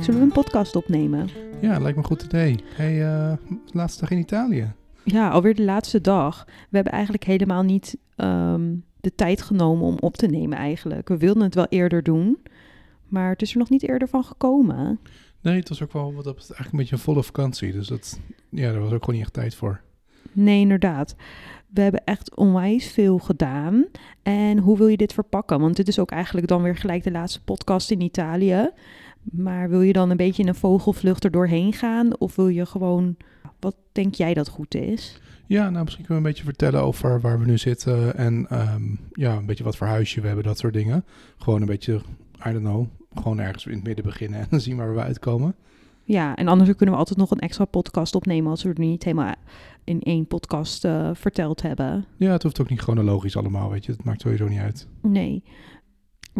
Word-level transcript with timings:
Zullen 0.00 0.20
we 0.20 0.26
een 0.26 0.32
podcast 0.32 0.76
opnemen? 0.76 1.28
Ja, 1.60 1.78
lijkt 1.78 1.96
me 1.96 2.02
een 2.02 2.08
goed 2.08 2.22
idee. 2.22 2.56
Hey, 2.74 3.06
eh, 3.06 3.32
laatste 3.72 4.00
dag 4.00 4.10
in 4.10 4.18
Italië. 4.18 4.72
Ja, 5.04 5.28
alweer 5.28 5.54
de 5.54 5.62
laatste 5.64 6.00
dag. 6.00 6.44
We 6.46 6.74
hebben 6.74 6.92
eigenlijk 6.92 7.24
helemaal 7.24 7.62
niet 7.62 7.96
ehm, 8.16 8.74
de 9.00 9.14
tijd 9.14 9.42
genomen 9.42 9.86
om 9.86 9.96
op 10.00 10.16
te 10.16 10.26
nemen 10.26 10.58
eigenlijk. 10.58 11.08
We 11.08 11.16
wilden 11.16 11.42
het 11.42 11.54
wel 11.54 11.66
eerder 11.68 12.02
doen, 12.02 12.38
maar 13.08 13.30
het 13.30 13.42
is 13.42 13.52
er 13.52 13.58
nog 13.58 13.70
niet 13.70 13.88
eerder 13.88 14.08
van 14.08 14.24
gekomen. 14.24 15.00
Nee, 15.40 15.58
het 15.58 15.68
was 15.68 15.82
ook 15.82 15.92
wel 15.92 16.14
wat 16.14 16.24
dat 16.24 16.36
eigenlijk 16.36 16.72
een 16.72 16.78
beetje 16.78 16.94
een 16.94 17.02
volle 17.02 17.22
vakantie. 17.22 17.72
Dus 17.72 17.86
dat, 17.86 18.20
ja, 18.48 18.72
daar 18.72 18.80
was 18.80 18.92
ook 18.92 19.04
gewoon 19.04 19.14
niet 19.14 19.24
echt 19.24 19.34
tijd 19.34 19.54
voor. 19.54 19.80
Nee, 20.32 20.60
inderdaad. 20.60 21.16
We 21.68 21.80
hebben 21.80 22.04
echt 22.04 22.36
onwijs 22.36 22.92
veel 22.92 23.18
gedaan. 23.18 23.84
En 24.22 24.58
hoe 24.58 24.78
wil 24.78 24.86
je 24.86 24.96
dit 24.96 25.12
verpakken? 25.12 25.60
Want 25.60 25.76
dit 25.76 25.88
is 25.88 25.98
ook 25.98 26.10
eigenlijk 26.10 26.46
dan 26.46 26.62
weer 26.62 26.76
gelijk 26.76 27.02
de 27.02 27.10
laatste 27.10 27.42
podcast 27.42 27.90
in 27.90 28.00
Italië. 28.00 28.70
Maar 29.22 29.68
wil 29.68 29.80
je 29.80 29.92
dan 29.92 30.10
een 30.10 30.16
beetje 30.16 30.42
in 30.42 30.48
een 30.48 30.54
vogelvlucht 30.54 31.24
er 31.24 31.30
doorheen 31.30 31.72
gaan? 31.72 32.18
Of 32.18 32.36
wil 32.36 32.48
je 32.48 32.66
gewoon, 32.66 33.16
wat 33.60 33.76
denk 33.92 34.14
jij 34.14 34.34
dat 34.34 34.48
goed 34.48 34.74
is? 34.74 35.20
Ja, 35.46 35.70
nou 35.70 35.84
misschien 35.84 36.04
kunnen 36.04 36.22
we 36.22 36.28
een 36.28 36.34
beetje 36.34 36.48
vertellen 36.48 36.82
over 36.82 37.20
waar 37.20 37.38
we 37.38 37.46
nu 37.46 37.58
zitten. 37.58 38.16
En 38.16 38.46
ehm, 38.48 38.82
ja, 39.12 39.36
een 39.36 39.46
beetje 39.46 39.64
wat 39.64 39.76
voor 39.76 39.86
huisje 39.86 40.20
we 40.20 40.26
hebben, 40.26 40.44
dat 40.44 40.58
soort 40.58 40.74
dingen. 40.74 41.04
Gewoon 41.38 41.60
een 41.60 41.66
beetje, 41.66 42.00
I 42.46 42.52
don't 42.52 42.64
know, 42.64 42.86
gewoon 43.14 43.38
ergens 43.38 43.66
in 43.66 43.72
het 43.72 43.84
midden 43.84 44.04
beginnen 44.04 44.46
en 44.50 44.60
zien 44.60 44.76
waar 44.76 44.94
we 44.94 45.00
uitkomen. 45.00 45.54
Ja, 46.04 46.36
en 46.36 46.48
anders 46.48 46.76
kunnen 46.76 46.94
we 46.94 47.00
altijd 47.00 47.18
nog 47.18 47.30
een 47.30 47.38
extra 47.38 47.64
podcast 47.64 48.14
opnemen 48.14 48.50
als 48.50 48.62
we 48.62 48.68
het 48.68 48.78
niet 48.78 49.04
helemaal 49.04 49.34
in 49.84 50.02
één 50.02 50.26
podcast 50.26 50.84
uh, 50.84 51.10
verteld 51.12 51.62
hebben. 51.62 52.04
Ja, 52.16 52.32
het 52.32 52.42
hoeft 52.42 52.60
ook 52.60 52.70
niet 52.70 52.80
chronologisch 52.80 53.36
allemaal, 53.36 53.70
weet 53.70 53.84
je. 53.84 53.92
Het 53.92 54.04
maakt 54.04 54.20
sowieso 54.20 54.48
niet 54.48 54.58
uit. 54.58 54.86
Nee. 55.00 55.42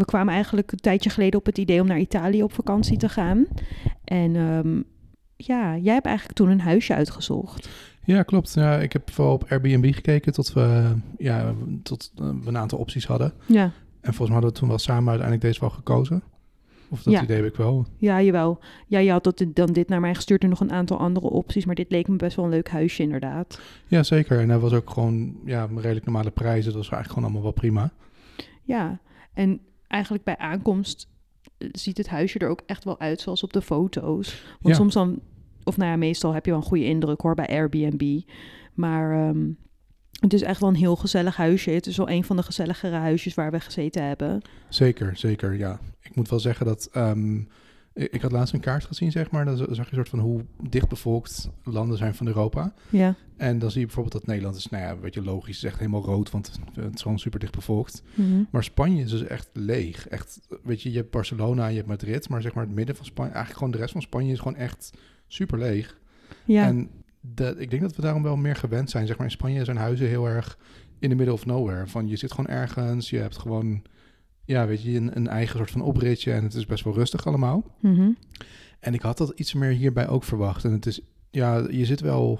We 0.00 0.06
kwamen 0.06 0.34
eigenlijk 0.34 0.72
een 0.72 0.78
tijdje 0.78 1.10
geleden 1.10 1.38
op 1.38 1.46
het 1.46 1.58
idee 1.58 1.80
om 1.80 1.86
naar 1.86 1.98
Italië 1.98 2.42
op 2.42 2.52
vakantie 2.52 2.96
te 2.96 3.08
gaan. 3.08 3.46
En 4.04 4.36
um, 4.36 4.84
ja, 5.36 5.76
jij 5.76 5.94
hebt 5.94 6.06
eigenlijk 6.06 6.36
toen 6.36 6.48
een 6.48 6.60
huisje 6.60 6.94
uitgezocht. 6.94 7.68
Ja, 8.04 8.22
klopt. 8.22 8.54
Ja, 8.54 8.78
ik 8.78 8.92
heb 8.92 9.10
vooral 9.10 9.34
op 9.34 9.44
Airbnb 9.50 9.94
gekeken 9.94 10.32
tot 10.32 10.52
we, 10.52 10.94
ja, 11.18 11.54
tot 11.82 12.12
we 12.14 12.32
een 12.44 12.58
aantal 12.58 12.78
opties 12.78 13.06
hadden. 13.06 13.32
Ja. 13.46 13.62
En 14.00 14.14
volgens 14.14 14.18
mij 14.18 14.32
hadden 14.32 14.50
we 14.50 14.58
toen 14.58 14.68
wel 14.68 14.78
samen 14.78 15.08
uiteindelijk 15.08 15.46
deze 15.46 15.60
wel 15.60 15.70
gekozen. 15.70 16.22
Of 16.88 17.02
dat 17.02 17.12
Ja. 17.12 17.22
idee 17.22 17.36
heb 17.36 17.46
ik 17.46 17.56
wel. 17.56 17.86
Ja, 17.96 18.22
jawel. 18.22 18.58
Ja, 18.86 18.98
je 18.98 19.10
had 19.10 19.24
dat, 19.24 19.44
dan 19.48 19.72
dit 19.72 19.88
naar 19.88 20.00
mij 20.00 20.14
gestuurd 20.14 20.42
en 20.42 20.48
nog 20.48 20.60
een 20.60 20.72
aantal 20.72 20.98
andere 20.98 21.30
opties. 21.30 21.64
Maar 21.64 21.74
dit 21.74 21.90
leek 21.90 22.08
me 22.08 22.16
best 22.16 22.36
wel 22.36 22.44
een 22.44 22.50
leuk 22.50 22.68
huisje, 22.68 23.02
inderdaad. 23.02 23.60
Ja, 23.86 24.02
zeker. 24.02 24.40
En 24.40 24.48
dat 24.48 24.60
was 24.60 24.72
ook 24.72 24.90
gewoon 24.90 25.36
ja, 25.44 25.68
redelijk 25.76 26.04
normale 26.04 26.30
prijzen. 26.30 26.72
Dat 26.72 26.80
was 26.80 26.90
eigenlijk 26.90 27.08
gewoon 27.08 27.24
allemaal 27.24 27.42
wel 27.42 27.52
prima. 27.52 27.92
Ja, 28.62 28.98
en 29.34 29.60
eigenlijk 29.90 30.24
bij 30.24 30.36
aankomst 30.36 31.08
eh, 31.58 31.68
ziet 31.72 31.96
het 31.96 32.08
huisje 32.08 32.38
er 32.38 32.48
ook 32.48 32.62
echt 32.66 32.84
wel 32.84 33.00
uit 33.00 33.20
zoals 33.20 33.42
op 33.42 33.52
de 33.52 33.62
foto's. 33.62 34.42
Want 34.60 34.74
Ja. 34.74 34.74
soms 34.74 34.94
dan, 34.94 35.20
of 35.64 35.76
nou 35.76 35.90
ja, 35.90 35.96
meestal 35.96 36.32
heb 36.32 36.44
je 36.44 36.50
wel 36.50 36.60
een 36.60 36.66
goede 36.66 36.84
indruk 36.84 37.20
hoor 37.20 37.34
bij 37.34 37.46
Airbnb. 37.48 38.20
Maar 38.74 39.28
ehm, 39.28 39.48
het 40.20 40.32
is 40.32 40.42
echt 40.42 40.60
wel 40.60 40.68
een 40.68 40.74
heel 40.74 40.96
gezellig 40.96 41.36
huisje. 41.36 41.70
Het 41.70 41.86
is 41.86 41.96
wel 41.96 42.08
een 42.10 42.24
van 42.24 42.36
de 42.36 42.42
gezelligere 42.42 42.96
huisjes 42.96 43.34
waar 43.34 43.50
we 43.50 43.60
gezeten 43.60 44.04
hebben. 44.06 44.42
Zeker, 44.68 45.16
zeker, 45.16 45.54
ja. 45.54 45.80
Ik 46.00 46.14
moet 46.16 46.28
wel 46.28 46.40
zeggen 46.40 46.66
dat... 46.66 46.88
ehm, 46.92 47.40
ik, 48.00 48.22
had 48.22 48.32
laatst 48.32 48.54
een 48.54 48.60
kaart 48.60 48.84
gezien, 48.84 49.10
zeg 49.10 49.30
maar. 49.30 49.44
Dan 49.44 49.56
zag 49.56 49.68
je 49.68 49.78
een 49.78 49.86
soort 49.86 50.08
van 50.08 50.18
hoe 50.18 50.44
dichtbevolkt 50.68 51.50
landen 51.64 51.96
zijn 51.96 52.14
van 52.14 52.26
Europa. 52.26 52.72
Ja. 52.88 53.14
En 53.36 53.58
dan 53.58 53.70
zie 53.70 53.80
je 53.80 53.86
bijvoorbeeld 53.86 54.14
dat 54.14 54.26
Nederland 54.26 54.56
is, 54.56 54.68
nou 54.68 54.84
ja, 54.84 54.90
een 54.90 55.00
beetje 55.00 55.22
logisch, 55.22 55.56
is 55.56 55.64
echt 55.64 55.78
helemaal 55.78 56.04
rood, 56.04 56.30
want 56.30 56.60
het 56.74 56.94
is 56.94 57.02
gewoon 57.02 57.18
super 57.18 57.40
dicht 57.40 57.54
bevolkt. 57.54 58.02
Mhm. 58.14 58.42
Maar 58.50 58.64
Spanje 58.64 59.02
is 59.02 59.10
dus 59.10 59.22
echt 59.24 59.48
leeg. 59.52 60.08
Echt, 60.08 60.40
weet 60.62 60.82
je, 60.82 60.90
je 60.90 60.96
hebt 60.96 61.10
Barcelona, 61.10 61.66
je 61.66 61.76
hebt 61.76 61.88
Madrid, 61.88 62.28
maar 62.28 62.42
zeg 62.42 62.54
maar 62.54 62.64
het 62.64 62.74
midden 62.74 62.96
van 62.96 63.04
Spanje, 63.04 63.30
eigenlijk 63.30 63.58
gewoon 63.58 63.72
de 63.72 63.78
rest 63.78 63.92
van 63.92 64.02
Spanje 64.02 64.32
is 64.32 64.38
gewoon 64.38 64.56
echt 64.56 64.92
super 65.26 65.58
leeg. 65.58 65.98
Ja. 66.44 66.66
En 66.66 66.90
de, 67.20 67.54
ik 67.58 67.70
denk 67.70 67.82
dat 67.82 67.96
we 67.96 68.02
daarom 68.02 68.22
wel 68.22 68.36
meer 68.36 68.56
gewend 68.56 68.90
zijn. 68.90 69.06
Zeg 69.06 69.16
maar 69.16 69.26
in 69.26 69.32
Spanje 69.32 69.64
zijn 69.64 69.76
huizen 69.76 70.08
heel 70.08 70.26
erg 70.26 70.58
in 70.98 71.08
the 71.08 71.14
middle 71.14 71.34
of 71.34 71.46
nowhere. 71.46 71.86
Van 71.86 72.08
je 72.08 72.16
zit 72.16 72.32
gewoon 72.32 72.50
ergens, 72.50 73.10
je 73.10 73.18
hebt 73.18 73.38
gewoon, 73.38 73.82
ja, 74.50 74.66
weet 74.66 74.82
je, 74.82 74.96
een, 74.96 75.16
een 75.16 75.28
eigen 75.28 75.56
soort 75.56 75.70
van 75.70 75.80
opritje 75.82 76.32
en 76.32 76.42
het 76.42 76.54
is 76.54 76.66
best 76.66 76.84
wel 76.84 76.94
rustig 76.94 77.26
allemaal. 77.26 77.64
Mhm. 77.80 78.10
En 78.80 78.94
ik 78.94 79.00
had 79.02 79.18
dat 79.18 79.32
iets 79.36 79.54
meer 79.54 79.70
hierbij 79.70 80.08
ook 80.08 80.24
verwacht. 80.24 80.64
En 80.64 80.72
het 80.72 80.86
is, 80.86 81.00
ja, 81.30 81.66
je 81.70 81.84
zit 81.84 82.00
wel 82.00 82.38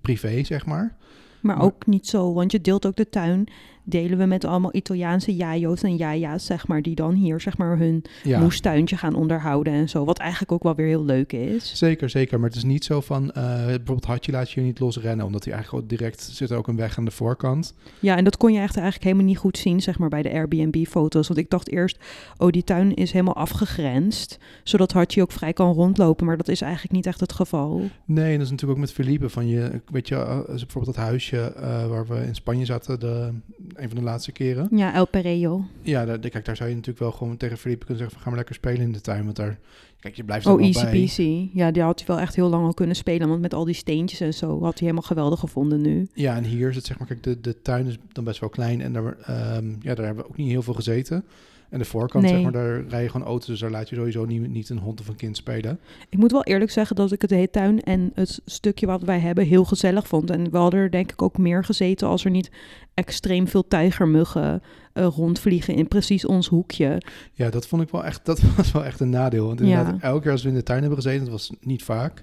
privé, 0.00 0.44
zeg 0.44 0.66
maar. 0.66 0.96
Maar 1.40 1.56
Maar- 1.56 1.64
ook 1.64 1.86
niet 1.86 2.06
zo, 2.06 2.32
want 2.32 2.52
je 2.52 2.60
deelt 2.60 2.86
ook 2.86 2.96
de 2.96 3.08
tuin. 3.08 3.46
Delen 3.88 4.18
we 4.18 4.24
met 4.24 4.44
allemaal 4.44 4.74
Italiaanse 4.74 5.36
jajo's 5.36 5.82
en 5.82 5.96
jaja's, 5.96 6.44
zeg 6.44 6.66
maar, 6.66 6.82
die 6.82 6.94
dan 6.94 7.14
hier, 7.14 7.40
zeg 7.40 7.56
maar, 7.56 7.78
hun 7.78 8.04
Ja, 8.22 8.40
moestuintje 8.40 8.96
gaan 8.96 9.14
onderhouden 9.14 9.72
en 9.72 9.88
zo. 9.88 10.04
Wat 10.04 10.18
eigenlijk 10.18 10.52
ook 10.52 10.62
wel 10.62 10.74
weer 10.74 10.86
heel 10.86 11.04
leuk 11.04 11.32
is. 11.32 11.72
zeker, 11.78 12.10
zeker. 12.10 12.40
Maar 12.40 12.48
het 12.48 12.58
is 12.58 12.64
niet 12.64 12.84
zo 12.84 13.00
van, 13.00 13.30
eh, 13.30 13.42
bijvoorbeeld 13.66 14.04
Hatje 14.04 14.32
laat 14.32 14.50
je 14.50 14.60
hier 14.60 14.68
niet 14.68 14.80
losrennen, 14.80 15.26
omdat 15.26 15.44
hij 15.44 15.52
eigenlijk 15.54 15.88
direct 15.88 16.22
zit 16.22 16.52
ook 16.52 16.68
een 16.68 16.76
weg 16.76 16.98
aan 16.98 17.04
de 17.04 17.10
voorkant. 17.10 17.74
Ja, 18.00 18.16
en 18.16 18.24
dat 18.24 18.36
kon 18.36 18.52
je 18.52 18.60
echt 18.60 18.76
eigenlijk 18.76 19.04
helemaal 19.04 19.26
niet 19.26 19.38
goed 19.38 19.58
zien, 19.58 19.80
zeg 19.80 19.98
maar, 19.98 20.08
bij 20.08 20.22
de 20.22 20.32
Airbnb-foto's. 20.32 21.28
Want 21.28 21.40
ik 21.40 21.50
dacht 21.50 21.70
eerst, 21.70 21.98
oh, 22.36 22.50
die 22.50 22.64
tuin 22.64 22.94
is 22.94 23.12
helemaal 23.12 23.36
afgegrensd, 23.36 24.38
zodat 24.62 24.92
Hartje 24.92 25.22
ook 25.22 25.32
vrij 25.32 25.52
kan 25.52 25.72
rondlopen. 25.72 26.26
Maar 26.26 26.36
dat 26.36 26.48
is 26.48 26.60
eigenlijk 26.60 26.92
niet 26.92 27.06
echt 27.06 27.20
het 27.20 27.32
geval. 27.32 27.82
Nee, 28.04 28.24
en 28.24 28.32
dat 28.32 28.44
is 28.44 28.50
natuurlijk 28.50 28.78
ook 28.78 28.86
met 28.86 28.92
Felipe 28.92 29.28
van 29.28 29.48
je, 29.48 29.80
weet 29.90 30.08
je, 30.08 30.14
eh, 30.14 30.44
bijvoorbeeld 30.46 30.96
dat 30.96 31.04
huisje 31.04 31.40
eh, 31.40 31.86
waar 31.86 32.06
we 32.06 32.26
in 32.26 32.34
Spanje 32.34 32.64
zaten, 32.64 33.00
de, 33.00 33.30
een 33.78 33.88
van 33.88 33.98
de 33.98 34.04
laatste 34.04 34.32
keren. 34.32 34.68
Ja, 34.70 34.94
El 34.94 35.06
Perello. 35.06 35.64
Ja, 35.82 36.04
daar, 36.04 36.18
kijk, 36.18 36.44
daar 36.44 36.56
zou 36.56 36.68
je 36.68 36.74
natuurlijk 36.74 37.04
wel 37.04 37.12
gewoon 37.12 37.36
tegen 37.36 37.56
Felipe 37.56 37.84
kunnen 37.84 37.96
zeggen 37.98 38.12
van 38.14 38.22
ga 38.22 38.28
maar 38.28 38.38
lekker 38.38 38.54
spelen 38.54 38.80
in 38.80 38.92
de 38.92 39.00
tuin, 39.00 39.24
want 39.24 39.36
daar, 39.36 39.58
kijk, 40.00 40.14
je 40.16 40.24
blijft 40.24 40.46
Oh, 40.46 40.62
easy 40.62 40.82
bij. 40.82 40.90
peasy. 40.90 41.48
Ja, 41.52 41.70
die 41.70 41.82
had 41.82 41.98
hij 41.98 42.06
wel 42.08 42.18
echt 42.18 42.34
heel 42.34 42.48
lang 42.48 42.64
al 42.66 42.74
kunnen 42.74 42.96
spelen. 42.96 43.28
Want 43.28 43.40
met 43.40 43.54
al 43.54 43.64
die 43.64 43.74
steentjes 43.74 44.20
en 44.20 44.34
zo 44.34 44.50
had 44.52 44.78
hij 44.78 44.88
helemaal 44.88 45.02
geweldig 45.02 45.40
gevonden 45.40 45.80
nu. 45.80 46.08
Ja, 46.14 46.36
en 46.36 46.44
hier 46.44 46.68
is 46.68 46.76
het 46.76 46.84
zeg 46.86 46.98
maar, 46.98 47.08
kijk, 47.08 47.22
de, 47.22 47.40
de 47.40 47.62
tuin 47.62 47.86
is 47.86 47.98
dan 48.12 48.24
best 48.24 48.40
wel 48.40 48.48
klein 48.48 48.80
en 48.80 48.92
daar, 48.92 49.16
ehm, 49.22 49.68
ja, 49.80 49.94
daar 49.94 50.06
hebben 50.06 50.24
we 50.24 50.30
ook 50.30 50.36
niet 50.36 50.50
heel 50.50 50.62
veel 50.62 50.74
gezeten. 50.74 51.24
En 51.70 51.78
de 51.78 51.84
voorkant, 51.84 52.24
Nee. 52.24 52.32
zeg 52.32 52.42
maar, 52.42 52.52
daar 52.52 52.84
rij 52.88 53.02
je 53.02 53.08
gewoon 53.08 53.26
auto's, 53.26 53.46
dus 53.46 53.60
daar 53.60 53.70
laat 53.70 53.88
je 53.88 53.96
sowieso 53.96 54.24
niet, 54.24 54.48
niet 54.48 54.68
een 54.68 54.78
hond 54.78 55.00
of 55.00 55.08
een 55.08 55.16
kind 55.16 55.36
spelen. 55.36 55.78
Ik 56.08 56.18
moet 56.18 56.32
wel 56.32 56.44
eerlijk 56.44 56.70
zeggen 56.70 56.96
dat 56.96 57.12
ik 57.12 57.22
het 57.22 57.30
hele 57.30 57.50
tuin 57.50 57.82
en 57.82 58.10
het 58.14 58.40
stukje 58.44 58.86
wat 58.86 59.02
wij 59.02 59.18
hebben 59.18 59.44
heel 59.46 59.64
gezellig 59.64 60.08
vond. 60.08 60.30
En 60.30 60.50
we 60.50 60.56
hadden 60.56 60.80
er 60.80 60.90
denk 60.90 61.12
ik 61.12 61.22
ook 61.22 61.38
meer 61.38 61.64
gezeten 61.64 62.08
als 62.08 62.24
er 62.24 62.30
niet 62.30 62.50
extreem 62.94 63.48
veel 63.48 63.68
tijgermuggen 63.68 64.62
eh, 64.92 65.06
rondvliegen 65.16 65.74
in 65.74 65.88
precies 65.88 66.24
ons 66.26 66.48
hoekje. 66.48 67.02
Ja, 67.32 67.50
dat 67.50 67.66
vond 67.66 67.82
ik 67.82 67.90
wel 67.90 68.04
echt, 68.04 68.24
dat 68.24 68.40
was 68.56 68.72
wel 68.72 68.84
echt 68.84 69.00
een 69.00 69.10
nadeel. 69.10 69.46
Want 69.46 69.60
inderdaad, 69.60 70.00
elke 70.00 70.22
keer 70.22 70.32
als 70.32 70.42
we 70.42 70.48
in 70.48 70.54
de 70.54 70.62
tuin 70.62 70.80
hebben 70.80 70.98
gezeten, 71.02 71.20
dat 71.20 71.30
was 71.32 71.52
niet 71.60 71.82
vaak, 71.82 72.22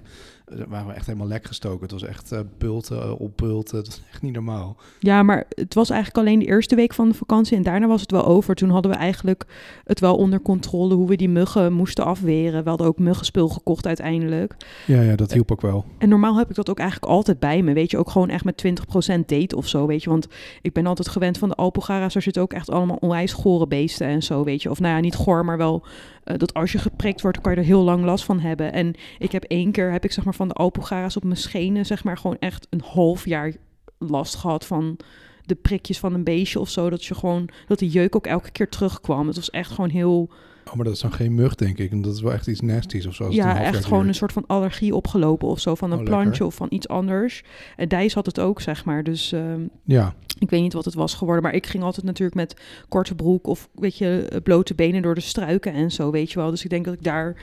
waren 0.68 0.86
we 0.86 0.92
echt 0.92 1.06
helemaal 1.06 1.26
lek 1.26 1.46
gestoken. 1.46 1.80
Het 1.80 1.90
was 1.90 2.02
echt 2.02 2.32
eh, 2.32 2.40
bulten 2.58 3.02
eh, 3.02 3.20
op 3.20 3.36
bulten, 3.36 3.76
het 3.76 3.86
was 3.86 4.02
echt 4.10 4.22
niet 4.22 4.32
normaal. 4.32 4.76
Ja, 4.98 5.22
maar 5.22 5.44
het 5.48 5.74
was 5.74 5.90
eigenlijk 5.90 6.26
alleen 6.26 6.38
de 6.38 6.46
eerste 6.46 6.74
week 6.74 6.94
van 6.94 7.08
de 7.08 7.14
vakantie 7.14 7.56
en 7.56 7.62
daarna 7.62 7.86
was 7.86 8.00
het 8.00 8.10
wel 8.10 8.26
over. 8.26 8.54
Toen 8.54 8.70
hadden 8.70 8.90
we 8.90 8.96
eigenlijk 8.96 9.44
het 9.84 10.00
wel 10.00 10.16
onder 10.16 10.42
controle 10.42 10.94
hoe 10.94 11.08
we 11.08 11.16
die 11.16 11.28
muggen 11.28 11.72
moesten 11.72 12.04
afweren. 12.04 12.62
We 12.62 12.68
hadden 12.68 12.86
ook 12.86 12.98
muggenspul 12.98 13.48
gekocht 13.48 13.86
uiteindelijk. 13.86 14.56
Ja, 14.86 15.00
ja, 15.00 15.16
dat 15.16 15.32
hielp 15.32 15.52
ook 15.52 15.60
wel. 15.60 15.84
En 15.98 16.08
normaal 16.08 16.36
heb 16.36 16.50
ik 16.50 16.56
dat 16.56 16.70
ook 16.70 16.78
eigenlijk 16.78 17.12
altijd 17.12 17.38
bij 17.38 17.62
me. 17.62 17.72
Weet 17.72 17.90
je, 17.90 17.98
ook 17.98 18.10
gewoon 18.10 18.28
echt 18.28 18.44
met 18.44 18.64
20% 18.66 19.20
date 19.26 19.56
of 19.56 19.68
zo. 19.68 19.86
Weet 19.86 20.02
je, 20.02 20.10
want 20.10 20.26
ik 20.62 20.72
ben 20.72 20.86
altijd 20.86 21.08
gewend 21.08 21.38
van 21.38 21.48
de 21.48 21.54
Alpogara's. 21.54 22.14
Er 22.14 22.22
zitten 22.22 22.42
ook 22.42 22.52
echt 22.52 22.70
allemaal 22.70 22.98
onwijs 23.00 23.32
gore 23.32 23.66
beesten 23.66 24.06
en 24.06 24.22
zo. 24.22 24.44
Weet 24.44 24.62
je, 24.62 24.70
of 24.70 24.80
nou 24.80 24.94
ja, 24.94 25.00
niet 25.00 25.14
goor, 25.14 25.44
maar 25.44 25.56
wel 25.56 25.84
eh, 26.26 26.38
dat 26.38 26.54
als 26.54 26.72
je 26.72 26.78
geprikt 26.78 27.20
wordt, 27.20 27.40
kan 27.40 27.52
je 27.52 27.58
er 27.58 27.64
heel 27.64 27.82
lang 27.82 28.04
last 28.04 28.24
van 28.24 28.40
hebben. 28.40 28.72
En 28.72 28.94
ik 29.18 29.32
heb 29.32 29.44
één 29.44 29.72
keer, 29.72 29.92
heb 29.92 30.04
ik 30.04 30.12
zeg 30.12 30.24
maar 30.24 30.34
van 30.34 30.48
de 30.48 30.54
Alpogara's 30.54 31.16
op 31.16 31.24
mijn 31.24 31.36
schenen, 31.36 31.86
zeg 31.86 32.04
maar 32.04 32.18
gewoon 32.18 32.38
echt 32.38 32.66
een 32.70 32.82
half 32.84 33.24
jaar 33.24 33.52
last 33.98 34.34
gehad 34.34 34.66
van 34.66 34.96
de 35.44 35.54
prikjes 35.54 35.98
van 35.98 36.14
een 36.14 36.24
beestje 36.24 36.60
of 36.60 36.68
zo. 36.68 36.90
Dat 36.90 37.04
je 37.04 37.14
gewoon, 37.14 37.48
dat 37.66 37.78
de 37.78 37.88
jeuk 37.88 38.16
ook 38.16 38.26
elke 38.26 38.50
keer 38.50 38.68
terugkwam. 38.68 39.26
Het 39.26 39.36
was 39.36 39.50
echt 39.50 39.70
gewoon 39.70 39.90
heel, 39.90 40.30
Oh, 40.68 40.74
maar 40.74 40.84
dat 40.84 40.94
is 40.94 41.00
dan 41.00 41.12
geen 41.12 41.34
mug, 41.34 41.54
denk 41.54 41.78
ik. 41.78 41.90
En 41.90 42.02
dat 42.02 42.14
is 42.14 42.20
wel 42.20 42.32
echt 42.32 42.46
iets 42.46 42.60
nasties 42.60 43.06
of 43.06 43.14
zo. 43.14 43.30
ja, 43.30 43.62
echt 43.62 43.84
gewoon 43.84 44.08
een 44.08 44.14
soort 44.14 44.32
van 44.32 44.44
allergie 44.46 44.94
opgelopen 44.94 45.48
of 45.48 45.60
zo. 45.60 45.74
Van 45.74 45.92
een 45.92 45.98
Oh, 45.98 46.04
plantje 46.04 46.28
lekker. 46.28 46.46
of 46.46 46.54
van 46.54 46.66
iets 46.70 46.88
anders. 46.88 47.42
En 47.76 47.88
Dijs 47.88 48.14
had 48.14 48.26
het 48.26 48.40
ook, 48.40 48.60
zeg 48.60 48.84
maar. 48.84 49.04
Dus 49.04 49.32
ehm, 49.32 49.60
Ja, 49.84 50.14
ik 50.38 50.50
weet 50.50 50.60
niet 50.62 50.72
wat 50.72 50.84
het 50.84 50.94
was 50.94 51.14
geworden. 51.14 51.42
Maar 51.42 51.54
ik 51.54 51.66
ging 51.66 51.82
altijd 51.82 52.06
natuurlijk 52.06 52.36
met 52.36 52.56
korte 52.88 53.14
broek 53.14 53.46
of, 53.46 53.68
weet 53.74 53.98
je, 53.98 54.40
blote 54.42 54.74
benen 54.74 55.02
door 55.02 55.14
de 55.14 55.20
struiken 55.20 55.72
en 55.72 55.90
zo, 55.90 56.10
weet 56.10 56.32
je 56.32 56.38
wel. 56.38 56.50
Dus 56.50 56.64
ik 56.64 56.70
denk 56.70 56.84
dat 56.84 56.94
ik 56.94 57.02
daar 57.02 57.36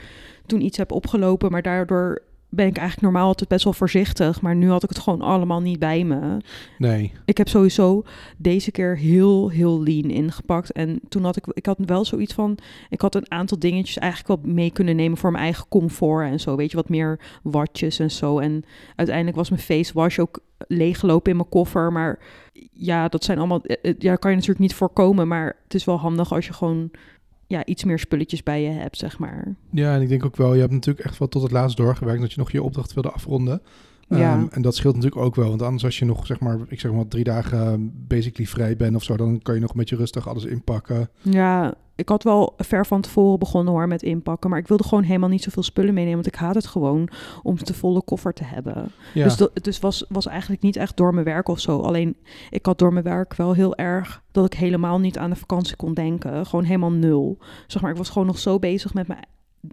toen 0.46 0.60
iets 0.60 0.76
heb 0.76 0.92
opgelopen. 0.92 1.50
Maar 1.50 1.62
daardoor 1.62 2.22
ben 2.54 2.66
ik 2.66 2.76
eigenlijk 2.76 3.00
normaal 3.00 3.26
altijd 3.26 3.48
best 3.48 3.64
wel 3.64 3.72
voorzichtig. 3.72 4.40
Maar 4.40 4.56
nu 4.56 4.70
had 4.70 4.82
ik 4.82 4.88
het 4.88 4.98
gewoon 4.98 5.20
allemaal 5.20 5.60
niet 5.60 5.78
bij 5.78 6.04
me. 6.04 6.36
nee. 6.78 7.12
Ik 7.24 7.36
heb 7.36 7.48
sowieso 7.48 8.04
deze 8.36 8.70
keer 8.70 8.96
heel, 8.98 9.48
heel 9.48 9.82
lean 9.82 10.10
ingepakt. 10.10 10.72
En 10.72 11.00
toen 11.08 11.24
had 11.24 11.36
ik, 11.36 11.46
ik 11.52 11.66
had 11.66 11.78
wel 11.86 12.04
zoiets 12.04 12.34
van, 12.34 12.58
ik 12.88 13.00
had 13.00 13.14
een 13.14 13.30
aantal 13.30 13.58
dingetjes 13.58 13.98
eigenlijk 13.98 14.42
wel 14.42 14.52
mee 14.54 14.70
kunnen 14.70 14.96
nemen 14.96 15.18
voor 15.18 15.30
mijn 15.30 15.44
eigen 15.44 15.68
comfort 15.68 16.30
en 16.30 16.40
zo. 16.40 16.56
Weet 16.56 16.70
je, 16.70 16.76
wat 16.76 16.88
meer 16.88 17.20
watjes 17.42 17.98
en 17.98 18.10
zo. 18.10 18.38
En 18.38 18.64
uiteindelijk 18.96 19.36
was 19.36 19.50
mijn 19.50 19.62
face 19.62 19.92
wash 19.92 20.18
ook 20.18 20.40
leeggelopen 20.68 21.30
in 21.30 21.36
mijn 21.36 21.48
koffer. 21.48 21.92
Maar 21.92 22.18
ja, 22.72 23.08
dat 23.08 23.24
zijn 23.24 23.38
allemaal, 23.38 23.62
eh, 23.62 23.90
eh, 23.90 23.94
ja, 23.98 24.16
kan 24.16 24.30
je 24.30 24.36
natuurlijk 24.36 24.64
niet 24.64 24.74
voorkomen. 24.74 25.28
Maar 25.28 25.56
het 25.64 25.74
is 25.74 25.84
wel 25.84 25.98
handig 25.98 26.32
als 26.32 26.46
je 26.46 26.52
gewoon 26.52 26.90
ja, 27.54 27.64
iets 27.64 27.84
meer 27.84 27.98
spulletjes 27.98 28.42
bij 28.42 28.62
je 28.62 28.70
hebt, 28.70 28.96
zeg 28.96 29.18
maar. 29.18 29.54
Ja, 29.70 29.94
en 29.94 30.02
ik 30.02 30.08
denk 30.08 30.24
ook 30.24 30.36
wel, 30.36 30.54
je 30.54 30.60
hebt 30.60 30.72
natuurlijk 30.72 31.06
echt 31.06 31.18
wel 31.18 31.28
tot 31.28 31.42
het 31.42 31.50
laatst 31.50 31.76
doorgewerkt 31.76 32.20
dat 32.20 32.32
je 32.32 32.38
nog 32.38 32.52
je 32.52 32.62
opdracht 32.62 32.92
wilde 32.92 33.10
afronden. 33.10 33.62
Ja. 34.08 34.32
Ehm, 34.32 34.46
en 34.50 34.62
dat 34.62 34.76
scheelt 34.76 34.94
natuurlijk 34.94 35.22
ook 35.22 35.34
wel, 35.34 35.48
want 35.48 35.62
anders 35.62 35.84
als 35.84 35.98
je 35.98 36.04
nog, 36.04 36.26
zeg 36.26 36.40
maar, 36.40 36.58
ik 36.68 36.80
zeg 36.80 36.92
maar 36.92 37.08
drie 37.08 37.24
dagen 37.24 37.92
basically 38.08 38.46
vrij 38.46 38.76
bent 38.76 38.96
of 38.96 39.02
zo, 39.02 39.16
dan 39.16 39.42
kan 39.42 39.54
je 39.54 39.60
nog 39.60 39.70
een 39.70 39.78
beetje 39.78 39.96
rustig 39.96 40.28
alles 40.28 40.44
inpakken. 40.44 41.08
Ja, 41.22 41.74
ik 41.96 42.08
had 42.08 42.22
wel 42.22 42.54
ver 42.56 42.86
van 42.86 43.00
tevoren 43.00 43.38
begonnen 43.38 43.72
hoor 43.72 43.88
met 43.88 44.02
inpakken, 44.02 44.50
maar 44.50 44.58
ik 44.58 44.68
wilde 44.68 44.84
gewoon 44.84 45.04
helemaal 45.04 45.28
niet 45.28 45.42
zoveel 45.42 45.62
spullen 45.62 45.94
meenemen, 45.94 46.22
want 46.22 46.34
ik 46.34 46.40
haat 46.40 46.54
het 46.54 46.66
gewoon 46.66 47.08
om 47.42 47.56
de 47.64 47.74
volle 47.74 48.02
koffer 48.02 48.32
te 48.32 48.44
hebben. 48.44 48.90
Ja, 49.14 49.24
Dus, 49.24 49.36
dat, 49.36 49.50
dus 49.62 49.78
was, 49.78 50.04
was 50.08 50.26
eigenlijk 50.26 50.62
niet 50.62 50.76
echt 50.76 50.96
door 50.96 51.14
mijn 51.14 51.26
werk 51.26 51.48
of 51.48 51.60
zo. 51.60 51.80
Alleen 51.80 52.16
ik 52.50 52.66
had 52.66 52.78
door 52.78 52.92
mijn 52.92 53.04
werk 53.04 53.34
wel 53.34 53.52
heel 53.52 53.76
erg 53.76 54.22
dat 54.32 54.44
ik 54.44 54.54
helemaal 54.54 54.98
niet 54.98 55.18
aan 55.18 55.30
de 55.30 55.36
vakantie 55.36 55.76
kon 55.76 55.94
denken. 55.94 56.46
Gewoon 56.46 56.64
helemaal 56.64 56.92
nul. 56.92 57.38
Zeg 57.66 57.82
maar, 57.82 57.90
ik 57.90 57.96
was 57.96 58.10
gewoon 58.10 58.26
nog 58.26 58.38
zo 58.38 58.58
bezig 58.58 58.94
met 58.94 59.06
mijn, 59.06 59.26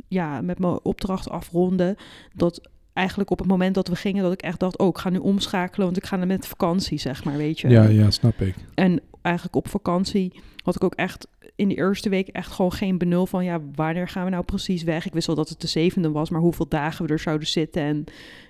ja, 0.08 0.42
met 0.42 0.60
mijn 0.60 0.80
opdracht 0.84 1.30
afronden. 1.30 1.96
Dat 2.34 2.70
eigenlijk 3.02 3.32
op 3.32 3.40
het 3.40 3.48
moment 3.48 3.76
dat 3.76 3.88
we 3.88 3.96
gingen, 3.96 4.24
dat 4.24 4.34
ik 4.34 4.42
echt 4.42 4.60
dacht, 4.60 4.78
oh, 4.78 4.88
ik 4.88 4.98
ga 4.98 5.10
nu 5.10 5.18
omschakelen, 5.18 5.86
want 5.86 5.98
ik 5.98 6.06
ga 6.06 6.16
met 6.16 6.48
vakantie, 6.48 6.98
zeg 6.98 7.24
maar, 7.24 7.38
weet 7.38 7.60
je. 7.60 7.70
ja, 7.70 7.84
ja, 7.84 8.12
snap 8.12 8.42
ik. 8.42 8.56
En 8.76 9.02
eigenlijk 9.22 9.56
op 9.56 9.68
vakantie 9.68 10.34
had 10.64 10.76
ik 10.76 10.84
ook 10.84 10.96
echt 10.96 11.28
in 11.56 11.68
de 11.68 11.76
eerste 11.76 12.10
week 12.10 12.28
echt 12.28 12.52
gewoon 12.52 12.72
geen 12.72 12.98
benul 12.98 13.26
van 13.26 13.44
ja, 13.44 13.60
wanneer 13.76 14.08
gaan 14.08 14.24
we 14.24 14.30
nou 14.30 14.44
precies 14.44 14.84
weg? 14.84 15.06
Ik 15.06 15.14
wist 15.14 15.28
wel 15.28 15.36
dat 15.36 15.50
het 15.50 15.62
de 15.62 15.68
zevende 15.68 16.12
was, 16.12 16.30
maar 16.30 16.42
hoeveel 16.42 16.68
dagen 16.68 17.06
we 17.06 17.12
er 17.12 17.20
zouden 17.20 17.48
zitten. 17.48 17.82
En 17.82 18.04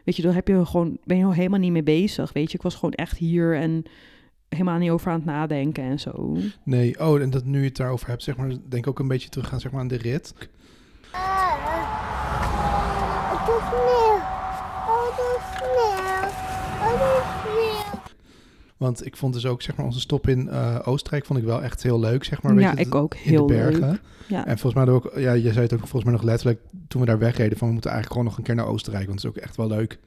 weet 0.06 0.16
je, 0.16 0.22
daar 0.22 0.34
heb 0.34 0.48
je 0.48 0.66
gewoon, 0.66 0.98
ben 1.04 1.18
je 1.18 1.26
al 1.26 1.34
helemaal 1.34 1.60
niet 1.60 1.72
mee 1.72 1.84
bezig. 1.84 2.34
Weet 2.34 2.52
je, 2.52 2.58
ik 2.58 2.64
was 2.64 2.76
gewoon 2.76 2.94
echt 2.94 3.18
hier 3.18 3.56
en 3.56 3.84
helemaal 4.50 4.78
niet 4.78 4.90
over 4.90 5.12
aan 5.12 5.16
het 5.16 5.26
nadenken 5.26 5.84
en 5.84 6.00
zo. 6.00 6.38
Nee, 6.64 7.00
oh, 7.00 7.22
en 7.22 7.30
dat 7.30 7.46
nu 7.46 7.60
je 7.60 7.66
het 7.66 7.78
daarover 7.78 8.08
hebt, 8.08 8.24
zeg 8.24 8.38
maar, 8.38 8.48
denk 8.48 8.86
ik 8.86 8.88
ook 8.88 9.00
een 9.00 9.08
beetje 9.08 9.30
teruggaan 9.30 9.60
zeg 9.60 9.72
maar, 9.72 9.82
aan 9.82 9.88
de 9.88 9.98
rit. 9.98 10.34
Het 13.32 14.01
Want 18.78 19.06
ik 19.06 19.18
vond 19.18 19.34
dus 19.34 19.46
ook, 19.46 19.62
zeg 19.62 19.76
maar, 19.76 19.86
onze 19.86 20.00
stop 20.00 20.28
in 20.28 20.50
eh, 20.50 20.80
Oostenrijk 20.84 21.26
vond 21.26 21.40
ik 21.40 21.46
wel 21.46 21.62
echt 21.64 21.84
heel 21.84 22.00
leuk, 22.00 22.24
zeg 22.24 22.42
maar. 22.42 22.56
weet 22.56 22.64
ja, 22.64 22.72
je, 22.72 22.78
ik 22.78 22.96
ook. 22.96 23.14
in 23.16 23.20
Heel 23.22 23.48
de 23.48 23.54
bergen. 23.54 23.90
leuk. 23.90 24.02
Ja. 24.28 24.46
En 24.46 24.58
volgens 24.58 24.86
mij 24.86 24.94
ook, 24.94 25.12
ja, 25.16 25.32
je 25.34 25.52
zei 25.52 25.60
het 25.62 25.74
ook 25.74 25.80
volgens 25.80 26.04
mij 26.04 26.14
nog 26.14 26.24
letterlijk 26.24 26.60
toen 26.88 27.02
we 27.02 27.08
daar 27.08 27.20
wegreden 27.20 27.58
van 27.58 27.68
we 27.68 27.74
moeten 27.74 27.92
eigenlijk 27.92 28.20
gewoon 28.22 28.26
nog 28.34 28.38
een 28.38 28.56
keer 28.56 28.56
naar 28.66 28.74
Oostenrijk, 28.74 29.08
want 29.08 29.22
het 29.22 29.32
is 29.32 29.38
ook 29.38 29.44
echt 29.46 29.56
wel 29.56 29.68
leuk. 29.68 30.00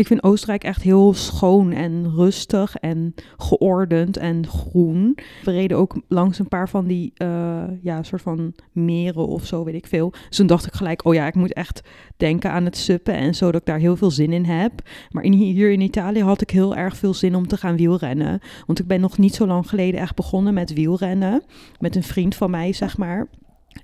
Ik 0.00 0.06
vind 0.06 0.22
Oostenrijk 0.22 0.64
echt 0.64 0.82
heel 0.82 1.14
schoon 1.14 1.72
en 1.72 2.14
rustig 2.14 2.76
en 2.76 3.14
geordend 3.36 4.16
en 4.16 4.46
groen. 4.46 5.18
We 5.44 5.50
reden 5.50 5.76
ook 5.76 6.02
langs 6.08 6.38
een 6.38 6.48
paar 6.48 6.68
van 6.68 6.86
die, 6.86 7.12
eh, 7.14 7.62
ja, 7.82 8.02
soort 8.02 8.22
van 8.22 8.54
meren 8.72 9.26
of 9.26 9.46
zo, 9.46 9.64
weet 9.64 9.74
ik 9.74 9.86
veel. 9.86 10.12
Dus 10.28 10.36
toen 10.36 10.46
dacht 10.46 10.66
ik 10.66 10.72
gelijk, 10.72 11.04
oh 11.04 11.14
ja, 11.14 11.26
ik 11.26 11.34
moet 11.34 11.52
echt 11.52 11.82
denken 12.16 12.50
aan 12.50 12.64
het 12.64 12.76
suppen 12.76 13.14
en 13.14 13.34
zo, 13.34 13.50
dat 13.50 13.60
ik 13.60 13.66
daar 13.66 13.78
heel 13.78 13.96
veel 13.96 14.10
zin 14.10 14.32
in 14.32 14.44
heb. 14.44 14.72
Maar 15.10 15.24
in, 15.24 15.32
hier 15.32 15.70
in 15.70 15.80
Italië 15.80 16.22
had 16.22 16.40
ik 16.40 16.50
heel 16.50 16.76
erg 16.76 16.96
veel 16.96 17.14
zin 17.14 17.34
om 17.34 17.46
te 17.46 17.56
gaan 17.56 17.76
wielrennen. 17.76 18.40
Want 18.66 18.78
ik 18.78 18.86
ben 18.86 19.00
nog 19.00 19.18
niet 19.18 19.34
zo 19.34 19.46
lang 19.46 19.68
geleden 19.68 20.00
echt 20.00 20.14
begonnen 20.14 20.54
met 20.54 20.72
wielrennen. 20.72 21.42
Met 21.78 21.96
een 21.96 22.02
vriend 22.02 22.34
van 22.34 22.50
mij, 22.50 22.72
zeg 22.72 22.96
maar. 22.96 23.28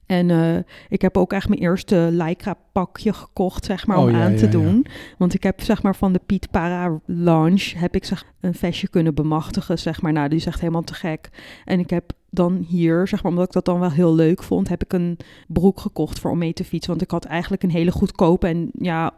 En 0.06 0.30
eh, 0.30 0.56
ik 0.88 1.02
heb 1.02 1.16
ook 1.16 1.32
echt 1.32 1.48
mijn 1.48 1.60
eerste 1.60 2.08
Lycra 2.12 2.56
pakje 2.72 3.12
gekocht, 3.12 3.64
zeg 3.64 3.86
maar, 3.86 3.96
Oh, 3.98 4.02
om 4.02 4.10
ja, 4.10 4.24
aan 4.24 4.34
te 4.36 4.44
ja. 4.44 4.50
doen. 4.50 4.86
Want 5.18 5.34
ik 5.34 5.42
heb, 5.42 5.62
zeg 5.62 5.82
maar, 5.82 5.96
van 5.96 6.12
de 6.12 6.20
Piet 6.26 6.50
Para 6.50 7.00
Lounge 7.06 7.72
heb 7.76 7.94
ik 7.94 8.04
zeg, 8.04 8.24
een 8.40 8.54
vestje 8.54 8.88
kunnen 8.88 9.14
bemachtigen, 9.14 9.78
zeg 9.78 10.02
maar. 10.02 10.12
Nou, 10.12 10.28
die 10.28 10.38
is 10.38 10.46
echt 10.46 10.60
helemaal 10.60 10.82
te 10.82 10.94
gek. 10.94 11.28
En 11.64 11.78
ik 11.78 11.90
heb 11.90 12.12
dan 12.30 12.64
hier, 12.68 13.08
zeg 13.08 13.22
maar, 13.22 13.32
omdat 13.32 13.46
ik 13.46 13.52
dat 13.52 13.64
dan 13.64 13.80
wel 13.80 13.90
heel 13.90 14.14
leuk 14.14 14.42
vond, 14.42 14.68
heb 14.68 14.84
ik 14.84 14.92
een 14.92 15.16
broek 15.48 15.80
gekocht 15.80 16.18
voor 16.18 16.30
om 16.30 16.38
mee 16.38 16.52
te 16.52 16.64
fietsen. 16.64 16.90
Want 16.90 17.02
ik 17.02 17.10
had 17.10 17.24
eigenlijk 17.24 17.62
een 17.62 17.70
hele 17.70 17.90
goedkope 17.90 18.46
en 18.46 18.70
ja, 18.78 19.10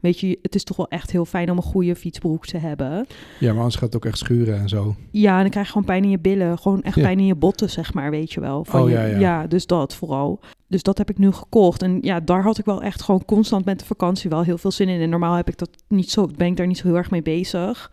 weet 0.00 0.20
je, 0.20 0.38
het 0.42 0.54
is 0.54 0.64
toch 0.64 0.76
wel 0.76 0.88
echt 0.88 1.10
heel 1.10 1.24
fijn 1.24 1.50
om 1.50 1.56
een 1.56 1.62
goede 1.62 1.96
fietsbroek 1.96 2.46
te 2.46 2.58
hebben. 2.58 3.06
Ja, 3.38 3.48
maar 3.48 3.56
anders 3.58 3.74
gaat 3.74 3.92
het 3.92 3.96
ook 3.96 4.04
echt 4.04 4.18
schuren 4.18 4.58
en 4.58 4.68
zo. 4.68 4.94
Ja, 5.10 5.34
en 5.36 5.40
dan 5.40 5.50
krijg 5.50 5.66
je 5.66 5.72
gewoon 5.72 5.86
pijn 5.86 6.04
in 6.04 6.10
je 6.10 6.18
billen. 6.18 6.58
Gewoon 6.58 6.82
echt 6.82 6.96
Ja. 6.96 7.02
pijn 7.02 7.18
in 7.18 7.26
je 7.26 7.34
botten, 7.34 7.70
zeg 7.70 7.94
maar, 7.94 8.10
weet 8.10 8.32
je 8.32 8.40
wel. 8.40 8.64
Van 8.64 8.82
Oh, 8.82 8.88
je- 8.88 8.94
ja, 8.94 9.04
ja. 9.04 9.46
dus 9.46 9.66
dat 9.66 9.94
vooral. 9.94 10.40
Dus 10.68 10.82
dat 10.82 10.98
heb 10.98 11.10
ik 11.10 11.18
nu 11.18 11.32
gekocht. 11.32 11.82
En 11.82 11.98
ja, 12.00 12.20
daar 12.20 12.42
had 12.42 12.58
ik 12.58 12.64
wel 12.64 12.82
echt 12.82 13.02
gewoon 13.02 13.24
constant 13.24 13.64
met 13.64 13.78
de 13.78 13.84
vakantie 13.84 14.30
wel 14.30 14.42
heel 14.42 14.58
veel 14.58 14.70
zin 14.70 14.88
in. 14.88 15.00
En 15.00 15.10
normaal 15.10 15.34
heb 15.34 15.48
ik 15.48 15.58
dat 15.58 15.70
niet 15.88 16.10
zo, 16.10 16.28
ben 16.36 16.46
ik 16.46 16.56
daar 16.56 16.66
niet 16.66 16.78
zo 16.78 16.86
heel 16.86 16.96
erg 16.96 17.10
mee 17.10 17.22
bezig. 17.22 17.90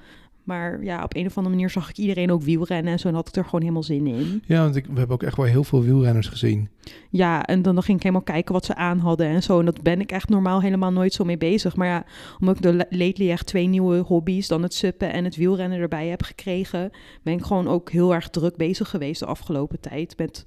Maar 0.47 0.83
ja, 0.83 1.03
op 1.03 1.15
een 1.15 1.25
of 1.25 1.37
andere 1.37 1.55
manier 1.55 1.69
zag 1.69 1.89
ik 1.89 1.97
iedereen 1.97 2.31
ook 2.31 2.41
wielrennen 2.41 2.91
en 2.91 2.99
zo. 2.99 3.07
En 3.07 3.13
had 3.13 3.27
ik 3.27 3.35
er 3.35 3.43
gewoon 3.43 3.61
helemaal 3.61 3.83
zin 3.83 4.07
in. 4.07 4.43
Ja, 4.45 4.63
want 4.63 4.75
ik, 4.75 4.85
we 4.85 4.97
hebben 4.97 5.15
ook 5.15 5.23
echt 5.23 5.37
wel 5.37 5.45
heel 5.45 5.63
veel 5.63 5.83
wielrenners 5.83 6.27
gezien. 6.27 6.69
Ja, 7.09 7.45
en 7.45 7.61
dan, 7.61 7.73
dan 7.73 7.83
ging 7.83 7.97
ik 7.97 8.03
helemaal 8.03 8.23
kijken 8.25 8.53
wat 8.53 8.65
ze 8.65 8.75
aan 8.75 8.99
hadden 8.99 9.27
en 9.27 9.43
zo. 9.43 9.59
En 9.59 9.65
dat 9.65 9.81
ben 9.81 9.99
ik 10.01 10.11
echt 10.11 10.29
normaal 10.29 10.61
helemaal 10.61 10.91
nooit 10.91 11.13
zo 11.13 11.23
mee 11.23 11.37
bezig. 11.37 11.75
Maar 11.75 11.87
ja, 11.87 12.05
omdat 12.39 12.55
ik 12.55 12.61
de 12.61 12.73
la- 12.73 12.85
lately 12.89 13.31
echt 13.31 13.45
twee 13.45 13.67
nieuwe 13.67 13.97
hobby's, 13.97 14.47
dan 14.47 14.63
het 14.63 14.73
suppen 14.73 15.13
en 15.13 15.23
het 15.23 15.35
wielrennen 15.35 15.79
erbij 15.79 16.07
heb 16.07 16.23
gekregen, 16.23 16.91
ben 17.23 17.33
ik 17.33 17.43
gewoon 17.43 17.67
ook 17.67 17.91
heel 17.91 18.13
erg 18.13 18.29
druk 18.29 18.55
bezig 18.55 18.89
geweest 18.89 19.19
de 19.19 19.25
afgelopen 19.25 19.79
tijd. 19.79 20.17
Met 20.17 20.43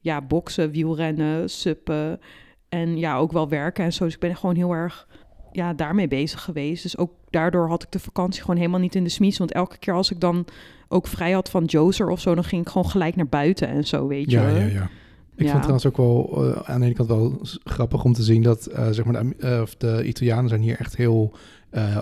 ja, 0.00 0.22
boksen, 0.22 0.70
wielrennen, 0.70 1.50
suppen 1.50 2.20
en 2.68 2.98
ja, 2.98 3.16
ook 3.16 3.32
wel 3.32 3.48
werken 3.48 3.84
en 3.84 3.92
zo. 3.92 4.04
Dus 4.04 4.14
ik 4.14 4.20
ben 4.20 4.36
gewoon 4.36 4.56
heel 4.56 4.72
erg 4.72 5.08
ja, 5.52 5.74
daarmee 5.74 6.08
bezig 6.08 6.42
geweest. 6.42 6.82
Dus 6.82 6.98
ook 6.98 7.12
daardoor 7.30 7.68
had 7.68 7.82
ik 7.82 7.90
de 7.90 7.98
vakantie 7.98 8.40
gewoon 8.40 8.56
helemaal 8.56 8.80
niet 8.80 8.94
in 8.94 9.04
de 9.04 9.10
smies. 9.10 9.38
Want 9.38 9.52
elke 9.52 9.78
keer 9.78 9.94
als 9.94 10.10
ik 10.10 10.20
dan 10.20 10.44
ook 10.88 11.06
vrij 11.06 11.32
had 11.32 11.50
van 11.50 11.64
Jozer 11.64 12.08
of 12.10 12.20
zo, 12.20 12.34
dan 12.34 12.44
ging 12.44 12.62
ik 12.62 12.68
gewoon 12.68 12.90
gelijk 12.90 13.16
naar 13.16 13.26
buiten 13.28 13.68
en 13.68 13.86
zo, 13.86 14.06
weet 14.06 14.30
je. 14.30 14.36
Ja, 14.40 14.48
ja, 14.48 14.64
ja. 14.64 14.88
Ik 15.36 15.46
Ja. 15.46 15.52
vond 15.52 15.64
het 15.66 15.82
trouwens 15.82 15.86
ook 15.86 15.96
wel 15.96 16.44
eh, 16.54 16.70
aan 16.70 16.80
de 16.80 16.86
ene 16.86 16.94
kant 16.94 17.08
wel 17.08 17.40
grappig 17.64 18.04
om 18.04 18.12
te 18.12 18.22
zien 18.22 18.42
dat 18.42 18.66
eh, 18.66 18.88
zeg 18.90 19.04
maar 19.04 19.22
de, 19.22 19.34
eh, 19.38 19.62
de 19.78 20.04
Italianen 20.06 20.48
zijn 20.48 20.60
hier 20.62 20.78
echt 20.78 20.96
heel, 20.96 21.32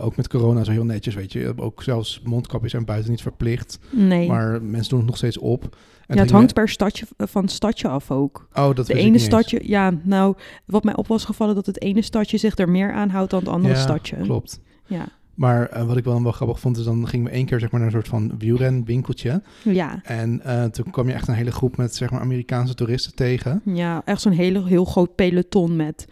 ook 0.00 0.16
met 0.16 0.28
corona 0.28 0.64
zo 0.64 0.70
heel 0.70 0.84
netjes, 0.84 1.14
weet 1.14 1.32
je. 1.32 1.52
Ook 1.56 1.82
zelfs 1.82 2.20
mondkapjes 2.24 2.70
zijn 2.70 2.84
buiten 2.84 3.10
niet 3.10 3.22
verplicht, 3.22 3.78
Nee. 3.90 4.28
maar 4.28 4.62
mensen 4.62 4.88
doen 4.90 4.98
het 4.98 5.08
nog 5.08 5.16
steeds 5.16 5.38
op. 5.38 5.76
En 6.06 6.16
ja, 6.16 6.22
het 6.22 6.30
hangt 6.30 6.54
per 6.54 6.68
stadje, 6.68 7.06
van 7.16 7.42
het 7.42 7.50
stadje 7.52 7.88
af 7.88 8.10
ook. 8.10 8.48
Oh, 8.54 8.74
dat 8.74 8.86
De 8.86 8.94
ene 8.94 9.12
eens. 9.12 9.24
stadje, 9.24 9.60
ja, 9.62 9.94
nou, 10.02 10.34
wat 10.64 10.84
mij 10.84 10.96
op 10.96 11.06
was 11.06 11.24
gevallen, 11.24 11.54
dat 11.54 11.66
het 11.66 11.80
ene 11.80 12.02
stadje 12.02 12.36
zich 12.38 12.58
er 12.58 12.68
meer 12.68 12.92
aanhoudt 12.92 13.30
dan 13.30 13.40
het 13.40 13.48
andere 13.48 13.74
Ja, 13.74 13.80
stadje. 13.80 14.16
Klopt. 14.16 14.60
Ja. 14.86 15.04
Maar 15.38 15.66
eh, 15.68 15.86
wat 15.86 15.96
ik 15.96 16.04
wel, 16.04 16.22
wel 16.22 16.32
grappig 16.32 16.60
vond, 16.60 16.76
is 16.76 16.84
dan 16.84 17.08
gingen 17.08 17.26
we 17.26 17.32
één 17.32 17.46
keer 17.46 17.60
zeg 17.60 17.70
maar, 17.70 17.80
naar 17.80 17.88
een 17.88 17.94
soort 17.94 18.08
van 18.08 18.32
wielrenwinkeltje. 18.38 19.42
Ja. 19.64 20.00
En 20.04 20.40
eh, 20.44 20.64
toen 20.64 20.90
kwam 20.90 21.06
je 21.08 21.12
echt 21.14 21.28
een 21.28 21.34
hele 21.34 21.50
groep 21.52 21.76
met 21.76 21.94
zeg 21.94 22.10
maar, 22.10 22.20
Amerikaanse 22.20 22.74
toeristen 22.74 23.14
tegen. 23.14 23.60
ja, 23.64 24.02
echt 24.04 24.20
zo'n 24.20 24.32
hele, 24.32 24.66
heel 24.66 24.84
groot 24.84 25.14
peloton 25.14 25.76
met 25.76 26.04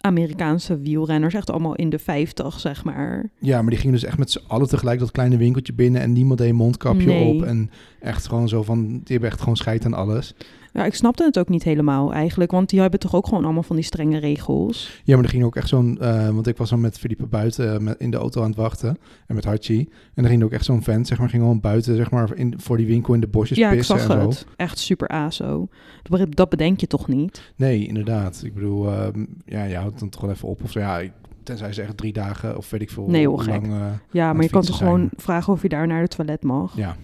Amerikaanse 0.00 0.78
wielrenners, 0.78 1.34
echt 1.34 1.50
allemaal 1.50 1.74
in 1.74 1.90
de 1.90 1.98
50, 1.98 2.60
zeg 2.60 2.84
maar. 2.84 3.30
Ja, 3.38 3.60
maar 3.60 3.70
die 3.70 3.78
gingen 3.78 3.94
dus 3.94 4.04
echt 4.04 4.18
met 4.18 4.30
z'n 4.30 4.40
allen 4.46 4.68
tegelijk 4.68 4.98
dat 4.98 5.10
kleine 5.10 5.36
winkeltje 5.36 5.72
binnen 5.72 6.00
en 6.00 6.12
niemand 6.12 6.38
deed 6.38 6.48
een 6.48 6.54
mondkapje 6.56 7.06
Nee. 7.06 7.34
op. 7.34 7.42
En 7.42 7.70
echt 8.00 8.28
gewoon 8.28 8.48
zo 8.48 8.62
van, 8.62 8.86
die 8.88 9.00
hebben 9.06 9.30
echt 9.30 9.38
gewoon 9.40 9.56
scheid 9.56 9.84
aan 9.84 9.94
alles. 9.94 10.34
Ja, 10.72 10.84
ik 10.84 10.94
snapte 10.94 11.24
het 11.24 11.38
ook 11.38 11.48
niet 11.48 11.62
helemaal 11.62 12.12
eigenlijk, 12.12 12.50
want 12.50 12.68
die 12.70 12.80
hebben 12.80 13.00
toch 13.00 13.14
ook 13.14 13.26
gewoon 13.26 13.44
allemaal 13.44 13.62
van 13.62 13.76
die 13.76 13.84
strenge 13.84 14.18
regels. 14.18 15.00
Ja, 15.04 15.14
maar 15.14 15.24
er 15.24 15.30
ging 15.30 15.44
ook 15.44 15.56
echt 15.56 15.68
zo'n, 15.68 15.98
eh, 16.00 16.28
want 16.28 16.46
ik 16.46 16.56
was 16.56 16.70
dan 16.70 16.80
met 16.80 16.98
Philippe 16.98 17.26
buiten 17.26 17.72
eh, 17.74 17.78
met, 17.80 17.98
in 17.98 18.10
de 18.10 18.16
auto 18.16 18.40
aan 18.42 18.48
het 18.48 18.56
wachten 18.56 18.98
en 19.26 19.34
met 19.34 19.44
Hachi. 19.44 19.88
En 20.14 20.24
er 20.24 20.30
ging 20.30 20.42
ook 20.42 20.50
echt 20.52 20.64
zo'n 20.64 20.82
vent, 20.82 21.06
zeg 21.06 21.18
maar, 21.18 21.28
ging 21.28 21.42
gewoon 21.42 21.60
buiten, 21.60 21.96
zeg 21.96 22.10
maar, 22.10 22.34
in, 22.36 22.54
voor 22.56 22.76
die 22.76 22.86
winkel 22.86 23.14
in 23.14 23.20
de 23.20 23.26
bosjes 23.28 23.58
ja, 23.58 23.70
ik 23.70 23.76
pissen 23.76 23.98
zag 24.00 24.08
en 24.16 24.22
zo. 24.22 24.28
het. 24.28 24.46
Echt 24.56 24.78
super 24.78 25.08
aso. 25.08 25.68
Dat- 26.02 26.26
Dat 26.36 26.48
bedenk 26.48 26.80
je 26.80 26.86
toch 26.86 27.08
niet? 27.08 27.52
Nee, 27.56 27.86
inderdaad. 27.86 28.42
Ik 28.44 28.54
bedoel, 28.54 28.88
ehm, 28.92 29.24
ja, 29.44 29.64
je 29.64 29.76
houdt 29.76 29.98
dan 29.98 30.08
toch 30.08 30.20
wel 30.20 30.30
even 30.30 30.48
op 30.48 30.62
of 30.62 30.70
zo. 30.70 30.80
Ja, 30.80 30.98
ik- 30.98 31.12
tenzij 31.42 31.72
ze 31.72 31.82
echt 31.82 31.96
drie 31.96 32.12
dagen 32.12 32.56
of 32.56 32.70
weet 32.70 32.82
ik 32.82 32.90
veel 32.90 33.06
Nee, 33.08 33.28
hoor, 33.28 33.44
lang. 33.44 33.66
eh, 33.66 33.72
Ja, 34.10 34.32
maar 34.32 34.42
je 34.42 34.50
kan 34.50 34.62
toch 34.62 34.76
gewoon 34.76 35.10
vragen 35.16 35.52
of 35.52 35.62
je 35.62 35.68
daar 35.68 35.86
naar 35.86 36.00
het 36.00 36.10
toilet 36.16 36.42
mag. 36.42 36.76
ja. 36.76 36.96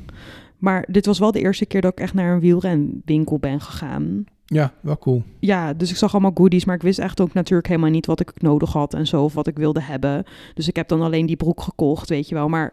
Maar 0.59 0.87
dit 0.91 1.07
was 1.07 1.19
wel 1.19 1.33
de 1.33 1.41
eerste 1.41 1.67
keer 1.67 1.81
dat 1.81 1.93
ik 1.93 2.01
echt 2.01 2.15
naar 2.15 2.33
een 2.33 2.41
wielrenwinkel 2.41 3.39
ben 3.39 3.61
gegaan. 3.61 4.25
ja, 4.45 4.73
wel 4.81 4.99
cool. 4.99 5.23
Ja, 5.39 5.75
dus 5.75 5.91
ik 5.91 5.97
zag 5.97 6.13
allemaal 6.13 6.31
goodies, 6.35 6.65
maar 6.65 6.75
ik 6.75 6.83
wist 6.83 6.99
echt 6.99 7.21
ook 7.21 7.33
natuurlijk 7.33 7.69
helemaal 7.69 7.91
niet 7.91 8.07
wat 8.07 8.21
ik 8.21 8.43
nodig 8.43 8.73
had 8.73 8.95
en 8.95 9.07
zo, 9.07 9.25
of 9.25 9.35
wat 9.35 9.47
ik 9.47 9.57
wilde 9.57 9.83
hebben. 9.83 10.25
Dus 10.55 10.69
ik 10.69 10.77
heb 10.77 10.89
dan 10.89 11.03
alleen 11.03 11.27
die 11.27 11.37
broek 11.37 11.61
gekocht, 11.61 12.09
weet 12.09 12.29
je 12.29 12.35
wel. 12.35 12.49
Maar 12.49 12.73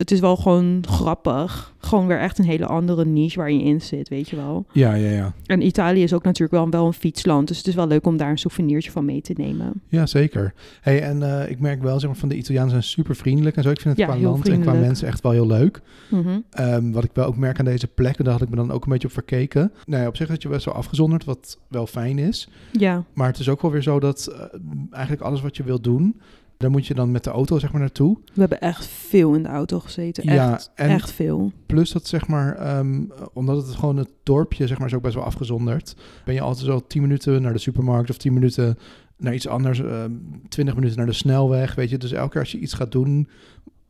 het 0.00 0.10
is 0.10 0.20
wel 0.20 0.36
gewoon 0.36 0.84
grappig. 0.88 1.74
Gewoon 1.78 2.06
weer 2.06 2.18
echt 2.18 2.38
een 2.38 2.44
hele 2.44 2.66
andere 2.66 3.04
niche 3.04 3.38
waar 3.38 3.50
je 3.50 3.62
in 3.62 3.80
zit, 3.80 4.08
weet 4.08 4.28
je 4.28 4.36
wel. 4.36 4.66
Ja, 4.72 4.94
ja, 4.94 5.10
ja. 5.10 5.32
En 5.46 5.66
Italië 5.66 6.02
is 6.02 6.12
ook 6.12 6.24
natuurlijk 6.24 6.62
wel, 6.62 6.70
wel 6.70 6.86
een 6.86 6.92
fietsland, 6.92 7.48
dus 7.48 7.56
het 7.56 7.66
is 7.66 7.74
wel 7.74 7.86
leuk 7.86 8.06
om 8.06 8.16
daar 8.16 8.30
een 8.30 8.38
souvenirtje 8.38 8.90
van 8.90 9.04
mee 9.04 9.20
te 9.20 9.32
nemen. 9.36 9.72
Ja, 9.88 10.06
zeker. 10.06 10.54
Hey, 10.80 11.02
en 11.02 11.22
eh, 11.22 11.50
ik 11.50 11.60
merk 11.60 11.82
wel, 11.82 12.00
zeg 12.00 12.08
maar, 12.10 12.18
van 12.18 12.28
de 12.28 12.36
Italianen 12.36 12.70
zijn 12.70 12.82
super 12.82 13.16
vriendelijk 13.16 13.56
en 13.56 13.62
zo. 13.62 13.70
Ik 13.70 13.80
vind 13.80 13.96
het 13.96 14.06
Ja, 14.06 14.12
qua 14.12 14.22
land 14.22 14.48
en 14.48 14.60
qua 14.60 14.72
mensen 14.72 15.08
echt 15.08 15.20
wel 15.22 15.32
heel 15.32 15.46
leuk. 15.46 15.80
Mhm. 16.08 16.38
Ehm, 16.50 16.90
wat 16.90 17.04
ik 17.04 17.10
wel 17.12 17.26
ook 17.26 17.36
merk 17.36 17.58
aan 17.58 17.64
deze 17.64 17.86
plekken, 17.86 18.24
daar 18.24 18.32
had 18.32 18.42
ik 18.42 18.48
me 18.48 18.56
dan 18.56 18.70
ook 18.70 18.84
een 18.84 18.92
beetje 18.92 19.08
op 19.08 19.14
verkeken. 19.14 19.72
Nou 19.86 20.02
ja, 20.02 20.08
op 20.08 20.16
zich 20.16 20.28
dat 20.28 20.42
je 20.42 20.48
best 20.48 20.64
wel 20.64 20.74
afgezonderd, 20.74 21.24
wat 21.24 21.58
wel 21.68 21.86
fijn 21.86 22.18
is. 22.18 22.48
Ja, 22.72 23.04
Maar 23.12 23.28
het 23.28 23.38
is 23.38 23.48
ook 23.48 23.62
wel 23.62 23.70
weer 23.70 23.82
zo 23.82 24.00
dat 24.00 24.26
eh, 24.26 24.58
eigenlijk 24.90 25.22
alles 25.22 25.40
wat 25.40 25.56
je 25.56 25.62
wilt 25.62 25.84
doen, 25.84 26.20
Daar 26.60 26.70
moet 26.70 26.86
je 26.86 26.94
dan 26.94 27.10
met 27.10 27.24
de 27.24 27.30
auto 27.30 27.58
zeg 27.58 27.72
maar 27.72 27.80
naartoe. 27.80 28.16
We 28.34 28.40
hebben 28.40 28.60
echt 28.60 28.86
veel 28.86 29.34
in 29.34 29.42
de 29.42 29.48
auto 29.48 29.80
gezeten. 29.80 30.24
Echt, 30.24 30.70
en- 30.74 30.88
echt 30.88 31.10
veel. 31.12 31.52
Plus 31.66 31.92
dat 31.92 32.06
zeg 32.06 32.26
maar, 32.26 32.54
ehm, 32.56 33.02
omdat 33.32 33.66
het 33.66 33.74
gewoon 33.76 33.96
het 33.96 34.08
dorpje 34.22 34.66
zeg 34.66 34.78
maar 34.78 34.86
is 34.86 34.94
ook 34.94 35.02
best 35.02 35.14
wel 35.14 35.24
afgezonderd. 35.24 35.96
Ben 36.24 36.34
je 36.34 36.40
altijd 36.40 36.66
zo 36.66 36.80
10 36.86 37.02
minuten 37.02 37.42
naar 37.42 37.52
de 37.52 37.58
supermarkt 37.58 38.10
of 38.10 38.16
10 38.16 38.32
minuten 38.32 38.78
naar 39.16 39.34
iets 39.34 39.48
anders, 39.48 39.80
ehm 39.80 40.12
20 40.48 40.74
minuten 40.74 40.96
naar 40.96 41.06
de 41.06 41.12
snelweg, 41.12 41.74
weet 41.74 41.90
je. 41.90 41.98
Dus 41.98 42.12
elke 42.12 42.30
keer 42.30 42.40
als 42.40 42.52
je 42.52 42.58
iets 42.58 42.72
gaat 42.72 42.92
doen, 42.92 43.28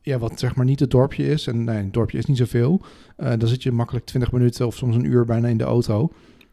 ja, 0.00 0.18
wat 0.18 0.38
zeg 0.38 0.54
maar 0.54 0.64
niet 0.64 0.80
het 0.80 0.90
dorpje 0.90 1.26
is, 1.28 1.46
en 1.46 1.64
nee, 1.64 1.76
het 1.76 1.92
dorpje 1.92 2.18
is 2.18 2.26
niet 2.26 2.36
zoveel, 2.36 2.80
eh, 3.16 3.32
dan 3.38 3.48
zit 3.48 3.62
je 3.62 3.72
makkelijk 3.72 4.04
20 4.06 4.32
minuten 4.32 4.66
of 4.66 4.76
soms 4.76 4.96
een 4.96 5.04
uur 5.04 5.24
bijna 5.24 5.48
in 5.48 5.56
de 5.58 5.64
auto. 5.64 6.10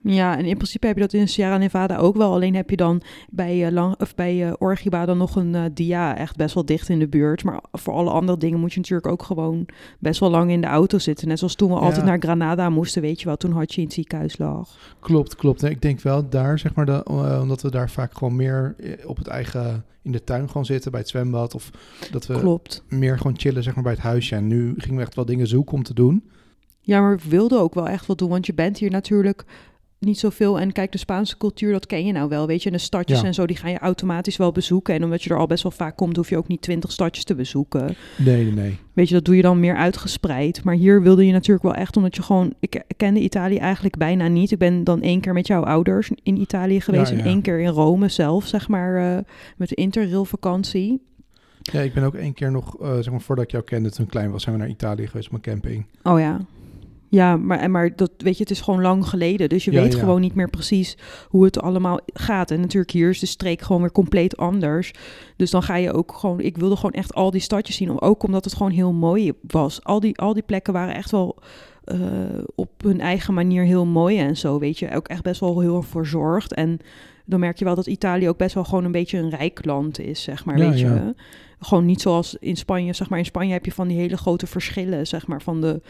Ja, 0.09 0.37
en 0.37 0.45
in 0.45 0.55
principe 0.55 0.87
heb 0.87 0.95
je 0.95 1.01
dat 1.01 1.13
in 1.13 1.27
Sierra 1.27 1.57
Nevada 1.57 1.97
ook 1.97 2.15
wel. 2.15 2.33
Alleen 2.33 2.55
heb 2.55 2.69
je 2.69 2.75
dan 2.75 3.01
bij, 3.29 3.65
eh 3.65 3.71
lang, 3.71 3.95
of 3.99 4.15
bij 4.15 4.47
eh, 4.47 4.53
Orgiba 4.59 5.05
dan 5.05 5.17
nog 5.17 5.35
een 5.35 5.55
eh, 5.55 5.63
dia 5.73 6.17
echt 6.17 6.35
best 6.35 6.53
wel 6.53 6.65
dicht 6.65 6.89
in 6.89 6.99
de 6.99 7.07
buurt. 7.07 7.43
Maar 7.43 7.63
voor 7.71 7.93
alle 7.93 8.09
andere 8.09 8.37
dingen 8.37 8.59
moet 8.59 8.73
je 8.73 8.79
natuurlijk 8.79 9.07
ook 9.07 9.23
gewoon 9.23 9.65
best 9.99 10.19
wel 10.19 10.29
lang 10.29 10.51
in 10.51 10.61
de 10.61 10.67
auto 10.67 10.97
zitten. 10.99 11.27
Net 11.27 11.37
zoals 11.39 11.55
toen 11.55 11.69
we 11.69 11.75
Ja. 11.75 11.81
altijd 11.81 12.05
naar 12.05 12.19
Granada 12.19 12.69
moesten, 12.69 13.01
weet 13.01 13.19
je 13.19 13.25
wel. 13.25 13.37
Toen 13.37 13.51
had 13.51 13.73
je 13.73 13.77
in 13.79 13.85
het 13.85 13.95
ziekenhuis 13.95 14.37
lag. 14.37 14.95
Klopt, 14.99 15.35
klopt. 15.35 15.63
Ik 15.63 15.81
denk 15.81 16.01
wel 16.01 16.29
daar, 16.29 16.59
zeg 16.59 16.75
maar, 16.75 16.85
de, 16.85 17.05
omdat 17.41 17.61
we 17.61 17.71
daar 17.71 17.89
vaak 17.89 18.13
gewoon 18.17 18.35
meer 18.35 18.75
op 19.05 19.17
het 19.17 19.27
eigen, 19.27 19.85
in 20.01 20.11
de 20.11 20.23
tuin 20.23 20.47
gewoon 20.47 20.65
zitten, 20.65 20.91
bij 20.91 20.99
het 20.99 21.09
zwembad. 21.09 21.55
Of 21.55 21.69
dat 22.11 22.27
we 22.27 22.39
Klopt. 22.39 22.83
meer 22.89 23.17
gewoon 23.17 23.37
chillen, 23.39 23.63
zeg 23.63 23.73
maar, 23.75 23.83
bij 23.83 23.93
het 23.93 24.01
huisje. 24.01 24.35
En 24.35 24.47
nu 24.47 24.73
gingen 24.77 24.95
we 24.97 25.01
echt 25.03 25.15
wel 25.15 25.25
dingen 25.25 25.47
zoeken 25.47 25.73
om 25.73 25.83
te 25.83 25.93
doen. 25.93 26.23
Ja, 26.81 27.01
maar 27.01 27.17
we 27.17 27.29
wilden 27.29 27.59
ook 27.59 27.73
wel 27.73 27.87
echt 27.87 28.05
wat 28.05 28.17
doen. 28.17 28.29
Want 28.29 28.45
je 28.45 28.53
bent 28.53 28.77
hier 28.77 28.91
natuurlijk 28.91 29.45
niet 29.99 30.19
zoveel. 30.19 30.59
En 30.59 30.71
kijk, 30.71 30.91
de 30.91 30.97
Spaanse 30.97 31.37
cultuur, 31.37 31.71
dat 31.71 31.85
ken 31.85 32.05
je 32.05 32.11
nou 32.11 32.29
wel. 32.29 32.47
Weet 32.47 32.63
je, 32.63 32.69
en 32.69 32.75
de 32.75 32.81
stadjes 32.81 33.19
Ja. 33.21 33.25
en 33.25 33.33
zo, 33.33 33.45
die 33.45 33.55
ga 33.57 33.67
je 33.69 33.77
automatisch 33.79 34.37
wel 34.37 34.51
bezoeken. 34.51 34.93
En 34.93 35.03
omdat 35.03 35.23
je 35.23 35.29
er 35.29 35.37
al 35.37 35.47
best 35.47 35.63
wel 35.63 35.71
vaak 35.71 35.95
komt, 35.97 36.15
hoef 36.15 36.29
je 36.29 36.37
ook 36.37 36.47
niet 36.47 36.61
twintig 36.61 36.91
stadjes 36.91 37.23
te 37.23 37.35
bezoeken. 37.35 37.95
Nee, 38.17 38.43
nee, 38.43 38.53
nee. 38.53 38.77
Weet 38.93 39.07
je, 39.07 39.13
dat 39.13 39.25
doe 39.25 39.35
je 39.35 39.41
dan 39.41 39.59
meer 39.59 39.75
uitgespreid. 39.75 40.63
Maar 40.63 40.75
hier 40.75 41.01
wilde 41.01 41.25
je 41.25 41.31
natuurlijk 41.31 41.63
wel 41.65 41.73
echt, 41.75 41.97
omdat 41.97 42.15
je 42.15 42.21
gewoon... 42.21 42.53
Ik 42.59 42.83
kende 42.97 43.19
Italië 43.19 43.57
eigenlijk 43.57 43.97
bijna 43.97 44.27
niet. 44.27 44.51
Ik 44.51 44.57
ben 44.57 44.83
dan 44.83 45.01
één 45.01 45.19
keer 45.21 45.33
met 45.33 45.47
jouw 45.47 45.63
ouders 45.63 46.11
in 46.23 46.37
Italië 46.41 46.81
geweest. 46.81 47.11
Ja, 47.11 47.17
En 47.17 47.25
één 47.25 47.41
keer 47.41 47.59
in 47.59 47.69
Rome 47.69 48.09
zelf, 48.09 48.45
zeg 48.47 48.67
maar, 48.67 49.17
eh, 49.17 49.23
met 49.57 49.69
de 49.69 49.75
interrail 49.75 50.25
vakantie. 50.25 51.01
Ja, 51.61 51.79
ik 51.81 51.93
ben 51.93 52.03
ook 52.03 52.15
één 52.15 52.33
keer 52.33 52.51
nog, 52.51 52.81
eh, 52.81 52.93
zeg 52.95 53.09
maar, 53.11 53.21
voordat 53.21 53.45
ik 53.45 53.51
jou 53.51 53.63
kende, 53.63 53.91
toen 53.91 54.05
klein 54.05 54.31
was, 54.31 54.43
zijn 54.43 54.55
we 54.55 54.61
naar 54.61 54.69
Italië 54.71 55.07
geweest 55.07 55.27
op 55.27 55.33
een 55.33 55.41
camping. 55.41 55.85
Oh 56.03 56.19
ja. 56.19 56.39
Ja, 57.09 57.37
maar, 57.37 57.71
maar 57.71 57.95
dat, 57.95 58.11
weet 58.17 58.37
je, 58.37 58.43
het 58.43 58.51
is 58.51 58.61
gewoon 58.61 58.81
lang 58.81 59.07
geleden. 59.07 59.49
Dus 59.49 59.65
je 59.65 59.71
Ja, 59.71 59.81
weet 59.81 59.93
ja. 59.93 59.99
gewoon 59.99 60.21
niet 60.21 60.35
meer 60.35 60.49
precies 60.49 60.97
hoe 61.27 61.45
het 61.45 61.61
allemaal 61.61 61.99
gaat. 62.13 62.51
En 62.51 62.59
natuurlijk 62.59 62.91
hier 62.91 63.09
is 63.09 63.19
de 63.19 63.25
streek 63.25 63.61
gewoon 63.61 63.81
weer 63.81 63.91
compleet 63.91 64.37
anders. 64.37 64.93
Dus 65.35 65.51
dan 65.51 65.63
ga 65.63 65.75
je 65.75 65.93
ook 65.93 66.13
gewoon... 66.13 66.39
Ik 66.39 66.57
wilde 66.57 66.75
gewoon 66.75 66.91
echt 66.91 67.13
al 67.13 67.31
die 67.31 67.41
stadjes 67.41 67.75
zien. 67.75 68.01
Ook 68.01 68.23
omdat 68.23 68.43
het 68.43 68.55
gewoon 68.55 68.71
heel 68.71 68.93
mooi 68.93 69.31
was. 69.41 69.83
Al 69.83 69.99
die, 69.99 70.17
al 70.17 70.33
die 70.33 70.43
plekken 70.43 70.73
waren 70.73 70.95
echt 70.95 71.11
wel 71.11 71.37
eh, 71.83 71.99
op 72.55 72.69
hun 72.83 72.99
eigen 72.99 73.33
manier 73.33 73.63
heel 73.63 73.85
mooi 73.85 74.19
en 74.19 74.37
zo, 74.37 74.59
weet 74.59 74.79
je. 74.79 74.95
Ook 74.95 75.07
echt 75.07 75.23
best 75.23 75.39
wel 75.39 75.59
heel 75.59 75.81
verzorgd. 75.81 76.53
En 76.53 76.79
dan 77.25 77.39
merk 77.39 77.59
je 77.59 77.65
wel 77.65 77.75
dat 77.75 77.87
Italië 77.87 78.29
ook 78.29 78.37
best 78.37 78.53
wel 78.53 78.63
gewoon 78.63 78.83
een 78.83 78.91
beetje 78.91 79.17
een 79.17 79.29
rijk 79.29 79.65
land 79.65 79.99
is, 79.99 80.23
zeg 80.23 80.45
maar, 80.45 80.57
Ja, 80.57 80.69
weet 80.69 80.79
ja. 80.79 80.93
je. 80.93 81.15
Gewoon 81.59 81.85
niet 81.85 82.01
zoals 82.01 82.35
in 82.39 82.55
Spanje, 82.55 82.93
zeg 82.93 83.09
maar. 83.09 83.19
In 83.19 83.25
Spanje 83.25 83.53
heb 83.53 83.65
je 83.65 83.71
van 83.71 83.87
die 83.87 83.97
hele 83.97 84.17
grote 84.17 84.47
verschillen, 84.47 85.07
zeg 85.07 85.27
maar, 85.27 85.41
van 85.41 85.61
de 85.61 85.81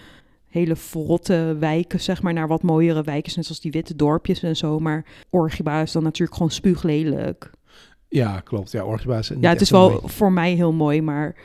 hele 0.58 0.76
verrotte 0.76 1.56
wijken, 1.60 2.00
zeg 2.02 2.22
maar, 2.22 2.34
naar 2.34 2.48
wat 2.48 2.62
mooiere 2.64 3.04
wijken, 3.04 3.32
net 3.36 3.46
zoals 3.46 3.62
die 3.62 3.72
witte 3.72 3.96
dorpjes 3.96 4.44
en 4.44 4.56
zo. 4.56 4.80
Maar 4.80 5.06
Orgiba 5.30 5.82
is 5.82 5.92
dan 5.92 6.04
natuurlijk 6.04 6.38
gewoon 6.38 6.52
spuuglelijk. 6.52 7.52
Ja, 8.10 8.40
klopt. 8.40 8.72
Ja, 8.72 8.84
Orgiba 8.84 9.18
is 9.18 9.32
Ja, 9.40 9.50
het 9.50 9.62
is 9.62 9.70
wel 9.70 9.90
mooi. 9.90 10.02
voor 10.06 10.32
mij 10.32 10.54
heel 10.54 10.74
mooi, 10.74 11.02
maar 11.02 11.36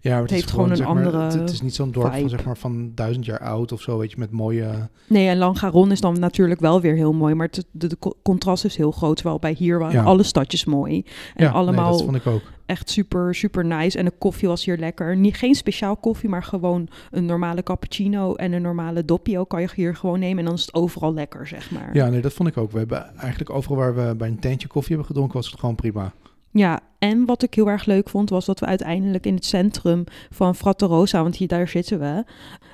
Ja, 0.00 0.20
het 0.20 0.30
heeft 0.30 0.50
gewoon 0.50 0.70
een 0.70 0.76
zeg 0.76 0.86
maar, 0.86 0.96
andere 0.96 1.38
Het, 1.40 1.50
is 1.50 1.60
niet 1.62 1.74
zo'n 1.74 1.90
dorp 1.90 2.14
van, 2.14 2.28
zeg 2.28 2.44
maar, 2.44 2.56
van 2.56 2.92
duizend 2.94 3.24
jaar 3.24 3.38
oud 3.38 3.72
of 3.72 3.80
zo, 3.80 3.98
weet 3.98 4.10
je, 4.10 4.16
met 4.18 4.30
mooie... 4.30 4.88
nee, 5.08 5.28
en 5.28 5.36
Langaron 5.38 5.90
is 5.90 6.00
dan 6.00 6.18
natuurlijk 6.18 6.60
wel 6.60 6.80
weer 6.80 6.94
heel 6.94 7.12
mooi, 7.12 7.34
maar 7.34 7.46
het, 7.46 7.64
de, 7.70 7.86
de 7.86 7.98
co- 7.98 8.16
contrast 8.22 8.64
is 8.64 8.76
heel 8.76 8.90
groot. 8.90 9.16
Terwijl 9.16 9.38
bij 9.38 9.52
hier 9.52 9.78
waren 9.78 9.94
Ja. 9.94 10.02
alle 10.02 10.22
stadjes 10.22 10.64
mooi 10.64 11.04
en 11.34 11.44
ja, 11.44 11.50
allemaal 11.50 11.88
nee, 11.88 11.92
dat 11.98 12.02
vond 12.04 12.16
ik 12.16 12.26
ook. 12.26 12.42
echt 12.66 12.90
super, 12.90 13.34
super 13.34 13.64
nice. 13.64 13.98
En 13.98 14.04
de 14.04 14.12
koffie 14.18 14.48
was 14.48 14.64
hier 14.64 14.76
lekker. 14.78 15.16
Niet, 15.16 15.36
geen 15.36 15.54
speciaal 15.54 15.96
koffie, 15.96 16.28
maar 16.28 16.42
gewoon 16.42 16.88
een 17.10 17.24
normale 17.26 17.62
cappuccino 17.62 18.34
en 18.34 18.52
een 18.52 18.62
normale 18.62 19.04
doppio 19.04 19.44
kan 19.44 19.60
je 19.60 19.68
hier 19.74 19.96
gewoon 19.96 20.18
nemen. 20.18 20.38
En 20.38 20.44
dan 20.44 20.54
is 20.54 20.60
het 20.66 20.74
overal 20.74 21.14
lekker, 21.14 21.46
zeg 21.46 21.70
maar. 21.70 21.90
Ja, 21.92 22.08
nee, 22.08 22.20
dat 22.20 22.32
vond 22.32 22.48
ik 22.48 22.56
ook. 22.56 22.70
We 22.72 22.78
hebben 22.78 23.16
eigenlijk 23.16 23.50
overal 23.50 23.76
waar 23.76 23.94
we 23.94 24.14
bij 24.14 24.28
een 24.28 24.38
tentje 24.38 24.68
koffie 24.68 24.88
hebben 24.96 25.06
gedronken, 25.06 25.36
was 25.36 25.50
het 25.50 25.60
gewoon 25.60 25.74
prima. 25.74 26.12
Ja, 26.52 26.80
en 26.98 27.24
wat 27.26 27.42
ik 27.42 27.54
heel 27.54 27.68
erg 27.68 27.84
leuk 27.84 28.08
vond, 28.08 28.30
was 28.30 28.44
dat 28.44 28.60
we 28.60 28.66
uiteindelijk 28.66 29.26
in 29.26 29.34
het 29.34 29.44
centrum 29.44 30.04
van 30.30 30.54
Fratte 30.54 30.86
Rosa, 30.86 31.22
want 31.22 31.36
hier 31.36 31.48
daar 31.48 31.68
zitten 31.68 31.98
we, 31.98 32.24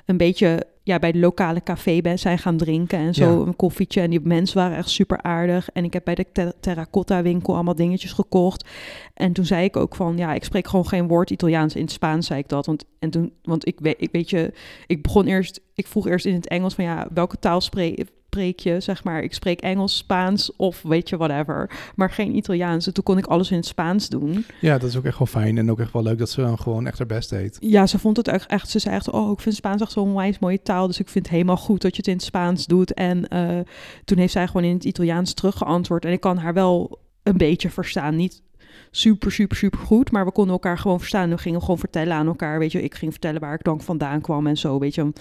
een 0.06 0.16
beetje 0.16 0.66
ja, 0.82 0.98
bij 0.98 1.12
de 1.12 1.18
lokale 1.18 1.62
café 1.62 2.00
ben, 2.00 2.18
zijn 2.18 2.38
gaan 2.38 2.56
drinken 2.56 2.98
en 2.98 3.14
zo, 3.14 3.24
Ja. 3.40 3.46
een 3.46 3.56
koffietje. 3.56 4.00
En 4.00 4.10
die 4.10 4.20
mensen 4.20 4.56
waren 4.58 4.76
echt 4.76 4.90
super 4.90 5.22
aardig. 5.22 5.68
En 5.70 5.84
ik 5.84 5.92
heb 5.92 6.04
bij 6.04 6.14
de 6.14 6.26
ter- 6.32 6.52
terracotta 6.60 7.22
winkel 7.22 7.54
allemaal 7.54 7.74
dingetjes 7.74 8.12
gekocht. 8.12 8.68
En 9.14 9.32
toen 9.32 9.44
zei 9.44 9.64
ik 9.64 9.76
ook 9.76 9.96
van, 9.96 10.16
ja, 10.16 10.32
ik 10.34 10.44
spreek 10.44 10.68
gewoon 10.68 10.86
geen 10.88 11.08
woord 11.08 11.30
Italiaans. 11.30 11.74
In 11.74 11.82
het 11.82 11.90
Spaans 11.90 12.26
zei 12.26 12.40
ik 12.40 12.48
dat. 12.48 12.66
Want, 12.66 12.84
en 12.98 13.10
toen, 13.10 13.32
want 13.42 13.66
ik, 13.66 13.78
weet, 13.80 13.96
ik 13.98 14.08
weet 14.12 14.30
je, 14.30 14.52
ik 14.86 15.02
begon 15.02 15.26
eerst, 15.26 15.60
ik 15.74 15.86
vroeg 15.86 16.06
eerst 16.06 16.26
in 16.26 16.34
het 16.34 16.48
Engels 16.48 16.74
van, 16.74 16.84
ja, 16.84 17.08
welke 17.14 17.38
taal 17.38 17.60
spreek, 17.60 18.04
spreek 18.38 18.60
je? 18.60 18.80
Zeg 18.80 19.04
maar, 19.04 19.22
ik 19.22 19.34
spreek 19.34 19.60
Engels, 19.60 19.96
Spaans 19.96 20.56
of 20.56 20.82
weet 20.82 21.08
je, 21.08 21.16
whatever. 21.16 21.70
Maar 21.94 22.10
geen 22.10 22.36
Italiaans. 22.36 22.86
En 22.86 22.92
toen 22.92 23.04
kon 23.04 23.18
ik 23.18 23.26
alles 23.26 23.50
in 23.50 23.56
het 23.56 23.66
Spaans 23.66 24.08
doen. 24.08 24.44
Ja, 24.60 24.78
dat 24.78 24.88
is 24.88 24.96
ook 24.96 25.04
echt 25.04 25.18
wel 25.18 25.26
fijn 25.26 25.58
en 25.58 25.70
ook 25.70 25.80
echt 25.80 25.92
wel 25.92 26.02
leuk 26.02 26.18
dat 26.18 26.30
ze 26.30 26.40
dan 26.40 26.58
gewoon 26.58 26.86
echt 26.86 26.98
haar 26.98 27.06
best 27.06 27.30
deed. 27.30 27.56
Ja, 27.60 27.86
ze 27.86 27.98
vond 27.98 28.16
het 28.16 28.28
echt, 28.28 28.46
echt 28.46 28.70
ze 28.70 28.78
zei 28.78 28.94
echt, 28.94 29.10
oh, 29.10 29.30
ik 29.30 29.40
vind 29.40 29.54
Spaans 29.54 29.80
echt 29.80 29.92
zo'n 29.92 30.14
wijs 30.14 30.38
mooie 30.38 30.62
taal, 30.62 30.86
dus 30.86 30.98
ik 30.98 31.08
vind 31.08 31.24
het 31.24 31.34
helemaal 31.34 31.56
goed 31.56 31.82
dat 31.82 31.90
je 31.90 31.96
het 31.96 32.06
in 32.06 32.12
het 32.12 32.22
Spaans 32.22 32.66
doet. 32.66 32.94
En 32.94 33.28
eh, 33.28 33.58
toen 34.04 34.18
heeft 34.18 34.32
zij 34.32 34.46
gewoon 34.46 34.64
in 34.64 34.74
het 34.74 34.84
Italiaans 34.84 35.34
teruggeantwoord 35.34 36.04
en 36.04 36.12
ik 36.12 36.20
kan 36.20 36.36
haar 36.36 36.54
wel 36.54 36.98
een 37.22 37.36
beetje 37.36 37.70
verstaan, 37.70 38.16
niet 38.16 38.42
super, 38.90 39.32
super, 39.32 39.56
super 39.56 39.78
goed, 39.78 40.10
maar 40.10 40.24
we 40.24 40.32
konden 40.32 40.52
elkaar 40.52 40.78
gewoon 40.78 40.98
verstaan. 40.98 41.30
We 41.30 41.38
gingen 41.38 41.60
gewoon 41.60 41.78
vertellen 41.78 42.14
aan 42.14 42.26
elkaar, 42.26 42.58
weet 42.58 42.72
je, 42.72 42.82
ik 42.82 42.94
ging 42.94 43.10
vertellen 43.10 43.40
waar 43.40 43.54
ik 43.54 43.64
dan 43.64 43.80
vandaan 43.80 44.20
kwam 44.20 44.46
en 44.46 44.56
zo, 44.56 44.78
weet 44.78 44.94
je, 44.94 45.12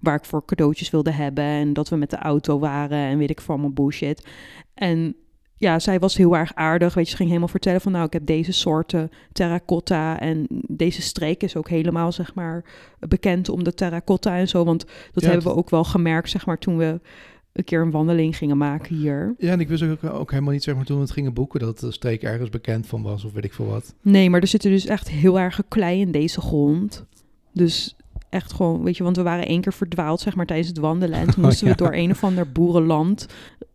waar 0.00 0.16
ik 0.16 0.24
voor 0.24 0.44
cadeautjes 0.44 0.90
wilde 0.90 1.12
hebben 1.12 1.44
en 1.44 1.72
dat 1.72 1.88
we 1.88 1.96
met 1.96 2.10
de 2.10 2.16
auto 2.16 2.58
waren 2.58 2.98
en 2.98 3.18
weet 3.18 3.30
ik 3.30 3.40
van 3.40 3.60
mijn 3.60 3.74
bullshit. 3.74 4.26
En 4.74 5.16
ja, 5.58 5.78
zij 5.78 5.98
was 5.98 6.16
heel 6.16 6.36
erg 6.36 6.54
aardig. 6.54 6.94
Weet 6.94 7.04
je, 7.04 7.10
ze 7.10 7.16
ging 7.16 7.28
helemaal 7.28 7.48
vertellen 7.48 7.80
van 7.80 7.92
nou, 7.92 8.04
ik 8.04 8.12
heb 8.12 8.26
deze 8.26 8.52
soorten 8.52 9.10
terracotta. 9.32 10.20
En 10.20 10.46
deze 10.66 11.02
streek 11.02 11.42
is 11.42 11.56
ook 11.56 11.68
helemaal, 11.68 12.12
zeg 12.12 12.34
maar, 12.34 12.64
bekend 12.98 13.48
om 13.48 13.64
de 13.64 13.74
terracotta 13.74 14.36
en 14.36 14.48
zo. 14.48 14.64
Want 14.64 14.84
dat 15.12 15.22
Ja, 15.22 15.30
hebben 15.30 15.46
we 15.52 15.58
ook 15.58 15.70
wel 15.70 15.84
gemerkt, 15.84 16.30
zeg 16.30 16.46
maar, 16.46 16.58
toen 16.58 16.76
we 16.76 17.00
een 17.52 17.64
keer 17.64 17.80
een 17.80 17.90
wandeling 17.90 18.36
gingen 18.36 18.56
maken 18.56 18.96
hier. 18.96 19.34
Ja, 19.38 19.52
en 19.52 19.60
ik 19.60 19.68
wist 19.68 19.82
ook, 19.82 20.04
ook 20.04 20.30
helemaal 20.30 20.52
niet, 20.52 20.62
zeg 20.62 20.74
maar, 20.74 20.84
toen 20.84 20.96
we 20.96 21.02
het 21.02 21.12
gingen 21.12 21.34
boeken, 21.34 21.60
dat 21.60 21.78
de 21.78 21.92
streek 21.92 22.22
ergens 22.22 22.50
bekend 22.50 22.86
van 22.86 23.02
was 23.02 23.24
of 23.24 23.32
weet 23.32 23.44
ik 23.44 23.52
veel 23.52 23.66
wat. 23.66 23.94
Nee, 24.02 24.30
maar 24.30 24.40
er 24.40 24.46
zitten 24.46 24.70
dus 24.70 24.86
echt 24.86 25.08
heel 25.10 25.38
erg 25.38 25.62
klei 25.68 26.00
in 26.00 26.10
deze 26.10 26.40
grond. 26.40 27.06
Dus 27.52 27.96
echt 28.30 28.52
gewoon, 28.52 28.82
weet 28.82 28.96
je, 28.96 29.02
want 29.02 29.16
we 29.16 29.22
waren 29.22 29.46
één 29.46 29.60
keer 29.60 29.72
verdwaald, 29.72 30.20
zeg 30.20 30.34
maar, 30.34 30.46
tijdens 30.46 30.68
het 30.68 30.78
wandelen. 30.78 31.18
En 31.18 31.24
toen 31.26 31.34
Oh, 31.44 31.44
moesten 31.44 31.66
we 31.68 31.74
door 31.74 31.92
een 31.94 32.10
of 32.10 32.24
ander 32.24 32.52
boerenland. 32.52 33.26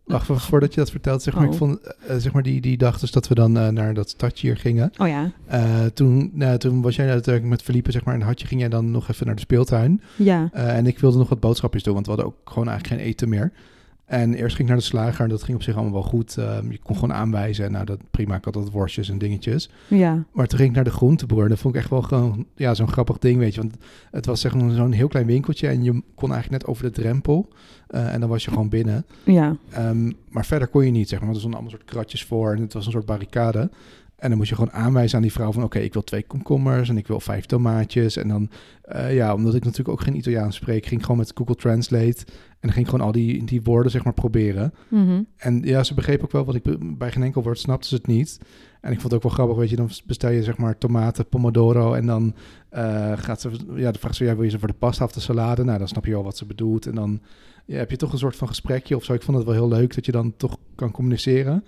Wacht, 0.04 0.26
vo- 0.26 0.34
voordat 0.34 0.74
je 0.74 0.80
dat 0.80 0.90
vertelt, 0.90 1.22
zeg 1.22 1.34
maar, 1.34 1.46
Oh. 1.46 1.50
ik 1.52 1.58
vond, 1.58 1.78
eh, 2.06 2.16
zeg 2.16 2.32
maar, 2.32 2.42
die, 2.42 2.60
die 2.60 2.76
dag 2.76 2.98
dus 2.98 3.10
dat 3.10 3.28
we 3.28 3.34
dan 3.34 3.56
eh, 3.58 3.68
naar 3.68 3.94
dat 3.94 4.08
stadje 4.08 4.46
hier 4.46 4.56
gingen. 4.56 4.92
Oh 4.98 5.08
ja, 5.08 5.30
Eh, 5.46 5.84
toen, 5.94 6.30
nou, 6.34 6.58
toen 6.58 6.82
was 6.82 6.96
jij 6.96 7.06
natuurlijk 7.06 7.44
met 7.44 7.62
Felipe, 7.62 7.90
zeg 7.92 8.04
maar, 8.04 8.14
en 8.14 8.20
Hartje 8.22 8.46
ging 8.46 8.60
jij 8.60 8.68
dan 8.68 8.90
nog 8.90 9.08
even 9.08 9.26
naar 9.26 9.34
de 9.34 9.40
speeltuin. 9.40 10.00
ja. 10.16 10.48
En 10.52 10.86
ik 10.86 10.98
wilde 10.98 11.18
nog 11.18 11.28
wat 11.28 11.40
boodschapjes 11.40 11.82
doen, 11.82 11.94
want 11.94 12.06
we 12.06 12.12
hadden 12.12 12.30
ook 12.32 12.50
gewoon 12.50 12.68
eigenlijk 12.68 13.00
geen 13.00 13.10
eten 13.10 13.28
meer. 13.28 13.52
En 14.14 14.34
eerst 14.34 14.56
ging 14.56 14.68
ik 14.68 14.74
naar 14.74 14.82
de 14.82 14.88
slager 14.88 15.24
en 15.24 15.28
dat 15.30 15.42
ging 15.42 15.56
op 15.56 15.62
zich 15.62 15.74
allemaal 15.74 15.92
wel 15.92 16.02
goed. 16.02 16.36
Ehm, 16.36 16.70
je 16.70 16.78
kon 16.82 16.94
gewoon 16.94 17.12
aanwijzen, 17.16 17.72
nou 17.72 17.84
dat 17.84 17.98
prima, 18.10 18.36
ik 18.36 18.44
had 18.44 18.54
wat 18.54 18.70
worstjes 18.70 19.08
en 19.10 19.18
dingetjes. 19.18 19.70
Ja, 19.88 20.24
Maar 20.32 20.46
toen 20.46 20.58
ging 20.58 20.70
ik 20.70 20.74
naar 20.74 20.84
de 20.84 20.90
groenteboer. 20.90 21.48
Dat 21.48 21.58
vond 21.58 21.74
ik 21.74 21.80
echt 21.80 21.90
wel 21.90 22.02
gewoon 22.02 22.46
ja, 22.54 22.74
zo'n 22.74 22.88
grappig 22.88 23.18
ding, 23.18 23.38
weet 23.38 23.54
je. 23.54 23.60
Want 23.60 23.74
het 24.10 24.26
was 24.26 24.40
zeg 24.40 24.54
maar 24.54 24.70
zo'n 24.70 24.92
heel 24.92 25.08
klein 25.08 25.26
winkeltje 25.26 25.68
en 25.68 25.82
je 25.82 26.02
kon 26.14 26.32
eigenlijk 26.32 26.62
net 26.62 26.70
over 26.70 26.84
de 26.84 26.90
drempel. 26.90 27.48
Eh, 27.86 28.12
en 28.14 28.20
dan 28.20 28.28
was 28.28 28.44
je 28.44 28.50
gewoon 28.50 28.68
binnen. 28.68 29.06
ja, 29.24 29.56
Ehm, 29.70 30.12
maar 30.28 30.46
verder 30.46 30.68
kon 30.68 30.84
je 30.84 30.90
niet, 30.90 31.08
zeg 31.08 31.18
maar. 31.18 31.28
Want 31.28 31.34
er 31.34 31.40
stonden 31.40 31.60
allemaal 31.60 31.78
soort 31.78 31.90
kratjes 31.90 32.24
voor 32.24 32.52
en 32.54 32.60
het 32.60 32.72
was 32.72 32.86
een 32.86 32.92
soort 32.92 33.06
barricade. 33.06 33.70
En 34.24 34.30
dan 34.30 34.38
moest 34.38 34.50
je 34.50 34.56
gewoon 34.56 34.72
aanwijzen 34.72 35.16
aan 35.16 35.22
die 35.22 35.32
vrouw 35.32 35.52
van... 35.52 35.62
oké, 35.62 35.78
ik 35.78 35.92
wil 35.92 36.02
twee 36.02 36.22
komkommers 36.26 36.88
en 36.88 36.96
ik 36.96 37.06
wil 37.06 37.20
vijf 37.20 37.46
tomaatjes. 37.46 38.16
En 38.16 38.28
dan, 38.28 38.50
eh, 38.82 39.14
ja, 39.14 39.34
omdat 39.34 39.54
ik 39.54 39.64
natuurlijk 39.64 39.88
ook 39.88 40.00
geen 40.00 40.16
Italiaans 40.16 40.56
spreek... 40.56 40.86
ging 40.86 41.00
ik 41.00 41.06
gewoon 41.06 41.20
met 41.20 41.32
Google 41.34 41.54
Translate... 41.54 42.24
en 42.26 42.60
dan 42.60 42.72
ging 42.72 42.84
ik 42.84 42.90
gewoon 42.90 43.06
al 43.06 43.12
die, 43.12 43.44
die 43.44 43.62
woorden, 43.62 43.90
zeg 43.90 44.04
maar, 44.04 44.12
proberen. 44.12 44.74
mhm. 44.88 45.22
En 45.36 45.62
ja, 45.62 45.82
ze 45.82 45.94
begreep 45.94 46.22
ook 46.22 46.32
wel 46.32 46.44
wat 46.44 46.54
ik 46.54 46.62
bij 46.98 47.12
geen 47.12 47.22
enkel 47.22 47.42
woord 47.42 47.58
snapte 47.58 47.88
ze 47.88 47.94
het 47.94 48.06
niet. 48.06 48.38
En 48.80 48.92
ik 48.92 49.00
vond 49.00 49.02
het 49.02 49.14
ook 49.14 49.22
wel 49.22 49.32
grappig, 49.32 49.56
weet 49.56 49.70
je, 49.70 49.76
dan 49.76 49.90
bestel 50.06 50.30
je 50.30 50.42
zeg 50.42 50.56
maar 50.56 50.78
tomaten, 50.78 51.28
pomodoro 51.28 51.94
en 51.94 52.06
dan 52.06 52.34
eh, 52.68 53.12
gaat 53.16 53.40
ze, 53.40 53.50
ja, 53.74 53.90
dan 53.90 54.00
vraagt 54.00 54.16
ze, 54.16 54.24
ja, 54.24 54.34
wil 54.34 54.44
je 54.44 54.50
ze 54.50 54.58
voor 54.58 54.68
de 54.68 54.74
pasta 54.74 55.04
of 55.04 55.12
de 55.12 55.20
salade? 55.20 55.64
Nou, 55.64 55.78
dan 55.78 55.88
snap 55.88 56.04
je 56.04 56.12
wel 56.12 56.24
wat 56.24 56.36
ze 56.36 56.46
bedoelt. 56.46 56.86
En 56.86 56.94
dan 56.94 57.20
ja, 57.64 57.76
heb 57.76 57.90
je 57.90 57.96
toch 57.96 58.12
een 58.12 58.18
soort 58.18 58.36
van 58.36 58.48
gesprekje 58.48 58.96
of 58.96 59.04
zo. 59.04 59.12
Ik 59.12 59.22
vond 59.22 59.36
het 59.36 59.46
wel 59.46 59.54
heel 59.54 59.68
leuk 59.68 59.94
dat 59.94 60.06
je 60.06 60.12
dan 60.12 60.36
toch 60.36 60.56
kan 60.74 60.90
communiceren. 60.90 61.64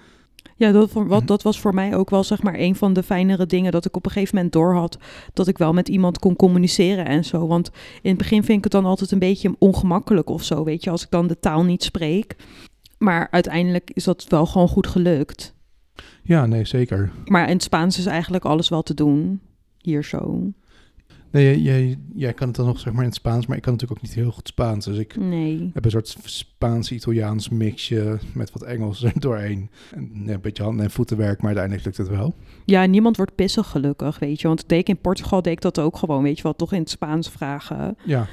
Ja, 0.57 0.73
dat, 0.73 0.93
wat, 0.93 1.07
Mhm. 1.07 1.27
dat 1.27 1.43
was 1.43 1.61
voor 1.61 1.75
mij 1.75 1.97
ook 1.97 2.11
wel 2.11 2.25
zeg 2.25 2.43
maar 2.43 2.55
een 2.59 2.77
van 2.77 2.93
de 2.93 3.03
fijnere 3.03 3.47
dingen. 3.47 3.73
Dat 3.73 3.85
ik 3.85 3.97
op 3.97 4.05
een 4.07 4.11
gegeven 4.11 4.35
moment 4.35 4.53
doorhad 4.53 4.99
dat 5.33 5.49
ik 5.49 5.59
wel 5.59 5.73
met 5.73 5.89
iemand 5.89 6.19
kon 6.19 6.37
communiceren 6.37 7.07
en 7.07 7.25
zo. 7.25 7.47
Want 7.47 7.71
in 8.03 8.09
het 8.11 8.19
begin 8.19 8.45
vind 8.45 8.59
ik 8.59 8.65
het 8.65 8.73
dan 8.73 8.85
altijd 8.85 9.11
een 9.11 9.19
beetje 9.19 9.55
ongemakkelijk 9.59 10.31
of 10.31 10.43
zo, 10.43 10.65
weet 10.65 10.85
je, 10.85 10.91
als 10.91 11.03
ik 11.05 11.11
dan 11.11 11.27
de 11.27 11.39
taal 11.39 11.65
niet 11.65 11.83
spreek. 11.83 12.37
Maar 12.99 13.29
uiteindelijk 13.31 13.91
is 13.95 14.05
dat 14.05 14.25
wel 14.29 14.47
gewoon 14.47 14.69
goed 14.69 14.87
gelukt. 14.87 15.55
Ja, 16.23 16.47
nee, 16.47 16.65
zeker. 16.65 17.11
Maar 17.25 17.47
in 17.47 17.53
het 17.55 17.63
Spaans 17.63 17.99
is 17.99 18.07
eigenlijk 18.07 18.45
alles 18.45 18.69
wel 18.69 18.83
te 18.83 18.95
doen. 18.95 19.41
Hier 19.81 20.05
zo. 20.05 20.51
Nee, 21.37 21.99
jij, 22.15 22.33
kan 22.33 22.47
het 22.47 22.57
dan 22.57 22.67
nog 22.67 22.79
zeg 22.81 22.93
maar 22.93 23.03
in 23.03 23.09
het 23.09 23.17
Spaans, 23.19 23.47
maar 23.47 23.57
ik 23.57 23.63
kan 23.63 23.73
natuurlijk 23.73 24.01
ook 24.01 24.07
niet 24.07 24.17
heel 24.17 24.31
goed 24.31 24.49
Spaans. 24.49 24.85
Dus 24.85 24.99
ik 24.99 25.17
Nee. 25.17 25.71
heb 25.75 25.85
een 25.85 25.91
soort 25.91 26.17
Spaans-Italiaans 26.25 27.49
mixje 27.49 28.19
met 28.35 28.53
wat 28.53 28.63
Engels 28.63 29.03
er 29.05 29.13
doorheen. 29.21 29.71
En, 29.95 30.11
ja, 30.25 30.33
een 30.33 30.41
beetje 30.41 30.63
handen- 30.63 30.85
en 30.85 30.91
voetenwerk, 30.91 31.37
maar 31.39 31.47
uiteindelijk 31.57 31.85
lukt 31.85 31.97
het 31.97 32.09
wel. 32.09 32.35
Ja, 32.65 32.85
niemand 32.87 33.17
wordt 33.17 33.35
pissig 33.35 33.67
gelukkig, 33.67 34.19
weet 34.19 34.41
je. 34.41 34.49
Want 34.49 34.61
ik 34.63 34.69
deed 34.69 34.89
in 34.89 34.99
Portugal 35.01 35.43
deed 35.43 35.53
ik 35.53 35.61
dat 35.61 35.79
ook 35.79 35.97
gewoon, 35.97 36.23
weet 36.23 36.37
je 36.37 36.43
wel. 36.43 36.57
Toch 36.57 36.73
in 36.73 36.81
het 36.81 36.91
Spaans 36.91 37.31
vragen. 37.31 37.97
Ja, 38.05 38.27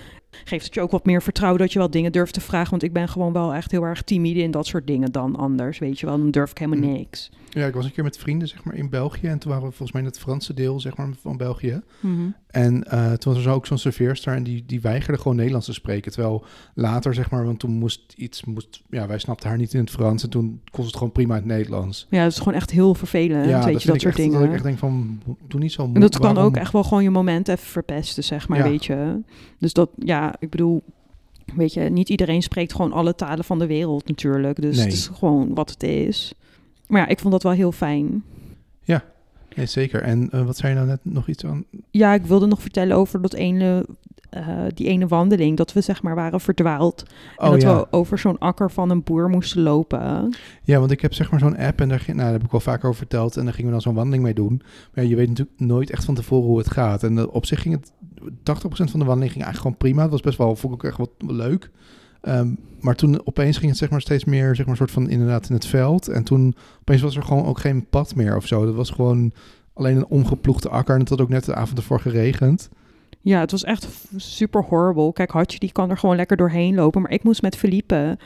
Geeft 0.43 0.65
het 0.65 0.73
je 0.73 0.81
ook 0.81 0.91
wat 0.91 1.05
meer 1.05 1.21
vertrouwen 1.21 1.59
dat 1.61 1.73
je 1.73 1.79
wel 1.79 1.89
dingen 1.89 2.11
durft 2.11 2.33
te 2.33 2.41
vragen. 2.41 2.69
Want 2.69 2.83
ik 2.83 2.93
ben 2.93 3.07
gewoon 3.09 3.33
wel 3.33 3.53
echt 3.53 3.71
heel 3.71 3.83
erg 3.83 4.01
timide 4.01 4.39
in 4.39 4.51
dat 4.51 4.65
soort 4.65 4.87
dingen 4.87 5.11
dan 5.11 5.35
anders, 5.35 5.79
weet 5.79 5.99
je 5.99 6.05
wel. 6.05 6.17
Dan 6.17 6.31
durf 6.31 6.51
ik 6.51 6.57
helemaal 6.57 6.79
Mhm. 6.89 6.91
niks. 6.97 7.31
ja, 7.49 7.65
ik 7.67 7.73
was 7.73 7.85
een 7.85 7.91
keer 7.91 8.03
met 8.03 8.17
vrienden 8.17 8.47
zeg 8.47 8.63
maar 8.63 8.75
in 8.75 8.89
België 8.89 9.27
en 9.27 9.39
toen 9.39 9.51
waren 9.51 9.67
we 9.67 9.71
volgens 9.73 9.91
mij 9.91 10.01
in 10.01 10.07
het 10.07 10.19
Franse 10.19 10.53
deel 10.53 10.79
zeg 10.79 10.97
maar 10.97 11.09
van 11.21 11.37
België. 11.37 11.81
Mhm. 11.99 12.21
En 12.53 12.83
eh, 12.83 13.05
toen 13.11 13.33
was 13.33 13.35
er 13.35 13.49
zo 13.49 13.53
ook 13.53 13.65
zo'n 13.65 13.77
serveerster 13.77 14.33
en 14.35 14.43
die, 14.43 14.63
die 14.65 14.81
weigerde 14.81 15.17
gewoon 15.21 15.35
Nederlands 15.35 15.65
te 15.65 15.73
spreken. 15.73 16.11
Terwijl 16.11 16.45
later, 16.73 17.13
zeg 17.13 17.29
maar, 17.31 17.45
want 17.45 17.59
toen 17.59 17.71
moest 17.71 18.13
iets, 18.15 18.43
moest, 18.43 18.81
ja, 18.89 19.07
wij 19.07 19.17
snapten 19.19 19.49
haar 19.49 19.57
niet 19.57 19.73
in 19.73 19.79
het 19.79 19.89
Frans 19.89 20.23
en 20.23 20.29
toen 20.29 20.61
kon 20.71 20.83
ze 20.83 20.87
het 20.89 20.97
gewoon 20.97 21.11
prima 21.11 21.33
in 21.35 21.39
het 21.41 21.49
Nederlands. 21.51 22.07
Ja, 22.09 22.23
dat 22.23 22.31
is 22.31 22.37
gewoon 22.37 22.53
echt 22.53 22.71
heel 22.71 22.95
vervelend, 22.95 23.45
ja, 23.49 23.63
weet 23.63 23.73
je, 23.73 23.79
vind 23.79 23.83
dat 23.85 24.01
soort 24.01 24.05
echt, 24.05 24.15
dingen. 24.17 24.39
Dat 24.39 24.47
ik 24.47 24.53
echt 24.53 24.63
denk 24.63 24.77
van, 24.77 25.21
doe 25.47 25.59
niet 25.59 25.71
zo 25.71 25.83
En 25.93 25.99
dat 25.99 26.11
kan 26.19 26.21
waarom- 26.33 26.43
ook 26.43 26.55
echt 26.57 26.71
wel 26.73 26.83
gewoon 26.83 27.03
je 27.03 27.09
moment 27.09 27.47
even 27.47 27.65
verpesten, 27.67 28.23
zeg 28.23 28.47
maar, 28.47 28.57
Ja. 28.57 28.63
weet 28.63 28.85
je. 28.85 29.19
Dus 29.59 29.73
dat, 29.73 29.89
ja, 29.97 30.35
ik 30.39 30.49
bedoel, 30.49 30.83
weet 31.55 31.73
je, 31.73 31.81
niet 31.81 32.09
iedereen 32.09 32.41
spreekt 32.41 32.73
gewoon 32.75 32.91
alle 32.91 33.15
talen 33.15 33.43
van 33.45 33.59
de 33.59 33.67
wereld 33.67 34.07
natuurlijk. 34.07 34.61
Dus 34.61 34.75
Nee. 34.75 34.85
het 34.85 34.93
is 34.93 35.07
gewoon 35.13 35.53
wat 35.53 35.69
het 35.69 35.83
is. 35.83 36.33
Maar 36.87 37.01
ja, 37.01 37.07
ik 37.07 37.19
vond 37.19 37.33
dat 37.33 37.43
wel 37.43 37.51
heel 37.51 37.71
fijn. 37.71 38.23
Nee, 39.55 39.65
zeker. 39.65 40.01
En 40.01 40.29
eh, 40.31 40.45
wat 40.45 40.57
zei 40.57 40.71
je 40.71 40.77
nou 40.77 40.89
net 40.89 40.99
nog 41.03 41.27
iets 41.27 41.45
aan? 41.45 41.63
Ja, 41.91 42.13
ik 42.13 42.25
wilde 42.25 42.45
nog 42.45 42.61
vertellen 42.61 42.95
over 42.97 43.21
dat 43.21 43.33
ene, 43.33 43.85
eh, 44.29 44.47
die 44.73 44.87
ene 44.87 45.07
wandeling. 45.07 45.57
Dat 45.57 45.73
we 45.73 45.81
zeg 45.81 46.01
maar 46.03 46.15
waren 46.15 46.39
verdwaald. 46.41 47.03
En 47.37 47.45
Oh 47.45 47.51
dat 47.51 47.61
ja. 47.61 47.75
we 47.79 47.87
over 47.91 48.17
zo'n 48.19 48.37
akker 48.39 48.71
van 48.71 48.89
een 48.89 49.03
boer 49.03 49.29
moesten 49.29 49.61
lopen. 49.61 50.33
ja, 50.63 50.79
want 50.79 50.91
ik 50.91 51.01
heb 51.01 51.13
zeg 51.13 51.31
maar 51.31 51.39
zo'n 51.39 51.57
app 51.57 51.81
en 51.81 51.89
daar, 51.89 51.99
ging- 51.99 52.17
nou, 52.17 52.29
daar 52.29 52.37
heb 52.37 52.45
ik 52.45 52.51
wel 52.51 52.59
vaker 52.61 52.85
over 52.87 52.97
verteld. 52.97 53.37
En 53.37 53.43
daar 53.43 53.53
gingen 53.53 53.67
we 53.67 53.73
dan 53.73 53.81
zo'n 53.81 53.95
wandeling 53.95 54.23
mee 54.23 54.33
doen. 54.33 54.61
Maar 54.93 55.03
ja, 55.03 55.09
je 55.09 55.15
weet 55.15 55.27
natuurlijk 55.29 55.59
nooit 55.59 55.89
echt 55.89 56.05
van 56.05 56.15
tevoren 56.15 56.47
hoe 56.47 56.57
het 56.57 56.71
gaat. 56.71 57.03
En 57.03 57.17
eh, 57.17 57.25
op 57.33 57.45
zich 57.45 57.61
ging 57.61 57.75
het, 57.75 57.91
80% 58.43 58.91
van 58.91 58.99
de 58.99 59.05
wandeling 59.05 59.31
ging 59.31 59.43
eigenlijk 59.43 59.57
gewoon 59.57 59.77
prima. 59.77 60.01
Het 60.01 60.11
was 60.11 60.21
best 60.21 60.37
wel, 60.37 60.55
vond 60.55 60.73
ik 60.73 60.83
ook 60.83 60.89
echt 60.89 60.97
wat 60.97 61.11
leuk. 61.31 61.69
Ehm, 62.21 62.49
maar 62.83 62.95
toen 62.95 63.27
opeens 63.27 63.57
ging 63.57 63.69
het 63.69 63.79
zeg 63.79 63.89
maar 63.89 64.01
steeds 64.01 64.25
meer, 64.25 64.55
zeg 64.55 64.65
maar, 64.65 64.75
soort 64.75 64.91
van 64.91 65.09
inderdaad 65.09 65.49
in 65.49 65.55
het 65.55 65.65
veld. 65.65 66.07
En 66.07 66.23
toen 66.23 66.55
opeens 66.79 67.01
was 67.01 67.15
er 67.15 67.23
gewoon 67.23 67.45
ook 67.45 67.59
geen 67.59 67.85
pad 67.89 68.15
meer 68.15 68.35
of 68.35 68.47
zo. 68.47 68.65
Dat 68.65 68.75
was 68.75 68.89
gewoon 68.89 69.31
alleen 69.73 69.97
een 69.97 70.07
omgeploegde 70.07 70.69
akker. 70.69 70.93
En 70.93 70.99
het 70.99 71.09
had 71.09 71.21
ook 71.21 71.29
net 71.29 71.45
de 71.45 71.55
avond 71.55 71.77
ervoor 71.77 71.99
geregend. 71.99 72.69
Ja, 73.21 73.39
het 73.39 73.51
was 73.51 73.63
echt 73.63 73.87
super 74.15 74.63
horrible. 74.63 75.13
Kijk, 75.13 75.31
Hartje 75.31 75.59
die 75.59 75.71
kan 75.71 75.89
er 75.89 75.97
gewoon 75.97 76.15
lekker 76.15 76.37
doorheen 76.37 76.75
lopen. 76.75 77.01
Maar 77.01 77.11
ik 77.11 77.23
moest 77.23 77.41
met 77.41 77.55
Felipe 77.55 78.17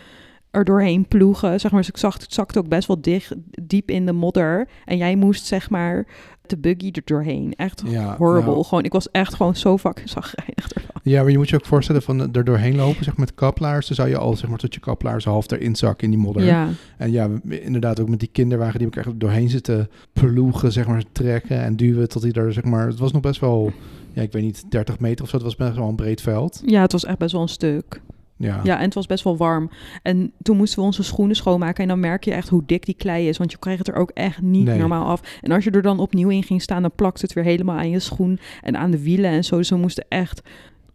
er 0.51 0.63
doorheen 0.63 1.07
ploegen. 1.07 1.59
Zeg 1.59 1.71
maar, 1.71 1.79
dus 1.79 1.89
ik 1.89 1.97
zag, 1.97 2.13
het 2.13 2.33
zakte 2.33 2.59
ook 2.59 2.67
best 2.67 2.87
wel 2.87 3.01
dicht, 3.01 3.33
diep 3.61 3.89
in 3.89 4.05
de 4.05 4.11
modder. 4.11 4.67
En 4.85 4.97
jij 4.97 5.15
moest 5.15 5.45
zeg 5.45 5.69
maar 5.69 6.07
de 6.49 6.57
buggy 6.57 6.89
er 6.93 7.01
doorheen. 7.05 7.53
Echt 7.55 7.81
Ja, 7.85 8.15
horrible. 8.17 8.51
nou. 8.51 8.63
Gewoon, 8.65 8.83
ik 8.83 8.91
was 8.93 9.11
echt 9.11 9.33
gewoon 9.33 9.55
zo 9.55 9.77
fucking 9.77 10.09
zagrijnig 10.09 10.71
ervan. 10.73 11.01
Ja, 11.03 11.21
maar 11.21 11.31
je 11.31 11.37
moet 11.37 11.49
je 11.49 11.55
ook 11.55 11.65
voorstellen 11.65 12.01
van 12.01 12.21
eh, 12.21 12.27
er 12.31 12.43
doorheen 12.43 12.75
lopen, 12.75 13.03
zeg 13.03 13.17
met 13.17 13.33
kaplaars. 13.33 13.87
Dan 13.87 13.95
zou 13.95 14.09
je 14.09 14.17
al 14.17 14.35
zeg 14.35 14.49
maar 14.49 14.57
tot 14.57 14.73
je 14.73 14.79
kaplaars 14.79 15.25
half 15.25 15.51
erin 15.51 15.75
zakken 15.75 16.03
in 16.03 16.09
die 16.09 16.19
modder. 16.19 16.43
Ja, 16.43 16.69
En 16.97 17.11
ja, 17.11 17.29
inderdaad 17.49 17.99
ook 17.99 18.09
met 18.09 18.19
die 18.19 18.29
kinderwagen 18.31 18.79
die 18.79 18.87
ik 18.87 18.95
echt 18.95 19.19
doorheen 19.19 19.49
zitten 19.49 19.89
ploegen, 20.13 20.71
zeg 20.71 20.87
maar, 20.87 21.03
trekken 21.11 21.61
en 21.63 21.75
duwen 21.75 22.09
tot 22.09 22.21
hij 22.21 22.31
er, 22.31 22.53
zeg 22.53 22.63
maar, 22.63 22.87
het 22.87 22.99
was 22.99 23.11
nog 23.11 23.21
best 23.21 23.39
wel, 23.39 23.71
ja, 24.13 24.21
ik 24.21 24.31
weet 24.31 24.43
niet, 24.43 24.63
30 24.69 24.99
meter 24.99 25.23
of 25.23 25.29
zo. 25.29 25.35
Het 25.35 25.45
was 25.45 25.55
best 25.55 25.75
wel 25.75 25.87
een 25.89 25.95
breed 25.95 26.21
veld. 26.21 26.61
ja, 26.65 26.81
het 26.81 26.91
was 26.91 27.05
echt 27.05 27.17
best 27.17 27.31
wel 27.31 27.41
een 27.41 27.47
stuk. 27.49 28.01
Ja, 28.37 28.59
Ja, 28.63 28.77
en 28.77 28.83
het 28.83 28.93
was 28.93 29.05
best 29.05 29.23
wel 29.23 29.37
warm. 29.37 29.69
En 30.03 30.31
toen 30.41 30.57
moesten 30.57 30.79
we 30.79 30.85
onze 30.85 31.03
schoenen 31.03 31.35
schoonmaken. 31.35 31.81
En 31.83 31.89
dan 31.89 31.99
merk 31.99 32.23
je 32.23 32.31
echt 32.33 32.49
hoe 32.49 32.63
dik 32.65 32.85
die 32.85 32.95
klei 32.95 33.27
is. 33.27 33.37
Want 33.37 33.51
je 33.51 33.57
kreeg 33.57 33.77
het 33.77 33.87
er 33.87 33.95
ook 33.95 34.09
echt 34.09 34.41
niet 34.41 34.65
Nee. 34.65 34.79
normaal 34.79 35.05
af. 35.05 35.21
En 35.41 35.51
als 35.51 35.63
je 35.63 35.71
er 35.71 35.81
dan 35.81 35.99
opnieuw 35.99 36.29
in 36.29 36.43
ging 36.43 36.61
staan, 36.61 36.81
dan 36.81 36.91
plakt 36.95 37.21
het 37.21 37.33
weer 37.33 37.43
helemaal 37.43 37.77
aan 37.77 37.89
je 37.89 37.99
schoen. 37.99 38.39
En 38.61 38.77
aan 38.77 38.91
de 38.91 39.03
wielen 39.03 39.29
en 39.31 39.43
zo. 39.43 39.57
Dus 39.57 39.69
we 39.69 39.75
moesten 39.75 40.05
echt 40.09 40.41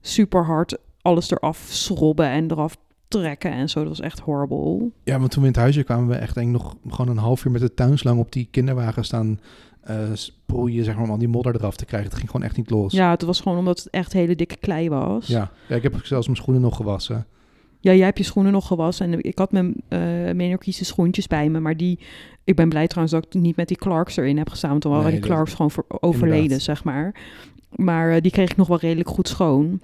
super 0.01 0.45
hard 0.45 0.79
alles 1.03 1.31
eraf 1.31 1.67
schrobben 1.69 2.27
en 2.27 2.51
eraf 2.51 2.77
trekken 3.09 3.53
en 3.53 3.69
zo. 3.69 3.81
Dat 3.81 3.89
was 3.89 4.01
echt 4.01 4.19
horrible. 4.21 4.91
ja, 5.05 5.19
want 5.19 5.31
toen 5.31 5.43
we 5.43 5.49
in 5.49 5.53
het 5.55 5.63
huisje 5.63 5.83
kwamen 5.83 6.09
we 6.09 6.15
echt 6.15 6.35
denk 6.35 6.47
ik 6.47 6.53
nog 6.53 6.77
gewoon 6.89 7.09
een 7.17 7.23
half 7.23 7.45
uur 7.45 7.53
met 7.53 7.61
de 7.61 7.75
tuinslang 7.75 8.19
op 8.19 8.33
die 8.33 8.49
kinderwagen 8.51 9.05
staan 9.05 9.41
eh 9.83 9.97
sproeien, 10.13 10.85
zeg 10.85 10.95
maar, 10.95 11.05
om 11.05 11.11
al 11.11 11.19
die 11.19 11.29
modder 11.29 11.55
eraf 11.55 11.77
te 11.77 11.85
krijgen. 11.85 12.09
Het 12.09 12.19
ging 12.19 12.31
gewoon 12.31 12.47
echt 12.47 12.57
niet 12.57 12.71
los. 12.71 12.93
Ja, 12.93 13.11
het 13.11 13.23
was 13.23 13.41
gewoon 13.41 13.59
omdat 13.59 13.79
het 13.79 13.91
echt 13.91 14.13
hele 14.13 14.35
dikke 14.35 14.57
klei 14.57 14.89
was. 14.89 15.27
Ja, 15.27 15.51
ja 15.69 15.77
ik 15.77 15.83
heb 15.83 16.01
zelfs 16.03 16.27
mijn 16.27 16.39
schoenen 16.39 16.63
nog 16.63 16.77
gewassen. 16.77 17.27
Ja, 17.81 17.93
jij 17.93 18.05
hebt 18.05 18.19
je 18.19 18.25
schoenen 18.25 18.53
nog 18.53 18.67
gewassen. 18.67 19.13
En 19.13 19.23
ik 19.23 19.39
had 19.39 19.53
mijn 19.53 19.75
uh, 19.89 19.99
Menorquische 20.35 20.85
schoentjes 20.85 21.27
bij 21.27 21.49
me. 21.49 21.61
Maar 21.61 21.77
die, 21.77 21.99
ik 22.45 22.57
ben 22.57 22.69
blij 22.69 22.87
trouwens 22.87 23.15
dat 23.15 23.25
ik 23.25 23.41
niet 23.41 23.57
met 23.57 23.69
die 23.69 23.77
Clarks 23.77 24.17
erin 24.17 24.39
heb 24.39 24.49
gestaan. 24.49 24.71
Want 24.71 24.83
dan 24.83 24.93
waren 24.93 25.11
Nee, 25.11 25.21
die 25.21 25.31
Clarks 25.31 25.55
gewoon 25.55 25.71
voor, 25.71 25.85
overleden, 25.89 26.37
inderdaad. 26.37 26.61
zeg 26.61 26.85
maar. 26.85 27.15
Maar 27.71 28.11
eh, 28.13 28.21
die 28.21 28.31
kreeg 28.31 28.51
ik 28.51 28.57
nog 28.57 28.69
wel 28.69 28.79
redelijk 28.79 29.09
goed 29.09 29.29
schoon. 29.29 29.81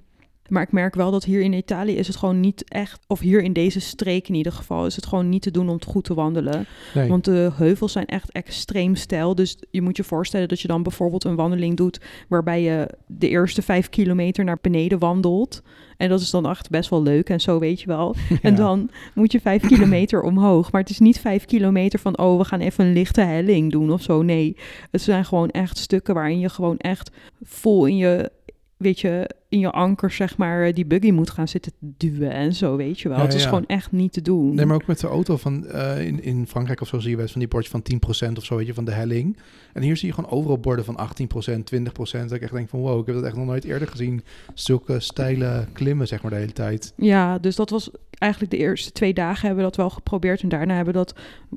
Maar 0.49 0.63
ik 0.63 0.73
merk 0.73 0.95
wel 0.95 1.11
dat 1.11 1.25
hier 1.25 1.41
in 1.41 1.53
Italië 1.53 1.97
is 1.97 2.07
het 2.07 2.17
gewoon 2.17 2.41
niet 2.41 2.65
echt... 2.69 3.01
Of 3.07 3.21
hier 3.21 3.43
in 3.43 3.53
deze 3.53 3.81
streek 3.81 4.29
in 4.29 4.35
ieder 4.35 4.53
geval... 4.53 4.87
is 4.87 4.97
het 4.97 5.07
gewoon 5.07 5.29
niet 5.29 5.43
te 5.43 5.51
doen 5.51 5.69
om 5.69 5.75
het 5.75 5.85
goed 5.85 6.05
te 6.05 6.15
wandelen. 6.15 6.67
Nee. 6.95 7.09
Want 7.09 7.25
de 7.25 7.51
heuvels 7.55 7.93
zijn 7.93 8.07
echt 8.07 8.33
extreem 8.33 8.95
steil. 8.95 9.35
Dus 9.35 9.59
je 9.71 9.83
moet 9.83 9.97
je 9.97 10.05
voorstellen 10.05 10.49
dat 10.49 10.61
je 10.61 10.69
dan 10.69 10.83
bijvoorbeeld 10.83 11.25
een 11.25 11.37
wandeling 11.37 11.77
doet... 11.77 12.01
waarbij 12.29 12.63
je 12.63 12.89
de 13.07 13.29
eerste 13.29 13.63
vijf 13.63 13.89
kilometer 13.89 14.45
naar 14.45 14.59
beneden 14.61 14.99
wandelt... 14.99 15.63
En 15.99 16.09
dat 16.09 16.21
is 16.21 16.31
dan 16.31 16.49
echt 16.49 16.71
best 16.71 16.91
wel 16.91 17.03
leuk 17.03 17.29
en 17.29 17.41
zo 17.41 17.59
weet 17.59 17.81
je 17.81 17.87
wel. 17.87 18.15
En 18.43 18.55
dan 18.55 18.91
moet 19.15 19.33
je 19.33 19.41
vijf 19.41 19.67
kilometer 19.67 20.23
omhoog. 20.31 20.73
Maar 20.73 20.81
het 20.81 20.91
is 20.91 20.99
niet 20.99 21.21
vijf 21.21 21.45
kilometer 21.45 21.99
van, 21.99 22.19
oh, 22.19 22.39
we 22.39 22.45
gaan 22.45 22.61
even 22.61 22.85
een 22.85 22.93
lichte 22.93 23.21
helling 23.21 23.71
doen 23.73 23.93
of 23.93 24.03
zo. 24.03 24.23
Nee, 24.23 24.57
het 24.91 25.03
zijn 25.03 25.25
gewoon 25.25 25.51
echt 25.51 25.79
stukken 25.79 26.15
waarin 26.15 26.39
je 26.39 26.49
gewoon 26.49 26.77
echt 26.77 27.11
vol 27.43 27.87
in 27.87 27.97
je, 27.97 28.31
weet 28.77 29.01
je, 29.01 29.31
in 29.49 29.59
je 29.59 29.71
anker, 29.71 30.11
zeg 30.11 30.37
maar, 30.37 30.67
eh, 30.67 30.75
die 30.75 30.87
buggy 30.87 31.11
moet 31.11 31.31
gaan 31.31 31.49
zitten 31.49 31.73
duwen 31.81 32.31
en 32.31 32.55
zo, 32.55 32.77
weet 32.77 33.01
je 33.01 33.09
wel. 33.09 33.19
Ja, 33.19 33.25
het 33.25 33.35
is 33.35 33.43
ja. 33.43 33.49
gewoon 33.49 33.67
echt 33.67 33.93
niet 33.93 34.13
te 34.13 34.23
doen. 34.23 34.55
Nee, 34.55 34.67
maar 34.67 34.75
ook 34.75 34.87
met 34.87 35.01
de 35.01 35.07
auto 35.07 35.37
van 35.37 35.67
eh, 35.67 36.07
in, 36.07 36.23
in 36.23 36.47
Frankrijk 36.47 36.81
of 36.81 36.89
zo 36.89 36.99
zie 36.99 37.09
je 37.09 37.15
wel 37.15 37.25
eens 37.25 37.33
van 37.33 37.41
die 37.41 37.51
bordjes 37.51 37.73
van 37.73 38.31
10% 38.31 38.37
of 38.37 38.45
zo, 38.45 38.57
weet 38.57 38.67
je, 38.67 38.75
van 38.75 38.85
de 38.85 38.93
helling. 38.93 39.37
En 39.73 39.83
hier 39.83 39.97
zie 39.97 40.09
je 40.09 40.15
gewoon 40.15 40.31
overal 40.31 40.59
borden 40.59 40.85
van 40.85 40.99
18%, 40.99 41.59
20%. 41.75 42.29
Dat 42.29 42.33
ik 42.33 42.43
echt 42.43 42.53
denk 42.53 42.69
van 42.69 42.81
wow, 42.81 43.01
ik 43.01 43.07
heb 43.07 43.15
dat 43.15 43.25
echt 43.25 43.37
nog 43.37 43.47
nooit 43.47 43.65
eerder 43.65 43.89
gezien. 43.89 44.23
Zulke 44.55 45.01
steile 45.01 45.67
klimmen, 45.73 46.07
zeg 46.07 46.23
maar, 46.23 46.31
de 46.31 46.37
hele 46.37 46.53
tijd. 46.53 46.93
Ja, 46.97 47.39
dus 47.39 47.57
dat 47.57 47.71
was 47.71 47.91
eigenlijk 48.19 48.53
de 48.53 48.59
eerste 48.59 48.93
twee 48.93 49.15
dagen 49.15 49.47
hebben 49.47 49.57
we 49.65 49.71
dat 49.71 49.77
wel 49.77 49.91
geprobeerd. 49.91 50.43
En 50.43 50.49
daarna 50.49 50.75
hebben 50.75 50.93
we 50.93 50.99
dat 50.99 51.15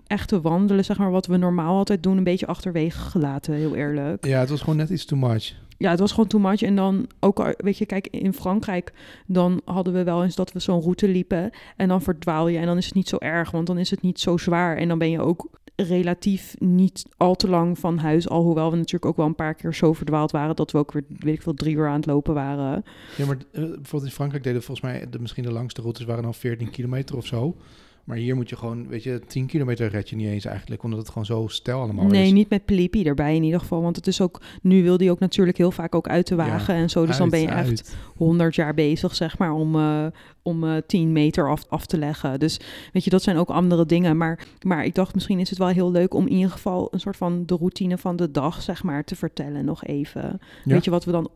echte 0.07 0.41
wandelen, 0.41 0.85
zeg 0.85 0.97
maar, 0.97 1.11
wat 1.11 1.25
we 1.25 1.37
normaal 1.37 1.77
altijd 1.77 2.03
doen, 2.03 2.17
een 2.17 2.23
beetje 2.23 2.47
achterwege 2.47 2.99
gelaten, 2.99 3.53
heel 3.53 3.75
eerlijk. 3.75 4.25
Ja, 4.25 4.39
het 4.39 4.49
was 4.49 4.59
gewoon 4.59 4.75
net 4.75 4.89
iets 4.89 5.05
too 5.05 5.19
much. 5.19 5.53
Ja, 5.81 5.89
het 5.89 5.99
was 5.99 6.11
gewoon 6.11 6.27
too 6.27 6.39
much. 6.41 6.61
En 6.61 6.75
dan 6.75 7.07
ook, 7.19 7.39
al- 7.39 7.53
weet 7.57 7.77
je, 7.77 7.85
kijk, 7.85 8.07
in 8.07 8.33
Frankrijk, 8.33 8.93
dan 9.27 9.61
hadden 9.65 9.93
we 9.93 10.03
wel 10.03 10.23
eens 10.23 10.35
dat 10.35 10.51
we 10.51 10.59
zo'n 10.59 10.81
route 10.81 11.07
liepen. 11.07 11.49
En 11.75 11.87
dan 11.87 12.01
verdwaal 12.01 12.47
je 12.47 12.57
en 12.57 12.65
dan 12.65 12.77
is 12.77 12.85
het 12.85 12.93
niet 12.93 13.09
zo 13.09 13.17
erg, 13.17 13.51
want 13.51 13.67
dan 13.67 13.77
is 13.77 13.89
het 13.91 14.01
niet 14.01 14.19
zo 14.19 14.37
zwaar. 14.37 14.77
En 14.77 14.87
dan 14.87 14.97
ben 14.97 15.09
je 15.09 15.19
ook 15.19 15.49
relatief 15.75 16.55
niet 16.59 17.05
al 17.17 17.35
te 17.35 17.49
lang 17.49 17.79
van 17.79 17.97
huis. 17.97 18.29
Alhoewel 18.29 18.69
we 18.71 18.75
natuurlijk 18.77 19.05
ook 19.05 19.17
wel 19.17 19.25
een 19.25 19.35
paar 19.35 19.53
keer 19.55 19.73
zo 19.73 19.93
verdwaald 19.93 20.31
waren 20.31 20.55
dat 20.55 20.71
we 20.71 20.77
ook 20.77 20.91
weer, 20.91 21.03
weet 21.19 21.33
ik 21.35 21.41
veel, 21.41 21.53
drie 21.53 21.75
uur 21.75 21.87
aan 21.87 21.95
het 21.95 22.05
lopen 22.05 22.33
waren. 22.33 22.83
Ja, 23.17 23.25
maar 23.25 23.37
eh, 23.51 23.61
bijvoorbeeld 23.61 24.03
in 24.03 24.11
Frankrijk 24.11 24.43
deden 24.43 24.63
volgens 24.63 24.87
mij 24.91 25.09
de, 25.09 25.19
misschien 25.19 25.43
de 25.43 25.51
langste 25.51 25.81
routes 25.81 26.05
waren 26.05 26.23
dan 26.23 26.33
14 26.33 26.69
kilometer 26.69 27.17
of 27.17 27.25
zo. 27.25 27.55
Maar 28.03 28.17
hier 28.17 28.35
moet 28.35 28.49
je 28.49 28.55
gewoon, 28.55 28.87
weet 28.87 29.03
je, 29.03 29.21
10 29.27 29.45
kilometer 29.45 29.89
red 29.89 30.09
je 30.09 30.15
niet 30.15 30.27
eens 30.27 30.45
eigenlijk, 30.45 30.83
omdat 30.83 30.99
het 30.99 31.07
gewoon 31.07 31.25
zo 31.25 31.47
stijl 31.47 31.79
allemaal 31.79 32.05
nee, 32.05 32.25
is. 32.25 32.31
niet 32.31 32.49
met 32.49 32.65
Pelipi 32.65 33.03
erbij 33.03 33.35
in 33.35 33.43
ieder 33.43 33.59
geval. 33.59 33.81
Want 33.81 33.95
het 33.95 34.07
is 34.07 34.21
ook, 34.21 34.41
nu 34.61 34.83
wil 34.83 34.97
die 34.97 35.11
ook 35.11 35.19
natuurlijk 35.19 35.57
heel 35.57 35.71
vaak 35.71 35.95
ook 35.95 36.07
uit 36.07 36.27
de 36.27 36.35
wagen 36.35 36.75
en 36.75 36.89
zo. 36.89 37.05
Dus 37.05 37.17
dan 37.17 37.29
ben 37.29 37.39
je 37.39 37.47
echt 37.47 37.67
uit. 37.67 37.95
100 38.15 38.55
jaar 38.55 38.73
bezig, 38.73 39.15
zeg 39.15 39.37
maar, 39.37 39.51
om, 39.51 39.75
eh, 39.75 40.05
om 40.41 40.63
eh 40.63 40.77
10 40.87 41.11
meter 41.11 41.49
af, 41.49 41.65
af 41.69 41.85
te 41.85 41.97
leggen. 41.97 42.39
Dus 42.39 42.59
weet 42.93 43.03
je, 43.03 43.09
dat 43.09 43.23
zijn 43.23 43.37
ook 43.37 43.49
andere 43.49 43.85
dingen. 43.85 44.17
Maar, 44.17 44.45
maar 44.61 44.85
ik 44.85 44.95
dacht, 44.95 45.13
misschien 45.13 45.39
is 45.39 45.49
het 45.49 45.59
wel 45.59 45.67
heel 45.67 45.91
leuk 45.91 46.13
om 46.13 46.27
in 46.27 46.33
ieder 46.35 46.51
geval 46.51 46.87
een 46.91 46.99
soort 46.99 47.17
van 47.17 47.45
de 47.45 47.55
routine 47.55 47.97
van 47.97 48.15
de 48.15 48.31
dag, 48.31 48.61
zeg 48.61 48.83
maar, 48.83 49.03
te 49.03 49.15
vertellen 49.15 49.65
nog 49.65 49.83
even. 49.83 50.39
Ja. 50.63 50.73
Weet 50.73 50.83
je 50.85 50.91
wat 50.91 51.05
we 51.05 51.11
dan 51.11 51.29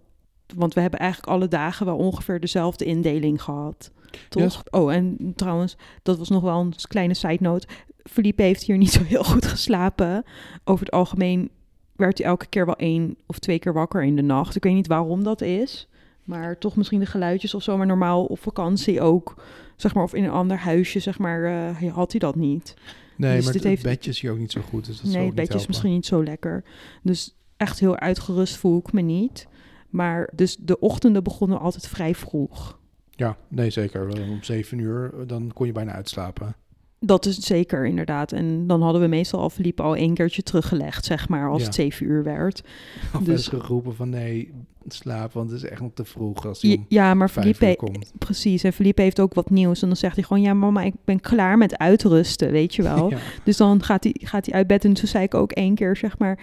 Want 0.56 0.74
we 0.74 0.82
hebben 0.82 1.00
eigenlijk 1.00 1.32
alle 1.32 1.48
dagen 1.48 1.86
wel 1.86 1.98
ongeveer 1.98 2.40
dezelfde 2.40 2.86
indeling 2.86 3.42
gehad. 3.42 3.92
Toch? 4.30 4.44
Yes. 4.44 4.60
Oh, 4.70 4.94
en 4.94 5.34
trouwens, 5.36 5.78
dat 6.04 6.18
was 6.18 6.30
nog 6.30 6.42
wel 6.44 6.60
een 6.60 6.74
kleine 6.88 7.14
side 7.14 7.38
note. 7.40 7.68
Felipe 8.04 8.42
heeft 8.42 8.64
hier 8.64 8.78
niet 8.78 8.92
zo 8.92 9.04
heel 9.04 9.24
goed 9.34 9.46
geslapen. 9.46 10.24
Over 10.64 10.86
het 10.86 10.94
algemeen 10.94 11.50
werd 11.96 12.18
hij 12.18 12.28
elke 12.28 12.46
keer 12.46 12.66
wel 12.66 12.76
één 12.76 13.18
of 13.26 13.40
twee 13.40 13.60
keer 13.60 13.74
wakker 13.74 14.04
in 14.04 14.16
de 14.16 14.22
nacht. 14.22 14.56
Ik 14.56 14.64
weet 14.64 14.74
niet 14.74 14.88
waarom 14.88 15.24
dat 15.24 15.42
is. 15.42 15.88
Maar 16.24 16.58
toch 16.58 16.76
misschien 16.76 17.00
de 17.00 17.06
geluidjes 17.06 17.54
of 17.54 17.64
zo. 17.64 17.78
Maar 17.78 17.86
normaal 17.86 18.26
op 18.26 18.40
vakantie 18.40 19.02
ook. 19.02 19.44
Zeg 19.76 19.94
maar, 19.94 20.04
of 20.04 20.14
in 20.14 20.24
een 20.24 20.30
ander 20.30 20.58
huisje, 20.58 21.00
zeg 21.00 21.18
maar, 21.20 21.44
eh, 21.44 21.94
had 21.94 22.12
hij 22.12 22.20
dat 22.20 22.36
niet. 22.36 22.74
Nee, 23.18 23.36
Dus 23.36 23.44
maar 23.44 23.54
dit 23.54 23.62
het 23.64 23.72
heeft- 23.72 23.84
bedje 23.84 24.10
is 24.10 24.20
hier 24.22 24.32
ook 24.32 24.38
niet 24.38 24.52
zo 24.52 24.62
goed. 24.70 24.86
Dus 24.86 25.02
dat 25.02 25.12
nee, 25.12 25.26
het 25.26 25.36
bedje 25.36 25.58
is 25.58 25.68
misschien 25.68 25.92
niet 25.92 26.06
zo 26.06 26.24
lekker. 26.24 26.64
Dus 27.04 27.36
echt 27.58 27.80
heel 27.80 27.96
uitgerust 27.98 28.56
voel 28.58 28.78
ik 28.80 28.94
me 28.94 29.02
niet. 29.02 29.48
Maar 29.96 30.30
dus 30.34 30.58
de 30.60 30.80
ochtenden 30.80 31.24
begonnen 31.24 31.60
altijd 31.60 31.88
vrij 31.88 32.16
vroeg. 32.16 32.80
Ja, 33.12 33.38
nee, 33.48 33.70
zeker. 33.70 34.08
Om 34.30 34.44
zeven 34.44 34.78
uur, 34.78 35.14
dan 35.28 35.52
kon 35.54 35.66
je 35.66 35.72
bijna 35.72 35.92
uitslapen. 35.92 36.56
Dat 37.00 37.26
is 37.26 37.38
zeker 37.38 37.86
inderdaad. 37.86 38.32
En 38.32 38.68
dan 38.68 38.82
hadden 38.82 39.02
we 39.02 39.08
meestal 39.08 39.40
al 39.40 39.50
Felipe 39.50 39.82
al 39.82 39.96
één 39.96 40.14
keertje 40.14 40.44
teruggelegd, 40.44 41.06
zeg 41.06 41.30
maar, 41.30 41.50
als 41.50 41.60
Ja. 41.60 41.66
het 41.66 41.76
zeven 41.76 42.06
uur 42.06 42.24
werd. 42.24 42.64
Of 43.16 43.22
Dus- 43.22 43.48
geroepen 43.48 43.96
van 43.96 44.10
nee, 44.10 44.54
slaap, 44.88 45.34
want 45.34 45.50
het 45.52 45.64
is 45.64 45.70
echt 45.70 45.82
nog 45.82 45.92
te 45.94 46.06
vroeg 46.06 46.46
als 46.46 46.62
hij 46.62 46.86
Ja, 46.88 47.14
maar 47.14 47.30
Felipe, 47.30 47.74
komt. 47.78 48.12
precies. 48.18 48.64
En 48.64 48.74
Felipe 48.74 49.02
heeft 49.02 49.20
ook 49.20 49.34
wat 49.34 49.50
nieuws. 49.50 49.82
En 49.82 49.88
dan 49.88 49.98
zegt 49.98 50.16
hij 50.16 50.24
gewoon, 50.24 50.44
ja 50.44 50.54
mama, 50.54 50.82
ik 50.82 50.94
ben 51.06 51.20
klaar 51.22 51.58
met 51.58 51.78
uitrusten, 51.78 52.52
weet 52.52 52.76
je 52.76 52.84
wel. 52.84 53.10
Ja. 53.12 53.18
Dus 53.44 53.58
dan 53.58 53.84
gaat 53.84 54.04
hij, 54.04 54.16
gaat 54.20 54.46
hij 54.46 54.56
uit 54.56 54.68
bed. 54.68 54.86
En 54.86 54.94
toen 54.94 55.08
zei 55.08 55.24
ik 55.24 55.34
ook 55.34 55.52
één 55.52 55.76
keer, 55.76 55.98
zeg 55.98 56.18
maar... 56.18 56.40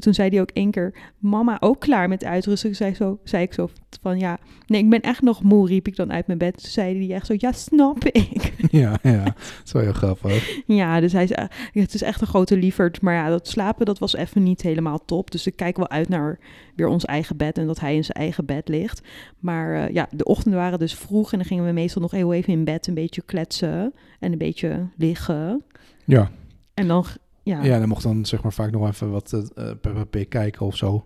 Toen 0.00 0.14
zei 0.14 0.28
hij 0.28 0.40
ook 0.40 0.50
één 0.50 0.70
keer, 0.70 0.94
mama 1.18 1.56
ook 1.60 1.80
klaar 1.80 2.08
met 2.08 2.24
uitrusten. 2.24 2.76
Zei, 2.76 2.94
zo, 2.94 3.18
zei 3.24 3.42
ik 3.42 3.52
zo 3.52 3.68
van, 4.00 4.18
ja, 4.18 4.38
nee, 4.66 4.82
ik 4.82 4.90
ben 4.90 5.00
echt 5.00 5.22
nog 5.22 5.42
moe, 5.42 5.66
riep 5.66 5.86
ik 5.86 5.96
dan 5.96 6.12
uit 6.12 6.26
mijn 6.26 6.38
bed. 6.38 6.62
Toen 6.62 6.70
zei 6.70 7.06
hij 7.06 7.14
echt 7.14 7.26
zo, 7.26 7.34
ja, 7.36 7.52
snap 7.52 8.04
ik. 8.04 8.54
ja, 8.70 8.98
ja, 9.02 9.24
dat 9.24 9.34
is 9.64 9.72
wel 9.72 9.82
heel 9.82 9.92
grappig. 9.92 10.62
ja, 10.66 11.00
dus 11.00 11.12
hij 11.12 11.22
is, 11.22 11.30
e- 11.30 11.80
het 11.80 11.94
is 11.94 12.02
echt 12.02 12.20
een 12.20 12.26
grote 12.26 12.56
lieverd. 12.56 13.00
Maar 13.00 13.14
ja, 13.14 13.28
dat 13.28 13.48
slapen, 13.48 13.86
dat 13.86 13.98
was 13.98 14.14
even 14.14 14.42
niet 14.42 14.62
helemaal 14.62 15.04
top. 15.04 15.30
Dus 15.30 15.46
ik 15.46 15.56
kijk 15.56 15.76
wel 15.76 15.88
uit 15.88 16.08
naar 16.08 16.38
weer 16.74 16.86
ons 16.88 17.04
eigen 17.04 17.36
bed 17.36 17.58
en 17.58 17.66
dat 17.66 17.80
hij 17.80 17.94
in 17.94 18.04
zijn 18.04 18.18
eigen 18.18 18.44
bed 18.44 18.68
ligt. 18.68 19.00
Maar 19.38 19.74
eh, 19.74 19.94
ja, 19.94 20.08
de 20.10 20.24
ochtenden 20.24 20.60
waren 20.60 20.78
dus 20.78 20.94
vroeg 20.94 21.32
en 21.32 21.38
dan 21.38 21.46
gingen 21.46 21.64
we 21.64 21.72
meestal 21.72 22.02
nog 22.02 22.10
heel 22.10 22.32
even 22.32 22.52
in 22.52 22.64
bed 22.64 22.86
een 22.86 22.94
beetje 22.94 23.22
kletsen 23.22 23.94
en 24.20 24.32
een 24.32 24.38
beetje 24.38 24.88
liggen. 24.96 25.62
Ja. 26.04 26.30
En 26.74 26.88
dan, 26.88 27.04
ja, 27.48 27.62
ja, 27.62 27.78
dan 27.78 27.88
mocht 27.88 28.02
dan 28.02 28.26
zeg 28.26 28.42
maar 28.42 28.52
vaak 28.52 28.70
nog 28.70 28.88
even 28.88 29.10
wat 29.10 29.32
eh 29.32 29.70
Peppa 29.80 30.04
Pig 30.04 30.28
kijken 30.28 30.66
of 30.66 30.76
zo. 30.76 31.04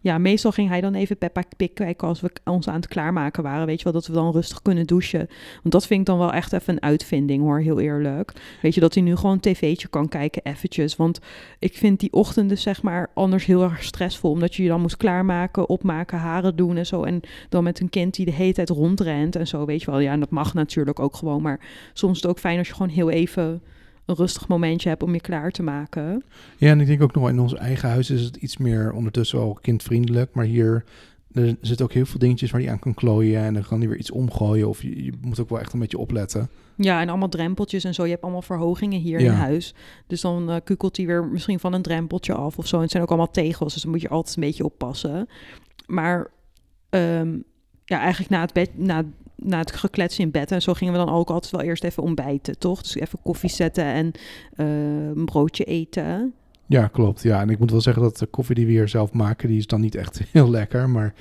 Ja, 0.00 0.18
meestal 0.18 0.52
ging 0.52 0.68
hij 0.68 0.80
dan 0.80 0.94
even 0.94 1.18
Peppa 1.18 1.42
Pig 1.56 1.72
kijken 1.72 2.08
als 2.08 2.20
we 2.20 2.30
ons 2.44 2.68
aan 2.68 2.74
het 2.74 2.88
klaarmaken 2.88 3.42
waren. 3.42 3.66
Weet 3.66 3.78
je 3.78 3.84
wel, 3.84 3.92
dat 3.92 4.06
we 4.06 4.12
dan 4.12 4.32
rustig 4.32 4.62
kunnen 4.62 4.86
douchen. 4.86 5.28
Want 5.62 5.70
dat 5.70 5.86
vind 5.86 6.00
ik 6.00 6.06
dan 6.06 6.18
wel 6.18 6.32
echt 6.32 6.52
even 6.52 6.74
een 6.74 6.82
uitvinding 6.82 7.42
hoor, 7.42 7.60
heel 7.60 7.80
eerlijk. 7.80 8.32
Weet 8.62 8.74
je, 8.74 8.80
dat 8.80 8.94
hij 8.94 9.02
nu 9.02 9.16
gewoon 9.16 9.32
een 9.32 9.40
tv'tje 9.40 9.88
kan 9.88 10.08
kijken 10.08 10.42
eventjes. 10.44 10.96
Want 10.96 11.20
ik 11.58 11.76
vind 11.76 12.00
die 12.00 12.12
ochtenden 12.12 12.58
zeg 12.58 12.82
maar 12.82 13.10
anders 13.14 13.44
heel 13.44 13.62
erg 13.62 13.82
stressvol. 13.82 14.30
Omdat 14.30 14.54
je 14.54 14.62
je 14.62 14.68
dan 14.68 14.80
moet 14.80 14.96
klaarmaken, 14.96 15.68
opmaken, 15.68 16.18
haren 16.18 16.56
doen 16.56 16.76
en 16.76 16.86
zo. 16.86 17.02
En 17.02 17.20
dan 17.48 17.64
met 17.64 17.80
een 17.80 17.90
kind 17.90 18.14
die 18.14 18.24
de 18.24 18.32
hele 18.32 18.52
tijd 18.52 18.68
rondrent 18.68 19.36
en 19.36 19.46
zo, 19.46 19.64
weet 19.64 19.82
je 19.82 19.90
wel. 19.90 20.00
Ja, 20.00 20.12
en 20.12 20.20
dat 20.20 20.30
mag 20.30 20.54
natuurlijk 20.54 20.98
ook 20.98 21.16
gewoon. 21.16 21.42
Maar 21.42 21.60
soms 21.92 22.16
is 22.16 22.22
het 22.22 22.30
ook 22.30 22.38
fijn 22.38 22.58
als 22.58 22.68
je 22.68 22.74
gewoon 22.74 22.88
heel 22.88 23.10
even 23.10 23.62
een 24.06 24.14
rustig 24.14 24.48
momentje 24.48 24.88
hebt 24.88 25.02
om 25.02 25.12
je 25.14 25.20
klaar 25.20 25.50
te 25.50 25.62
maken. 25.62 26.24
Ja, 26.56 26.70
en 26.70 26.80
ik 26.80 26.86
denk 26.86 27.02
ook 27.02 27.14
nog 27.14 27.28
in 27.28 27.38
ons 27.40 27.54
eigen 27.54 27.88
huis 27.88 28.10
is 28.10 28.22
het 28.22 28.36
iets 28.36 28.56
meer 28.56 28.92
ondertussen 28.92 29.38
wel 29.38 29.58
kindvriendelijk. 29.60 30.34
Maar 30.34 30.44
hier 30.44 30.84
er 31.32 31.56
zitten 31.60 31.86
ook 31.86 31.92
heel 31.92 32.06
veel 32.06 32.18
dingetjes 32.18 32.50
waar 32.50 32.60
hij 32.60 32.70
aan 32.70 32.78
kan 32.78 32.94
klooien. 32.94 33.42
En 33.42 33.54
dan 33.54 33.62
kan 33.62 33.78
hij 33.78 33.88
weer 33.88 33.98
iets 33.98 34.10
omgooien. 34.10 34.68
Of 34.68 34.82
je, 34.82 35.04
je 35.04 35.12
moet 35.20 35.40
ook 35.40 35.48
wel 35.48 35.60
echt 35.60 35.72
een 35.72 35.78
beetje 35.80 35.98
opletten. 35.98 36.48
Ja, 36.76 37.00
en 37.00 37.08
allemaal 37.08 37.28
drempeltjes 37.28 37.84
en 37.84 37.94
zo. 37.94 38.04
Je 38.04 38.10
hebt 38.10 38.22
allemaal 38.22 38.42
verhogingen 38.42 39.00
hier 39.00 39.20
Ja. 39.20 39.32
in 39.32 39.38
huis. 39.38 39.74
Dus 40.06 40.20
dan 40.20 40.50
eh, 40.50 40.56
kukelt 40.64 40.96
hij 40.96 41.06
weer 41.06 41.24
misschien 41.24 41.58
van 41.58 41.72
een 41.72 41.82
drempeltje 41.82 42.34
af 42.34 42.58
of 42.58 42.66
zo. 42.66 42.76
En 42.76 42.82
het 42.82 42.90
zijn 42.90 43.02
ook 43.02 43.08
allemaal 43.08 43.30
tegels, 43.30 43.72
dus 43.72 43.82
dan 43.82 43.90
moet 43.90 44.00
je 44.00 44.08
altijd 44.08 44.36
een 44.36 44.42
beetje 44.42 44.64
oppassen. 44.64 45.28
Maar 45.86 46.30
ehm, 46.90 47.38
ja, 47.84 47.98
eigenlijk 48.00 48.30
na 48.30 48.40
het, 48.40 48.52
bed, 48.52 48.78
na, 48.78 49.04
na 49.36 49.58
het 49.58 49.72
geklets 49.72 50.18
in 50.18 50.30
bed 50.30 50.52
en 50.52 50.62
zo 50.62 50.74
gingen 50.74 50.92
we 50.92 50.98
dan 50.98 51.14
ook 51.14 51.30
altijd 51.30 51.52
wel 51.52 51.62
eerst 51.62 51.84
even 51.84 52.02
ontbijten, 52.02 52.58
toch? 52.58 52.82
Dus 52.82 52.94
even 52.94 53.18
koffie 53.22 53.50
zetten 53.50 53.84
en 53.84 54.12
eh, 54.54 54.66
een 55.16 55.24
broodje 55.24 55.64
eten. 55.64 56.34
Ja, 56.66 56.86
klopt. 56.86 57.22
Ja, 57.22 57.40
en 57.40 57.50
ik 57.50 57.58
moet 57.58 57.70
wel 57.70 57.80
zeggen 57.80 58.02
dat 58.02 58.18
de 58.18 58.26
koffie 58.26 58.54
die 58.54 58.66
we 58.66 58.72
hier 58.72 58.88
zelf 58.88 59.12
maken, 59.12 59.48
die 59.48 59.58
is 59.58 59.66
dan 59.66 59.80
niet 59.80 59.94
echt 59.94 60.20
heel 60.32 60.50
lekker. 60.50 60.90
Maar 60.90 61.14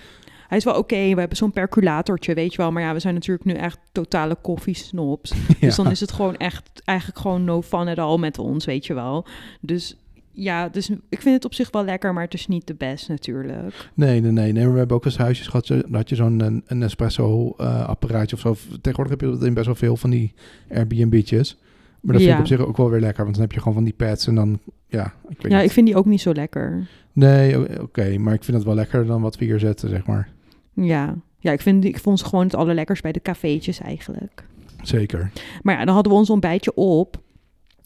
Hij 0.47 0.58
is 0.58 0.63
wel 0.63 0.78
oké, 0.78 1.13
we 1.13 1.19
hebben 1.19 1.38
zo'n 1.38 1.52
percolatortje, 1.52 2.34
weet 2.34 2.52
je 2.52 2.58
wel. 2.58 2.71
Maar 2.71 2.84
ja, 2.84 2.93
we 2.93 2.99
zijn 2.99 3.13
natuurlijk 3.13 3.45
nu 3.45 3.54
echt 3.54 3.78
totale 3.91 4.38
koffiesnobs. 4.41 5.34
Dus 5.60 5.76
ja. 5.76 5.84
dan 5.84 5.91
is 5.91 5.99
het 5.99 6.12
gewoon 6.12 6.38
echt, 6.38 6.82
eigenlijk 6.84 7.19
gewoon 7.19 7.43
no 7.43 7.62
fun 7.62 7.88
at 7.88 7.97
all 7.97 8.17
met 8.17 8.39
ons, 8.39 8.65
weet 8.65 8.86
je 8.86 8.93
wel. 8.93 9.26
Dus 9.62 9.97
ja, 10.36 10.69
dus 10.69 10.89
ik 10.89 11.22
vind 11.22 11.36
het 11.36 11.46
op 11.46 11.54
zich 11.54 11.72
wel 11.72 11.84
lekker, 11.86 12.13
maar 12.13 12.24
het 12.24 12.34
is 12.34 12.48
niet 12.48 12.67
de 12.67 12.74
best 12.76 13.10
natuurlijk. 13.10 13.89
Nee, 13.93 14.22
nee, 14.22 14.52
nee, 14.52 14.67
we 14.69 14.78
hebben 14.78 14.96
ook 14.98 15.06
eens 15.06 15.17
huisjes 15.17 15.48
gehad. 15.48 15.67
Dan 15.67 15.84
had 15.91 16.10
je 16.10 16.15
zo'n 16.15 16.39
een, 16.39 16.63
een 16.65 16.84
espresso-apparaatje 16.84 18.36
of 18.36 18.41
zo. 18.41 18.56
Tegenwoordig 18.82 19.10
heb 19.19 19.22
je 19.22 19.38
dat 19.38 19.43
in 19.48 19.54
best 19.54 19.65
wel 19.65 19.76
veel 19.76 19.96
van 19.98 20.10
die 20.10 20.34
Airbnb'tjes. 20.74 21.58
Maar 22.02 22.13
dat 22.13 22.22
vind 22.24 22.34
ik 22.34 22.39
op 22.41 22.48
zich 22.48 22.60
ook 22.60 22.78
wel 22.78 22.89
weer 22.89 23.00
lekker. 23.00 23.24
Want 23.24 23.36
dan 23.36 23.43
heb 23.43 23.52
je 23.54 23.60
gewoon 23.60 23.74
van 23.74 23.84
die 23.84 23.93
pads 23.93 24.28
en 24.28 24.36
dan, 24.36 24.60
ja, 24.88 25.13
ik 25.30 25.41
weet 25.41 25.52
Ja, 25.52 25.58
niet. 25.58 25.65
ik 25.67 25.72
vind 25.72 25.88
die 25.88 25.96
ook 25.96 26.06
niet 26.06 26.22
zo 26.22 26.32
lekker. 26.34 26.88
Nee, 27.13 27.58
o- 27.58 27.82
oké. 27.82 28.17
maar 28.17 28.34
ik 28.34 28.43
vind 28.43 28.58
het 28.58 28.65
wel 28.65 28.76
lekkerder 28.76 29.08
dan 29.08 29.22
wat 29.22 29.38
we 29.38 29.46
hier 29.46 29.60
zetten, 29.60 29.89
zeg 29.89 30.06
maar. 30.06 30.30
Ja, 30.74 31.15
ja 31.39 31.52
ik, 31.52 31.62
vind, 31.62 31.86
ik 31.86 32.00
vond 32.00 32.19
ze 32.19 32.26
gewoon 32.26 32.43
het 32.46 32.56
allerlekkers 32.56 33.02
bij 33.02 33.12
de 33.12 33.22
cafeetjes 33.22 33.80
eigenlijk. 33.80 34.43
Zeker. 34.82 35.32
Maar 35.62 35.78
ja, 35.80 35.86
dan 35.86 35.93
hadden 35.93 36.12
we 36.13 36.17
ons 36.17 36.30
ontbijtje 36.30 36.74
op. 36.74 37.22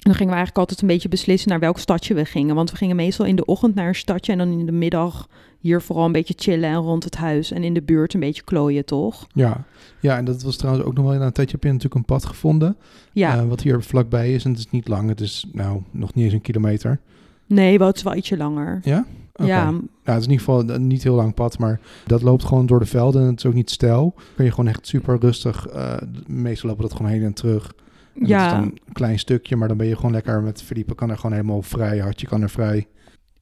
En 0.08 0.14
dan 0.14 0.22
gingen 0.22 0.38
we 0.38 0.40
eigenlijk 0.40 0.70
altijd 0.70 0.82
een 0.82 0.96
beetje 0.96 1.10
beslissen 1.10 1.50
naar 1.50 1.60
welk 1.60 1.80
stadje 1.80 2.14
we 2.14 2.26
gingen. 2.26 2.56
Want 2.56 2.72
we 2.72 2.78
gingen 2.78 2.96
meestal 2.96 3.26
in 3.26 3.36
de 3.36 3.46
ochtend 3.46 3.76
naar 3.76 3.88
een 3.88 3.96
stadje 3.96 4.32
en 4.32 4.38
dan 4.38 4.60
in 4.60 4.66
de 4.66 4.72
middag 4.72 5.28
hier 5.60 5.82
vooral 5.82 6.06
een 6.06 6.12
beetje 6.12 6.34
chillen 6.38 6.70
en 6.70 6.76
rond 6.76 7.04
het 7.04 7.16
huis. 7.16 7.52
En 7.52 7.64
in 7.64 7.74
de 7.74 7.82
buurt 7.82 8.14
een 8.14 8.20
beetje 8.20 8.44
klooien, 8.44 8.86
toch? 8.86 9.28
Ja. 9.34 9.64
ja, 10.00 10.18
en 10.18 10.26
dat 10.26 10.42
was 10.42 10.56
trouwens 10.56 10.86
ook 10.86 10.94
nog 10.94 11.06
wel... 11.06 11.18
Na 11.18 11.26
een 11.26 11.32
tijdje 11.32 11.54
heb 11.56 11.64
je 11.64 11.68
natuurlijk 11.70 11.96
een 11.96 12.06
pad 12.06 12.26
gevonden. 12.26 12.78
Ja, 13.12 13.38
eh, 13.38 13.48
wat 13.48 13.62
hier 13.62 13.84
vlakbij 13.84 14.34
is. 14.34 14.44
En 14.44 14.50
het 14.50 14.60
is 14.60 14.70
niet 14.70 14.88
lang. 14.88 15.10
Het 15.10 15.22
is 15.22 15.46
nou 15.52 15.82
nog 15.92 16.14
niet 16.14 16.24
eens 16.26 16.34
een 16.34 16.42
kilometer. 16.42 17.00
nee, 17.46 17.78
wel, 17.78 17.88
het 17.88 17.96
is 17.96 18.04
wel 18.04 18.16
ietsje 18.16 18.38
langer. 18.38 18.80
Ja? 18.84 19.06
Oké. 19.34 19.48
Ja, 19.48 19.70
Ja, 20.04 20.14
het 20.14 20.20
is 20.20 20.26
in 20.26 20.32
ieder 20.32 20.46
geval 20.46 20.70
een 20.70 20.88
niet 20.88 21.04
heel 21.04 21.16
lang 21.16 21.34
pad, 21.34 21.60
maar 21.60 21.80
dat 22.06 22.22
loopt 22.22 22.44
gewoon 22.44 22.66
door 22.66 22.80
de 22.80 22.86
velden 22.86 23.22
en 23.22 23.28
het 23.28 23.38
is 23.38 23.46
ook 23.46 23.54
niet 23.54 23.70
stijl. 23.70 24.14
Kun 24.36 24.46
je 24.46 24.52
gewoon 24.52 24.68
echt 24.68 24.88
super 24.88 25.20
rustig, 25.20 25.68
eh 25.68 25.94
meestal 26.28 26.70
lopen 26.70 26.84
dat 26.84 26.94
gewoon 26.94 27.12
heen 27.12 27.24
en 27.24 27.34
terug. 27.34 27.74
En 28.20 28.28
dat 28.28 28.30
is 28.30 28.46
ja, 28.46 28.52
dan 28.56 28.64
een 28.64 28.94
klein 28.94 29.20
stukje, 29.20 29.56
maar 29.56 29.68
dan 29.68 29.78
ben 29.78 29.88
je 29.88 29.96
gewoon 29.96 30.12
lekker 30.12 30.42
met 30.42 30.62
Felipe, 30.62 30.96
kan 30.96 31.10
er 31.10 31.16
gewoon 31.16 31.32
helemaal 31.32 31.62
vrij, 31.62 31.98
hartje 31.98 32.28
kan 32.28 32.42
er 32.42 32.50
vrij. 32.50 32.88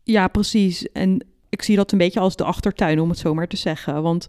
ja, 0.03 0.27
precies. 0.27 0.91
En 0.91 1.23
ik 1.49 1.61
zie 1.61 1.75
dat 1.75 1.91
een 1.91 1.97
beetje 1.97 2.19
als 2.19 2.35
de 2.35 2.43
achtertuin, 2.43 2.99
om 2.99 3.09
het 3.09 3.17
zo 3.17 3.33
maar 3.33 3.47
te 3.47 3.57
zeggen. 3.57 4.01
Want 4.01 4.27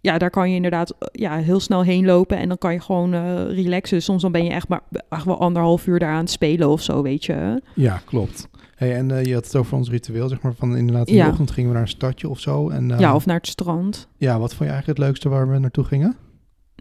ja, 0.00 0.18
daar 0.18 0.30
kan 0.30 0.48
je 0.50 0.54
inderdaad 0.56 0.90
eh, 0.98 1.08
ja, 1.12 1.36
heel 1.36 1.60
snel 1.60 1.82
heen 1.82 2.04
lopen 2.04 2.38
en 2.38 2.48
dan 2.48 2.58
kan 2.58 2.72
je 2.72 2.80
gewoon 2.80 3.14
eh, 3.14 3.44
relaxen. 3.44 4.02
Soms 4.02 4.22
dan 4.22 4.32
ben 4.32 4.44
je 4.44 4.50
echt 4.50 4.68
maar 4.68 4.80
echt 5.08 5.24
wel 5.24 5.40
anderhalf 5.40 5.86
uur 5.86 5.98
daar 5.98 6.12
aan 6.12 6.18
het 6.20 6.30
spelen 6.30 6.68
of 6.68 6.82
zo, 6.82 7.02
weet 7.02 7.24
je. 7.24 7.62
Ja, 7.74 8.00
klopt. 8.04 8.48
Hey, 8.74 8.94
en 8.96 9.10
eh, 9.10 9.24
je 9.24 9.34
had 9.34 9.44
het 9.44 9.56
over 9.56 9.76
ons 9.76 9.90
ritueel, 9.90 10.28
zeg 10.28 10.40
maar, 10.40 10.54
van 10.54 10.76
inderdaad 10.76 11.08
in 11.08 11.14
Ja. 11.14 11.24
de 11.24 11.30
ochtend 11.30 11.50
gingen 11.50 11.68
we 11.70 11.74
naar 11.74 11.84
een 11.84 11.88
stadje 11.92 12.28
of 12.28 12.40
zo. 12.40 12.68
En, 12.68 12.88
ja, 12.98 13.14
of 13.14 13.26
naar 13.26 13.36
het 13.36 13.46
strand. 13.46 14.08
ja, 14.16 14.38
wat 14.38 14.48
vond 14.54 14.58
je 14.68 14.74
eigenlijk 14.74 14.98
het 14.98 15.06
leukste 15.08 15.28
waar 15.28 15.50
we 15.50 15.58
naartoe 15.58 15.84
gingen? 15.84 16.16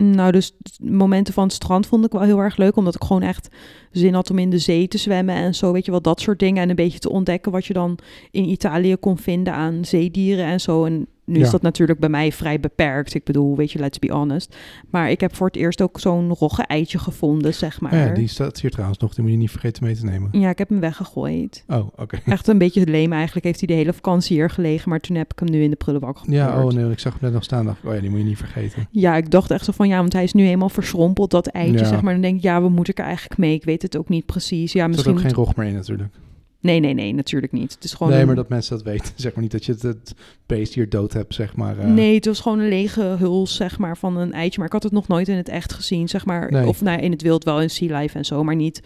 Nou, 0.02 0.32
dus 0.32 0.52
momenten 0.82 1.34
van 1.34 1.44
het 1.44 1.54
strand 1.54 1.88
vond 1.88 2.06
ik 2.06 2.12
wel 2.12 2.22
heel 2.22 2.40
erg 2.40 2.58
leuk. 2.58 2.76
Omdat 2.76 2.96
ik 2.96 3.04
gewoon 3.04 3.22
echt 3.22 3.48
zin 3.92 4.14
had 4.14 4.30
om 4.30 4.38
in 4.38 4.50
de 4.50 4.58
zee 4.58 4.88
te 4.88 4.98
zwemmen 4.98 5.36
en 5.36 5.56
zo. 5.56 5.72
Weet 5.72 5.86
je 5.86 5.92
wel, 5.92 6.02
dat 6.02 6.22
soort 6.22 6.40
dingen. 6.40 6.64
En 6.64 6.70
een 6.70 6.76
beetje 6.76 7.00
te 7.00 7.10
ontdekken 7.10 7.52
wat 7.52 7.66
je 7.66 7.74
dan 7.74 7.98
in 8.32 8.50
Italië 8.50 8.96
kon 8.96 9.18
vinden 9.18 9.54
aan 9.54 9.86
zeedieren 9.86 10.46
en 10.46 10.62
zo. 10.62 10.86
Nu 11.28 11.38
Ja. 11.40 11.46
is 11.46 11.52
dat 11.52 11.62
natuurlijk 11.62 12.00
bij 12.00 12.10
mij 12.10 12.32
vrij 12.32 12.60
beperkt. 12.60 13.13
Ik 13.13 13.24
bedoel, 13.24 13.56
weet 13.56 13.72
je, 13.72 13.80
let's 13.80 14.00
be 14.00 14.12
honest. 14.12 14.56
Maar 14.90 15.12
ik 15.12 15.22
heb 15.22 15.36
voor 15.36 15.48
het 15.48 15.56
eerst 15.56 15.82
ook 15.82 16.00
zo'n 16.00 16.34
rogge-eitje 16.34 16.98
gevonden, 17.00 17.54
zeg 17.54 17.82
maar. 17.82 17.96
Ja, 17.96 18.13
die 18.13 18.28
staat 18.28 18.60
hier 18.62 18.72
trouwens 18.72 19.00
nog, 19.00 19.13
die 19.13 19.24
moet 19.24 19.32
je 19.32 19.38
niet 19.38 19.52
vergeten 19.52 19.84
mee 19.84 19.96
te 19.96 20.06
nemen. 20.06 20.30
Ja, 20.32 20.50
ik 20.50 20.58
heb 20.58 20.70
hem 20.70 20.80
weggegooid. 20.80 21.63
Oh, 21.68 21.88
oké. 21.96 22.20
Echt 22.26 22.48
een 22.48 22.58
beetje 22.58 22.88
leem 22.88 23.13
eigenlijk. 23.13 23.46
Heeft 23.46 23.60
hij 23.60 23.68
de 23.68 23.74
hele 23.74 23.94
vakantie 23.94 24.36
hier 24.36 24.50
gelegen. 24.50 24.90
Maar 24.90 25.00
toen 25.00 25.16
heb 25.16 25.32
ik 25.34 25.40
hem 25.40 25.50
nu 25.52 25.62
in 25.63 25.70
de 25.70 25.76
prullenbak 25.76 26.18
gegooid. 26.18 26.36
Ja, 26.38 26.63
oh 26.63 26.72
nee, 26.72 26.92
ik 26.92 27.00
zag 27.00 27.12
hem 27.13 27.22
net 27.22 27.34
nog 27.34 27.44
staan. 27.44 27.66
Dacht, 27.66 27.78
ik, 27.84 27.90
oh 27.90 27.94
ja, 27.96 28.00
die 28.02 28.10
moet 28.10 28.20
je 28.20 28.26
niet 28.26 28.38
vergeten. 28.38 28.88
Ja, 28.92 29.16
ik 29.16 29.32
dacht 29.32 29.52
echt 29.52 29.66
zo 29.66 29.72
van 29.72 29.88
ja, 29.88 29.98
want 29.98 30.13
hij 30.13 30.24
is 30.24 30.34
nu 30.34 30.44
helemaal 30.44 30.70
verschrompeld, 30.70 31.32
dat 31.32 31.48
eitje, 31.48 31.78
Ja. 31.78 31.86
zeg 31.86 32.02
maar. 32.02 32.13
Dan 32.13 32.22
denk 32.22 32.36
ik, 32.38 32.42
ja, 32.44 32.62
wat 32.62 32.72
moet 32.72 32.88
ik 32.88 33.00
er 33.00 33.06
eigenlijk 33.06 33.40
mee? 33.40 33.54
Ik 33.54 33.63
weet 33.63 33.82
het 33.82 33.98
ook 33.98 34.10
niet 34.10 34.26
precies. 34.26 34.72
Ja, 34.74 34.80
Er 34.88 34.94
zat 34.94 34.96
misschien. 35.06 35.13
ook 35.16 35.22
geen 35.22 35.34
rog 35.46 35.56
meer 35.56 35.68
in 35.68 35.74
natuurlijk. 35.74 36.13
Nee, 36.60 36.80
nee, 36.80 36.93
nee, 36.93 37.13
natuurlijk 37.13 37.52
niet. 37.54 37.74
Het 37.74 37.84
is 37.84 37.93
gewoon 37.93 38.12
nee, 38.12 38.22
een- 38.22 38.28
maar 38.28 38.36
dat 38.36 38.50
mensen 38.50 38.76
dat 38.76 38.86
weten. 38.86 39.13
Zeg 39.15 39.34
maar 39.34 39.41
niet 39.43 39.52
dat 39.52 39.65
je 39.65 39.72
het, 39.72 39.82
het 39.82 40.13
beest 40.46 40.74
hier 40.74 40.89
dood 40.89 41.13
hebt, 41.13 41.34
zeg 41.34 41.56
maar. 41.56 41.78
eh. 41.80 41.88
Nee, 41.88 42.15
het 42.15 42.26
was 42.26 42.39
gewoon 42.39 42.60
een 42.60 42.67
lege 42.67 43.02
huls, 43.20 43.56
zeg 43.56 43.78
maar, 43.78 43.98
van 43.98 44.17
een 44.17 44.34
eitje. 44.34 44.58
Maar 44.58 44.67
ik 44.67 44.74
had 44.74 44.84
het 44.84 44.91
nog 44.91 45.08
nooit 45.08 45.28
in 45.28 45.36
het 45.38 45.50
echt 45.50 45.74
gezien, 45.74 46.10
zeg 46.10 46.26
maar. 46.26 46.52
Nee. 46.52 46.67
Of 46.67 46.82
nou, 46.82 46.98
ja, 46.98 47.04
in 47.04 47.12
het 47.12 47.22
wild 47.22 47.43
wel 47.43 47.62
in 47.62 47.70
Sea 47.70 48.00
Life 48.00 48.17
en 48.17 48.26
zo, 48.26 48.43
maar 48.43 48.56
niet 48.56 48.82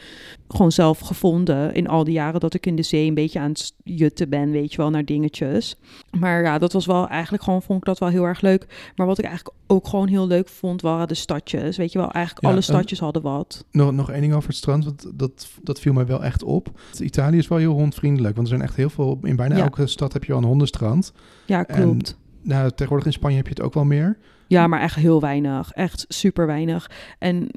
gewoon 0.48 0.72
zelf 0.72 1.00
gevonden. 1.00 1.74
In 1.74 1.88
al 1.88 2.04
die 2.04 2.14
jaren 2.14 2.40
dat 2.40 2.54
ik 2.54 2.66
in 2.66 2.76
de 2.76 2.84
zee 2.84 3.08
een 3.08 3.14
beetje 3.14 3.40
aan 3.40 3.50
het 3.50 3.74
jutten 3.84 4.30
ben, 4.30 4.52
weet 4.52 4.72
je 4.72 4.78
wel, 4.78 4.90
naar 4.90 5.06
dingetjes. 5.06 5.76
Maar 6.20 6.44
ja, 6.44 6.58
dat 6.58 6.74
was 6.74 6.86
wel 6.86 7.08
eigenlijk 7.08 7.44
gewoon, 7.44 7.62
vond 7.62 7.80
ik 7.80 7.86
dat 7.86 8.00
wel 8.00 8.10
heel 8.10 8.24
erg 8.24 8.42
leuk. 8.42 8.92
Maar 8.96 9.08
wat 9.08 9.18
ik 9.20 9.26
eigenlijk 9.26 9.56
ook 9.68 9.88
gewoon 9.88 10.08
heel 10.08 10.28
leuk 10.28 10.48
vond, 10.50 10.82
waren 10.82 11.08
de 11.08 11.14
stadjes. 11.14 11.78
Weet 11.78 11.92
je 11.92 12.00
wel, 12.00 12.12
eigenlijk 12.12 12.44
Ja, 12.46 12.50
alle 12.52 12.58
en- 12.58 12.64
stadjes 12.64 13.00
hadden 13.00 13.22
wat. 13.22 13.66
Nog, 13.72 13.92
nog 13.92 14.12
één 14.12 14.22
ding 14.22 14.34
over 14.34 14.48
het 14.50 14.58
strand, 14.58 14.86
want 14.86 15.08
dat, 15.14 15.50
dat 15.62 15.80
viel 15.80 15.94
mij 15.94 16.06
wel 16.06 16.24
echt 16.24 16.44
op. 16.44 16.80
Italië 17.00 17.38
is 17.38 17.48
wel 17.48 17.60
heel 17.62 17.74
hondvriendelijk, 17.74 18.36
want 18.36 18.48
er 18.48 18.54
zijn 18.56 18.68
echt 18.68 18.76
heel 18.78 18.90
veel... 18.90 19.20
In 19.24 19.36
bijna 19.36 19.56
Ja. 19.56 19.64
elke 19.64 19.88
stad 19.88 20.14
heb 20.14 20.24
je 20.24 20.32
wel 20.32 20.42
een 20.42 20.48
hondenstrand. 20.48 21.14
Ja, 21.46 21.66
En- 21.68 21.82
klopt. 21.82 22.18
Nou, 22.44 22.70
tegenwoordig 22.70 23.06
in 23.08 23.14
Spanje 23.14 23.36
heb 23.38 23.46
je 23.48 23.54
het 23.54 23.62
ook 23.62 23.74
wel 23.74 23.84
meer. 23.86 24.18
Ja, 24.48 24.68
maar 24.68 24.82
echt 24.82 24.96
heel 24.96 25.22
weinig. 25.22 25.72
Echt 25.72 26.06
super 26.08 26.46
weinig. 26.48 26.92
En 27.20 27.50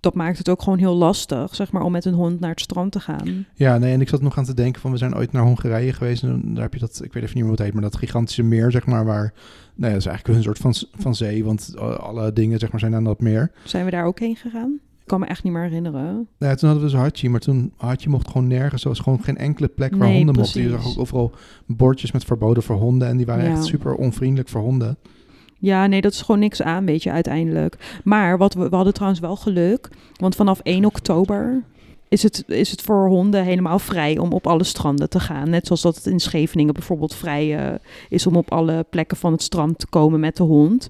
dat 0.00 0.14
maakt 0.14 0.38
het 0.38 0.48
ook 0.48 0.62
gewoon 0.62 0.78
heel 0.78 0.94
lastig, 0.94 1.54
zeg 1.54 1.72
maar, 1.72 1.82
om 1.82 1.92
met 1.92 2.04
een 2.04 2.14
hond 2.14 2.40
naar 2.40 2.50
het 2.50 2.60
strand 2.60 2.92
te 2.92 3.00
gaan. 3.00 3.46
Ja, 3.54 3.78
nee, 3.78 3.92
en 3.92 4.00
ik 4.00 4.08
zat 4.08 4.22
nog 4.22 4.38
aan 4.38 4.44
te 4.44 4.54
denken 4.54 4.80
van... 4.80 4.90
We 4.90 4.96
zijn 4.96 5.16
ooit 5.16 5.32
naar 5.32 5.42
Hongarije 5.42 5.92
geweest 5.92 6.22
en 6.22 6.54
daar 6.54 6.62
heb 6.62 6.74
je 6.74 6.80
dat... 6.80 7.00
Ik 7.04 7.12
weet 7.12 7.22
even 7.22 7.24
niet 7.24 7.34
meer 7.34 7.42
hoe 7.44 7.52
het 7.52 7.62
heet, 7.62 7.72
maar 7.72 7.82
dat 7.82 7.96
gigantische 7.96 8.42
meer, 8.42 8.70
zeg 8.70 8.86
maar... 8.86 9.04
Waar, 9.04 9.32
nou 9.74 9.86
ja, 9.86 9.88
dat 9.88 9.96
is 9.98 10.06
eigenlijk 10.06 10.38
een 10.38 10.42
soort 10.44 10.58
van, 10.58 10.74
van 11.02 11.14
zee, 11.14 11.44
want 11.44 11.72
eh, 11.76 11.96
alle 11.98 12.32
dingen, 12.32 12.58
zeg 12.58 12.70
maar, 12.70 12.80
zijn 12.80 12.94
aan 12.94 13.04
dat 13.04 13.20
meer. 13.20 13.50
Zijn 13.64 13.84
we 13.84 13.90
daar 13.90 14.04
ook 14.04 14.18
heen 14.18 14.36
gegaan? 14.36 14.78
Ik 15.04 15.10
kan 15.10 15.20
me 15.20 15.26
echt 15.26 15.42
niet 15.42 15.52
meer 15.52 15.62
herinneren. 15.62 16.28
Ja, 16.38 16.54
toen 16.54 16.68
hadden 16.68 16.86
we 16.86 16.92
dus 16.92 17.00
Hachi, 17.00 17.28
maar 17.28 17.40
toen 17.40 17.72
Hachi 17.76 18.08
mocht 18.08 18.26
gewoon 18.30 18.46
nergens. 18.46 18.82
Er 18.82 18.88
was 18.88 18.98
gewoon 18.98 19.22
geen 19.22 19.36
enkele 19.36 19.68
plek 19.68 19.90
waar 19.96 20.08
Nee, 20.08 20.16
honden 20.16 20.34
mochten. 20.34 20.62
Je 20.62 20.68
zag 20.68 20.86
ook 20.86 20.98
overal 20.98 21.32
bordjes 21.66 22.12
met 22.12 22.24
verboden 22.24 22.62
voor 22.62 22.76
honden. 22.76 23.08
En 23.08 23.16
die 23.16 23.26
waren 23.26 23.44
Ja. 23.44 23.50
echt 23.50 23.64
super 23.64 23.94
onvriendelijk 23.94 24.48
voor 24.48 24.60
honden. 24.60 24.96
Ja, 25.58 25.86
nee, 25.86 26.00
dat 26.00 26.12
is 26.12 26.22
gewoon 26.22 26.40
niks 26.40 26.62
aan, 26.62 26.84
weet 26.84 27.02
je, 27.02 27.10
uiteindelijk. 27.10 28.00
Maar 28.04 28.38
wat 28.38 28.54
we, 28.54 28.68
we 28.68 28.74
hadden 28.76 28.94
trouwens 28.94 29.20
wel 29.20 29.36
geluk, 29.36 29.88
want 30.16 30.34
vanaf 30.36 30.60
1 30.62 30.84
oktober 30.84 31.62
is 32.08 32.22
het, 32.22 32.44
is 32.46 32.70
het 32.70 32.82
voor 32.82 33.08
honden 33.08 33.44
helemaal 33.44 33.78
vrij 33.78 34.18
om 34.18 34.32
op 34.32 34.46
alle 34.46 34.64
stranden 34.64 35.08
te 35.10 35.20
gaan. 35.20 35.50
Net 35.50 35.66
zoals 35.66 35.82
dat 35.82 35.94
het 35.96 36.06
in 36.06 36.20
Scheveningen 36.20 36.74
bijvoorbeeld 36.74 37.14
vrij 37.14 37.58
eh, 37.58 37.74
is 38.08 38.26
om 38.26 38.36
op 38.36 38.50
alle 38.52 38.86
plekken 38.90 39.16
van 39.16 39.32
het 39.32 39.42
strand 39.42 39.78
te 39.78 39.86
komen 39.86 40.20
met 40.20 40.36
de 40.36 40.42
hond. 40.42 40.88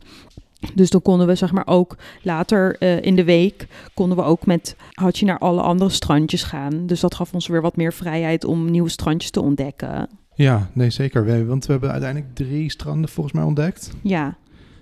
Dus 0.75 0.91
dan 0.91 1.03
konden 1.03 1.27
we 1.27 1.35
zeg 1.35 1.53
maar 1.53 1.67
ook 1.67 1.97
later 2.23 2.77
eh, 2.79 3.03
in 3.03 3.17
de 3.17 3.25
week 3.25 3.67
konden 3.95 4.17
we 4.17 4.23
ook 4.23 4.47
met 4.47 4.77
Hatje 4.93 5.27
naar 5.27 5.39
alle 5.39 5.61
andere 5.61 5.91
strandjes 5.91 6.43
gaan. 6.43 6.87
Dus 6.87 7.01
dat 7.01 7.15
gaf 7.15 7.35
ons 7.35 7.47
weer 7.47 7.63
wat 7.63 7.77
meer 7.77 7.93
vrijheid 7.93 8.45
om 8.45 8.71
nieuwe 8.71 8.89
strandjes 8.89 9.31
te 9.31 9.41
ontdekken. 9.41 10.09
Ja, 10.35 10.71
nee, 10.73 10.91
zeker. 10.91 11.47
Want 11.47 11.67
we 11.67 11.73
hebben 11.73 11.91
uiteindelijk 11.91 12.35
drie 12.35 12.71
stranden 12.71 13.11
volgens 13.11 13.35
mij 13.35 13.45
ontdekt. 13.45 13.91
Ja, 14.03 14.37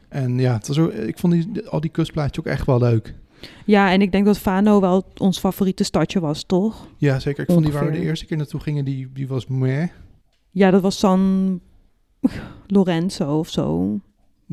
En 0.09 0.39
ja, 0.39 0.53
het 0.53 0.69
was 0.69 0.79
ook, 0.79 0.93
ik 0.93 1.19
vond 1.19 1.33
die, 1.33 1.69
al 1.69 1.81
die 1.81 1.91
kustplaatjes 1.91 2.39
ook 2.45 2.53
echt 2.53 2.67
wel 2.67 2.79
leuk. 2.79 3.15
ja 3.65 3.91
en 3.93 4.03
ik 4.03 4.13
denk 4.13 4.25
dat 4.27 4.39
Fano 4.39 4.81
wel 4.81 5.05
ons 5.17 5.39
favoriete 5.39 5.85
stadje 5.85 6.21
was, 6.21 6.43
toch? 6.45 6.87
Ja, 6.97 7.19
zeker. 7.19 7.43
Ik 7.43 7.51
vond 7.51 7.65
die 7.65 7.75
waar 7.75 7.87
we 7.87 7.93
de 7.93 8.01
eerste 8.01 8.27
keer 8.27 8.37
naartoe 8.37 8.61
gingen, 8.61 8.85
die, 8.85 9.11
die 9.13 9.29
was 9.29 9.47
meh. 9.47 9.89
Ja, 10.51 10.71
dat 10.71 10.83
was 10.83 10.99
San 10.99 11.61
Lorenzo 12.67 13.39
of 13.39 13.49
zo. 13.49 13.99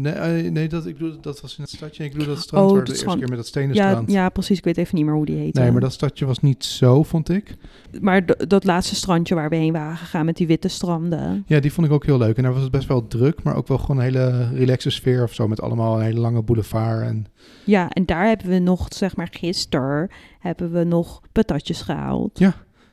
Nee, 0.01 0.13
eh, 0.13 0.51
nee 0.51 0.67
dat, 0.67 0.85
ik 0.85 0.97
bedoel, 0.97 1.21
dat 1.21 1.41
was 1.41 1.57
in 1.57 1.63
het 1.63 1.71
stadje. 1.71 2.03
Ik 2.03 2.11
bedoel 2.11 2.27
dat 2.27 2.39
strand 2.43 2.65
Oh, 2.69 2.75
waar 2.75 2.83
de 2.85 2.91
eerste 2.91 3.05
keer 3.17 3.27
met 3.27 3.37
dat 3.37 3.47
stenen 3.47 3.75
Ja, 3.75 3.89
strand. 3.89 4.11
ja, 4.11 4.29
precies. 4.29 4.57
Ik 4.57 4.63
weet 4.63 4.77
even 4.77 4.95
niet 4.95 5.05
meer 5.05 5.13
hoe 5.13 5.25
die 5.25 5.37
heette. 5.37 5.59
Nee, 5.61 5.71
maar 5.71 5.81
dat 5.81 5.93
stadje 5.93 6.25
was 6.25 6.39
niet 6.39 6.65
zo, 6.65 7.03
vond 7.03 7.29
ik. 7.29 7.55
Maar 8.01 8.47
dat 8.47 8.63
laatste 8.63 8.95
strandje 8.95 9.35
waar 9.35 9.49
we 9.49 9.55
heen 9.55 9.73
waren 9.73 9.97
gegaan 9.97 10.25
met 10.25 10.37
die 10.37 10.47
witte 10.47 10.67
stranden. 10.67 11.43
Ja, 11.47 11.59
die 11.59 11.73
vond 11.73 11.87
ik 11.87 11.93
ook 11.93 12.05
heel 12.05 12.17
leuk. 12.17 12.37
En 12.37 12.43
daar 12.43 12.53
was 12.53 12.61
het 12.61 12.71
best 12.71 12.87
wel 12.87 13.07
druk, 13.07 13.43
maar 13.43 13.55
ook 13.55 13.67
wel 13.67 13.77
gewoon 13.77 13.97
een 13.97 14.03
hele 14.03 14.49
relaxe 14.53 14.89
sfeer 14.89 15.23
of 15.23 15.33
zo. 15.33 15.47
Met 15.47 15.61
allemaal 15.61 15.95
een 15.99 16.05
hele 16.05 16.19
lange 16.19 16.41
boulevard. 16.43 17.07
En 17.07 17.25
Ja, 17.65 17.89
en 17.89 18.05
daar 18.05 18.27
hebben 18.27 18.47
we 18.47 18.59
nog, 18.59 18.85
zeg 18.89 19.15
maar 19.15 19.27
gisteren, 19.31 20.09
hebben 20.39 20.71
we 20.71 20.83
nog 20.83 21.21
patatjes 21.31 21.81
gehaald. 21.81 22.39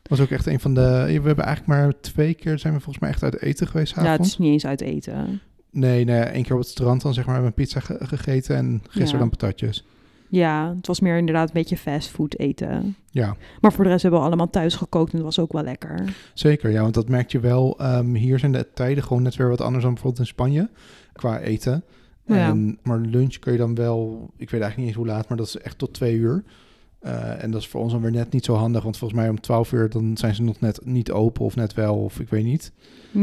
was 0.03 0.21
ook 0.21 0.31
echt 0.31 0.47
een 0.47 0.61
van 0.61 0.75
de... 0.75 0.81
We 1.07 1.27
hebben 1.27 1.45
eigenlijk 1.45 1.67
maar 1.67 2.01
twee 2.01 2.35
keer 2.35 2.59
zijn 2.59 2.73
we 2.75 2.81
volgens 2.81 2.99
mij 3.05 3.11
echt 3.11 3.23
uit 3.23 3.41
eten 3.43 3.67
geweest 3.67 3.95
Ja, 3.95 4.01
het 4.01 4.09
avond. 4.11 4.27
is 4.27 4.39
niet 4.39 4.53
eens 4.53 4.67
uit 4.67 4.81
eten. 4.81 5.41
Nee, 5.77 6.05
nee, 6.05 6.21
één 6.21 6.43
keer 6.43 6.53
op 6.53 6.59
het 6.61 6.69
strand 6.69 7.03
dan 7.03 7.15
zeg 7.15 7.25
maar 7.27 7.35
hebben 7.35 7.53
we 7.55 7.61
een 7.61 7.67
pizza 7.67 7.81
ge- 7.81 8.07
gegeten 8.07 8.57
en 8.57 8.81
gisteren 8.83 9.13
Ja. 9.13 9.19
dan 9.19 9.29
patatjes. 9.31 9.85
Ja, 10.29 10.75
het 10.77 10.87
was 10.87 11.01
meer 11.01 11.17
inderdaad 11.17 11.47
een 11.49 11.55
beetje 11.55 11.77
fastfood 11.77 12.39
eten. 12.39 12.97
Ja, 13.11 13.37
Maar 13.61 13.73
voor 13.73 13.85
de 13.85 13.91
rest 13.91 14.03
hebben 14.03 14.21
we 14.21 14.27
allemaal 14.27 14.51
thuis 14.51 14.75
gekookt 14.75 15.11
en 15.11 15.17
dat 15.17 15.27
was 15.27 15.39
ook 15.39 15.53
wel 15.53 15.63
lekker. 15.63 16.17
zeker. 16.35 16.71
Ja, 16.71 16.83
want 16.83 16.95
dat 16.95 17.09
merk 17.09 17.31
je 17.33 17.41
wel. 17.41 17.79
Ehm, 17.79 18.15
hier 18.15 18.39
zijn 18.39 18.53
de 18.53 18.67
tijden 18.75 19.03
gewoon 19.05 19.23
net 19.23 19.37
weer 19.37 19.49
wat 19.49 19.61
anders 19.61 19.85
dan 19.85 19.93
bijvoorbeeld 19.93 20.23
in 20.23 20.35
Spanje 20.35 20.69
qua 21.13 21.39
eten. 21.41 21.85
Ja. 22.27 22.49
En, 22.49 22.79
maar 22.83 22.99
lunch 22.99 23.39
kun 23.39 23.53
je 23.53 23.59
dan 23.59 23.75
wel, 23.75 24.31
ik 24.37 24.51
weet 24.51 24.61
eigenlijk 24.61 24.77
niet 24.77 24.87
eens 24.87 24.97
hoe 24.97 25.07
laat, 25.07 25.29
maar 25.29 25.39
dat 25.39 25.47
is 25.47 25.57
echt 25.59 25.79
tot 25.79 25.93
twee 25.95 26.15
uur. 26.15 26.45
Eh, 27.01 27.43
en 27.43 27.51
dat 27.51 27.61
is 27.61 27.69
voor 27.69 27.81
ons 27.81 27.93
dan 27.93 28.03
weer 28.03 28.11
net 28.11 28.33
niet 28.33 28.45
zo 28.45 28.55
handig, 28.55 28.83
want 28.83 28.97
volgens 28.99 29.21
mij 29.21 29.29
om 29.29 29.41
12 29.41 29.73
uur 29.73 29.91
dan 29.91 30.17
zijn 30.17 30.35
ze 30.35 30.43
nog 30.43 30.61
net 30.61 30.81
niet 30.85 31.11
open 31.11 31.45
of 31.45 31.57
net 31.57 31.75
wel, 31.75 31.97
of 31.97 32.21
ik 32.21 32.29
weet 32.29 32.45
niet. 32.45 32.73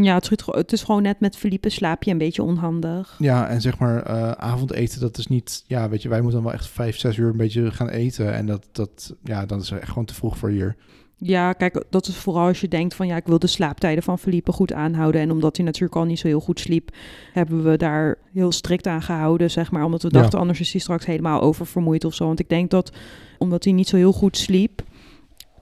Ja, 0.01 0.21
het, 0.45 0.71
is 0.73 0.83
gewoon 0.83 1.01
net 1.01 1.19
met 1.19 1.35
Felipe 1.37 1.69
slaap 1.69 2.03
je 2.03 2.11
een 2.11 2.17
beetje 2.17 2.43
onhandig. 2.43 3.15
Ja, 3.19 3.47
en 3.47 3.61
zeg 3.61 3.77
maar 3.79 4.03
eh, 4.03 4.31
avondeten, 4.31 4.99
dat 4.99 5.17
is 5.17 5.27
niet, 5.27 5.63
ja, 5.67 5.89
weet 5.89 6.01
je, 6.01 6.09
wij 6.09 6.21
moeten 6.21 6.41
dan 6.41 6.49
wel 6.49 6.59
echt 6.59 6.67
vijf, 6.69 6.97
zes 6.97 7.17
uur 7.17 7.29
een 7.29 7.37
beetje 7.37 7.71
gaan 7.71 7.89
eten. 7.89 8.33
En 8.33 8.45
dat, 8.45 8.67
dat, 8.71 9.15
ja, 9.23 9.45
dat 9.45 9.61
is 9.61 9.71
echt 9.71 9.87
gewoon 9.87 10.05
te 10.05 10.13
vroeg 10.13 10.37
voor 10.37 10.49
hier. 10.49 10.75
Ja, 11.17 11.53
kijk, 11.53 11.83
dat 11.89 12.07
is 12.07 12.15
vooral 12.15 12.47
als 12.47 12.61
je 12.61 12.67
denkt 12.67 12.95
van 12.95 13.07
ja, 13.07 13.15
ik 13.15 13.25
wil 13.25 13.39
de 13.39 13.47
slaaptijden 13.47 14.03
van 14.03 14.19
Felipe 14.19 14.51
goed 14.51 14.73
aanhouden. 14.73 15.21
En 15.21 15.31
omdat 15.31 15.57
hij 15.57 15.65
natuurlijk 15.65 15.95
al 15.95 16.03
niet 16.05 16.19
zo 16.19 16.27
heel 16.27 16.39
goed 16.39 16.59
sliep, 16.59 16.89
hebben 17.33 17.63
we 17.63 17.77
daar 17.77 18.17
heel 18.33 18.51
strikt 18.51 18.87
aan 18.87 19.01
gehouden, 19.01 19.51
zeg 19.51 19.71
maar. 19.71 19.83
Omdat 19.83 20.01
we 20.01 20.09
Ja. 20.11 20.19
dachten, 20.19 20.39
anders 20.39 20.59
is 20.59 20.71
hij 20.71 20.81
straks 20.81 21.05
helemaal 21.05 21.41
oververmoeid 21.41 22.05
of 22.05 22.13
zo. 22.13 22.25
Want 22.25 22.39
ik 22.39 22.49
denk 22.49 22.69
dat, 22.69 22.91
omdat 23.37 23.63
hij 23.63 23.73
niet 23.73 23.87
zo 23.87 23.95
heel 23.95 24.11
goed 24.13 24.37
sliep, 24.37 24.81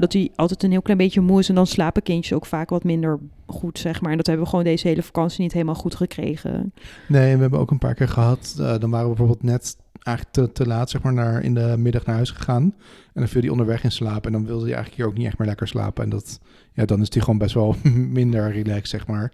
dat 0.02 0.14
hij 0.14 0.32
altijd 0.36 0.64
een 0.64 0.72
heel 0.72 0.82
klein 0.82 0.98
beetje 0.98 1.22
moe 1.22 1.40
is. 1.40 1.50
En 1.50 1.56
dan 1.56 1.68
slapen 1.68 2.04
kindjes 2.04 2.34
ook 2.34 2.46
vaak 2.46 2.70
wat 2.70 2.84
minder 2.84 3.20
goed, 3.46 3.80
zeg 3.80 4.02
maar. 4.02 4.12
En 4.12 4.18
dat 4.18 4.26
hebben 4.26 4.44
we 4.44 4.50
gewoon 4.50 4.66
deze 4.66 4.88
hele 4.88 5.04
vakantie 5.04 5.42
niet 5.42 5.54
helemaal 5.54 5.76
goed 5.76 5.96
gekregen. 5.96 6.74
Nee, 7.08 7.30
en 7.30 7.36
we 7.36 7.42
hebben 7.42 7.60
ook 7.60 7.72
een 7.72 7.78
paar 7.78 7.94
keer 7.94 8.08
gehad, 8.08 8.56
eh, 8.60 8.78
dan 8.78 8.90
waren 8.90 9.10
we 9.10 9.16
bijvoorbeeld 9.16 9.44
net 9.44 9.78
eigenlijk 10.04 10.36
te, 10.36 10.52
te 10.64 10.68
laat, 10.70 10.90
zeg 10.90 11.02
maar, 11.02 11.14
naar, 11.14 11.44
in 11.44 11.54
de 11.54 11.76
middag 11.78 12.06
naar 12.06 12.16
huis 12.16 12.32
gegaan. 12.32 12.64
En 13.14 13.22
dan 13.22 13.28
viel 13.28 13.42
hij 13.42 13.50
onderweg 13.50 13.84
in 13.84 13.92
slaap 13.92 14.26
en 14.26 14.32
dan 14.32 14.46
wilde 14.46 14.64
hij 14.64 14.74
eigenlijk 14.74 15.02
hier 15.02 15.12
ook 15.12 15.18
niet 15.18 15.28
echt 15.28 15.38
meer 15.38 15.48
lekker 15.48 15.68
slapen. 15.68 16.04
En 16.04 16.10
dat, 16.10 16.40
ja, 16.74 16.86
dan 16.86 17.02
is 17.02 17.14
hij 17.14 17.22
gewoon 17.22 17.38
best 17.38 17.54
wel 17.54 17.76
minder 18.20 18.52
relaxed, 18.52 18.88
zeg 18.88 19.08
maar. 19.08 19.32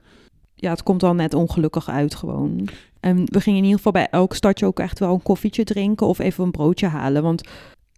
ja, 0.56 0.70
het 0.70 0.84
komt 0.84 1.00
dan 1.00 1.16
net 1.16 1.34
ongelukkig 1.34 1.90
uit 1.90 2.16
gewoon. 2.16 2.68
En 3.00 3.18
we 3.26 3.42
gingen 3.42 3.60
in 3.60 3.66
ieder 3.66 3.78
geval 3.78 3.92
bij 3.92 4.08
elk 4.10 4.34
stadje 4.34 4.66
ook 4.66 4.80
echt 4.80 5.00
wel 5.00 5.14
een 5.14 5.24
koffietje 5.24 5.64
drinken 5.64 6.08
of 6.08 6.20
even 6.20 6.44
een 6.44 6.52
broodje 6.52 6.88
halen. 6.88 7.24
Want 7.24 7.48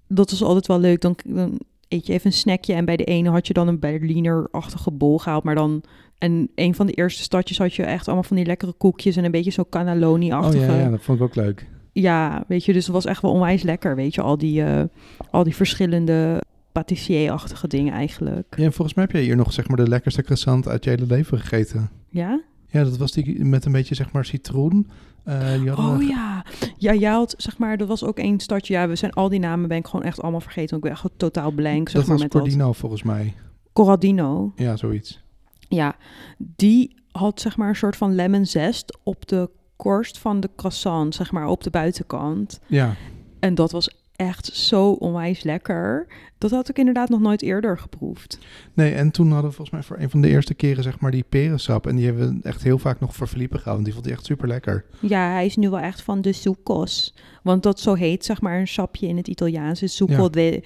dat 0.08 0.32
is 0.32 0.43
altijd 0.43 0.67
wel 0.67 0.79
leuk. 0.79 1.01
Dan, 1.01 1.15
dan 1.25 1.60
eet 1.89 2.08
je 2.08 2.13
even 2.13 2.25
een 2.25 2.38
snackje 2.38 2.73
en 2.73 2.86
bij 2.86 2.97
de 2.97 3.04
ene 3.04 3.30
had 3.30 3.47
je 3.47 3.54
dan 3.54 3.67
een 3.67 3.80
Berliner-achtige 3.80 4.91
bol 4.91 5.17
gehaald. 5.17 5.43
Maar 5.43 5.56
dan, 5.56 5.84
en 6.17 6.49
een 6.56 6.75
van 6.75 6.86
de 6.86 6.93
eerste 6.93 7.21
stadjes 7.23 7.58
had 7.58 7.73
je 7.73 7.84
echt 7.84 8.06
allemaal 8.06 8.23
van 8.23 8.36
die 8.36 8.45
lekkere 8.45 8.73
koekjes 8.73 9.15
en 9.15 9.23
een 9.23 9.32
beetje 9.32 9.52
zo 9.52 9.62
Oh 9.62 9.69
cannelloni-achtige. 9.69 10.65
ja, 10.71 10.80
ja, 10.80 10.89
dat 10.89 11.02
vond 11.02 11.17
ik 11.19 11.23
ook 11.23 11.36
leuk. 11.36 11.67
Ja, 11.93 12.43
weet 12.47 12.65
je, 12.65 12.73
dus 12.73 12.86
het 12.86 12.93
was 12.93 13.06
echt 13.06 13.21
wel 13.21 13.32
onwijs 13.32 13.62
lekker, 13.62 13.95
weet 13.95 14.15
je. 14.15 14.21
Al 14.21 14.38
die, 14.38 14.63
eh, 14.63 14.84
al 15.32 15.43
die 15.43 15.56
verschillende 15.56 16.43
patissier-achtige 16.71 17.67
dingen 17.67 17.93
eigenlijk. 17.93 18.54
Ja, 18.58 18.63
en 18.63 18.73
volgens 18.73 18.95
mij 18.95 19.06
heb 19.06 19.13
jij 19.13 19.23
hier 19.23 19.36
nog, 19.36 19.54
zeg 19.54 19.67
maar, 19.67 19.78
de 19.78 19.88
lekkerste 19.88 20.21
croissant 20.21 20.67
uit 20.67 20.84
je 20.84 20.89
hele 20.89 21.06
leven 21.06 21.39
gegeten. 21.39 21.89
Ja? 22.10 22.41
Ja, 22.69 22.84
dat 22.84 22.97
was 22.97 23.12
die 23.12 23.45
met 23.45 23.65
een 23.65 23.71
beetje, 23.71 23.95
zeg 23.95 24.12
maar, 24.12 24.25
citroen. 24.25 24.89
Hadden 25.23 25.75
Oh 25.75 26.03
ja. 26.03 26.45
Ja, 26.77 26.93
jij 26.93 27.12
had, 27.12 27.34
zeg 27.38 27.58
maar, 27.58 27.77
dat 27.77 27.88
was 27.88 28.03
ook 28.03 28.17
één 28.17 28.39
stadje. 28.39 28.73
Ja, 28.73 28.88
we 28.88 28.95
zijn 28.95 29.12
al 29.13 29.29
die 29.29 29.39
namen 29.39 29.67
ben 29.67 29.77
ik 29.77 29.88
gewoon 29.88 30.05
echt 30.05 30.21
allemaal 30.21 30.41
vergeten. 30.41 30.69
want 30.69 30.84
Ik 30.84 30.91
ben 30.91 31.01
echt 31.03 31.19
totaal 31.19 31.51
blank, 31.51 31.89
zeg 31.89 31.99
dat 31.99 32.08
maar, 32.08 32.12
was 32.12 32.21
met 32.21 32.32
dat. 32.32 32.41
Cordino, 32.41 32.73
volgens 32.73 33.03
mij. 33.03 33.34
Corradino. 33.73 34.53
Ja, 34.55 34.75
zoiets. 34.75 35.21
Ja, 35.67 35.95
die 36.38 36.95
had, 37.12 37.41
zeg 37.41 37.58
maar, 37.58 37.69
een 37.69 37.75
soort 37.75 37.95
van 37.95 38.15
lemon 38.15 38.45
zest 38.45 38.97
op 39.03 39.27
de 39.27 39.49
korst 39.75 40.17
van 40.17 40.39
de 40.39 40.49
croissant, 40.55 41.15
zeg 41.15 41.32
maar, 41.32 41.47
op 41.47 41.63
de 41.63 41.69
buitenkant. 41.69 42.60
Ja, 42.67 42.95
En 43.39 43.55
dat 43.55 43.71
was 43.71 43.95
echt 44.19 44.45
zo 44.55 44.91
onwijs 44.91 45.43
lekker. 45.43 46.08
Dat 46.38 46.51
had 46.51 46.69
ik 46.69 46.77
inderdaad 46.77 47.10
nog 47.10 47.19
nooit 47.19 47.41
eerder 47.41 47.77
geproefd. 47.77 48.39
nee, 48.73 48.93
en 48.93 49.12
toen 49.12 49.32
hadden 49.32 49.49
we 49.49 49.55
volgens 49.55 49.69
mij 49.69 49.84
voor 49.84 49.99
een 49.99 50.10
van 50.10 50.21
de 50.21 50.27
eerste 50.27 50.53
keren, 50.53 50.84
zeg 50.84 50.99
maar, 50.99 51.12
die 51.12 51.25
perensap. 51.29 51.88
En 51.88 51.95
die 51.95 52.05
hebben 52.05 52.39
we 52.41 52.47
echt 52.49 52.63
heel 52.63 52.77
vaak 52.77 52.99
nog 52.99 53.15
voor 53.15 53.27
Felipe 53.27 53.58
gehouden. 53.58 53.84
Die 53.84 53.93
vond 53.93 54.05
hij 54.05 54.13
echt 54.13 54.25
super 54.25 54.47
lekker. 54.47 54.86
Ja, 54.99 55.32
hij 55.32 55.45
is 55.45 55.55
nu 55.55 55.69
wel 55.69 55.79
echt 55.79 56.01
van 56.01 56.21
de 56.21 56.34
succos. 56.34 57.13
Want 57.43 57.63
dat 57.63 57.79
zo 57.79 57.93
heet, 57.93 58.25
zeg 58.25 58.41
maar, 58.41 58.60
een 58.60 58.67
sapje 58.67 59.08
in 59.08 59.17
het 59.17 59.27
Italiaans 59.27 59.82
is 59.82 59.95
succo 59.95 60.23
Ja. 60.23 60.29
de 60.29 60.63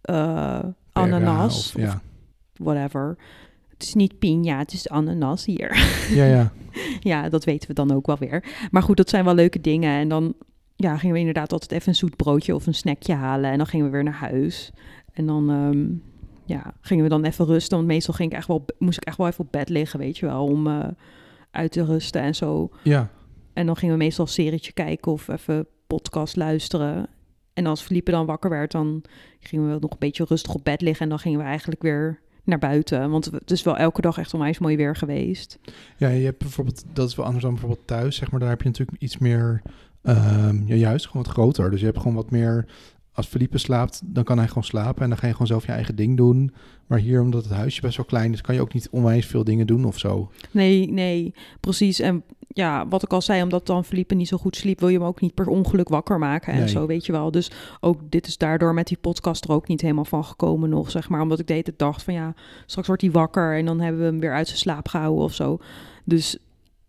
eh, 0.00 0.58
ananas. 0.92 1.72
Of, 1.74 1.82
ja. 1.82 2.02
whatever. 2.54 3.16
Het 3.68 3.82
is 3.82 3.94
niet 3.94 4.14
piña, 4.14 4.58
het 4.58 4.72
is 4.72 4.88
ananas 4.88 5.44
hier. 5.44 5.76
ja, 6.14 6.24
ja. 6.24 6.52
ja, 7.00 7.28
dat 7.28 7.44
weten 7.44 7.68
we 7.68 7.74
dan 7.74 7.92
ook 7.92 8.06
wel 8.06 8.18
weer. 8.18 8.44
Maar 8.70 8.82
goed, 8.82 8.96
dat 8.96 9.08
zijn 9.10 9.24
wel 9.24 9.34
leuke 9.34 9.60
dingen. 9.60 9.98
En 9.98 10.08
dan 10.08 10.34
ja, 10.80 10.96
gingen 10.96 11.14
we 11.14 11.18
inderdaad 11.18 11.52
altijd 11.52 11.72
even 11.72 11.88
een 11.88 11.94
zoet 11.94 12.16
broodje 12.16 12.54
of 12.54 12.66
een 12.66 12.74
snackje 12.74 13.14
halen. 13.14 13.50
En 13.50 13.56
dan 13.56 13.66
gingen 13.66 13.86
we 13.86 13.92
weer 13.92 14.04
naar 14.04 14.12
huis. 14.12 14.70
En 15.12 15.26
dan, 15.26 15.50
ehm, 15.50 15.86
ja, 16.44 16.74
gingen 16.80 17.04
we 17.04 17.10
dan 17.10 17.24
even 17.24 17.46
rusten. 17.46 17.76
Want 17.76 17.88
meestal 17.88 18.14
ging 18.14 18.30
ik 18.30 18.36
echt 18.36 18.46
wel, 18.46 18.64
moest 18.78 18.96
ik 18.96 19.04
echt 19.04 19.16
wel 19.16 19.26
even 19.26 19.44
op 19.44 19.52
bed 19.52 19.68
liggen, 19.68 19.98
weet 19.98 20.18
je 20.18 20.26
wel, 20.26 20.44
om 20.44 20.66
eh, 20.66 20.88
uit 21.50 21.72
te 21.72 21.84
rusten 21.84 22.22
en 22.22 22.34
zo. 22.34 22.70
Ja, 22.82 23.10
En 23.52 23.66
dan 23.66 23.76
gingen 23.76 23.94
we 23.94 24.02
meestal 24.04 24.24
een 24.24 24.30
serietje 24.30 24.72
kijken 24.72 25.12
of 25.12 25.28
even 25.28 25.66
podcast 25.86 26.36
luisteren. 26.36 27.08
En 27.52 27.66
als 27.66 27.82
Felipe 27.82 28.10
dan 28.10 28.26
wakker 28.26 28.50
werd, 28.50 28.72
dan 28.72 29.02
gingen 29.40 29.72
we 29.72 29.78
nog 29.80 29.90
een 29.90 29.96
beetje 29.98 30.24
rustig 30.28 30.54
op 30.54 30.64
bed 30.64 30.80
liggen. 30.80 31.02
En 31.02 31.08
dan 31.08 31.18
gingen 31.18 31.38
we 31.38 31.44
eigenlijk 31.44 31.82
weer 31.82 32.20
naar 32.44 32.58
buiten. 32.58 33.10
Want 33.10 33.24
het 33.24 33.50
is 33.50 33.62
wel 33.62 33.76
elke 33.76 34.00
dag 34.00 34.18
echt 34.18 34.34
onwijs 34.34 34.58
mooi 34.58 34.76
weer 34.76 34.96
geweest. 34.96 35.58
ja, 35.96 36.08
je 36.08 36.24
hebt 36.24 36.38
bijvoorbeeld, 36.38 36.84
dat 36.92 37.08
is 37.08 37.14
wel 37.14 37.24
anders 37.24 37.44
dan 37.44 37.52
bijvoorbeeld 37.52 37.86
thuis, 37.86 38.16
zeg 38.16 38.30
maar. 38.30 38.40
Daar 38.40 38.48
heb 38.48 38.62
je 38.62 38.68
natuurlijk 38.68 39.02
iets 39.02 39.18
meer, 39.18 39.62
ehm, 40.02 40.66
ja, 40.66 40.74
juist 40.74 41.06
gewoon 41.06 41.22
wat 41.22 41.32
groter. 41.32 41.70
Dus 41.70 41.80
je 41.80 41.86
hebt 41.86 41.98
gewoon 41.98 42.14
wat 42.14 42.30
meer, 42.30 42.66
als 43.12 43.26
Felipe 43.26 43.58
slaapt, 43.58 44.00
dan 44.04 44.24
kan 44.24 44.38
hij 44.38 44.48
gewoon 44.48 44.64
slapen 44.64 45.02
en 45.02 45.08
dan 45.08 45.18
ga 45.18 45.26
je 45.26 45.32
gewoon 45.32 45.46
zelf 45.46 45.66
je 45.66 45.72
eigen 45.72 45.96
ding 45.96 46.16
doen. 46.16 46.52
Maar 46.86 46.98
hier, 46.98 47.20
omdat 47.20 47.44
het 47.44 47.52
huisje 47.52 47.80
best 47.80 47.96
wel 47.96 48.06
klein 48.06 48.32
is, 48.32 48.40
kan 48.40 48.54
je 48.54 48.60
ook 48.60 48.74
niet 48.74 48.88
onwijs 48.90 49.26
veel 49.26 49.44
dingen 49.44 49.66
doen 49.66 49.84
of 49.84 49.98
zo. 49.98 50.30
Nee, 50.50 50.92
nee, 50.92 51.34
precies. 51.60 52.00
En 52.00 52.22
ja, 52.48 52.88
wat 52.88 53.02
ik 53.02 53.12
al 53.12 53.22
zei, 53.22 53.42
omdat 53.42 53.66
dan 53.66 53.84
Felipe 53.84 54.14
niet 54.14 54.28
zo 54.28 54.36
goed 54.36 54.56
sliep, 54.56 54.80
wil 54.80 54.88
je 54.88 54.98
hem 54.98 55.06
ook 55.06 55.20
niet 55.20 55.34
per 55.34 55.46
ongeluk 55.46 55.88
wakker 55.88 56.18
maken 56.18 56.52
en 56.52 56.58
Nee. 56.58 56.68
zo, 56.68 56.86
weet 56.86 57.06
je 57.06 57.12
wel. 57.12 57.30
Dus 57.30 57.50
ook 57.80 58.00
dit 58.10 58.26
is 58.26 58.38
daardoor 58.38 58.74
met 58.74 58.86
die 58.86 58.96
podcast 58.96 59.44
er 59.44 59.52
ook 59.52 59.68
niet 59.68 59.80
helemaal 59.80 60.04
van 60.04 60.24
gekomen 60.24 60.70
nog, 60.70 60.90
zeg 60.90 61.08
maar. 61.08 61.20
Omdat 61.20 61.38
ik 61.38 61.46
de 61.46 61.52
hele 61.52 61.64
tijd 61.64 61.78
dacht 61.78 62.02
van 62.02 62.14
ja, 62.14 62.34
straks 62.66 62.86
wordt 62.86 63.02
hij 63.02 63.10
wakker 63.10 63.56
en 63.56 63.64
dan 63.64 63.80
hebben 63.80 64.00
we 64.00 64.06
hem 64.06 64.20
weer 64.20 64.34
uit 64.34 64.46
zijn 64.46 64.58
slaap 64.58 64.88
gehouden 64.88 65.24
of 65.24 65.34
zo. 65.34 65.58
Dus 66.04 66.38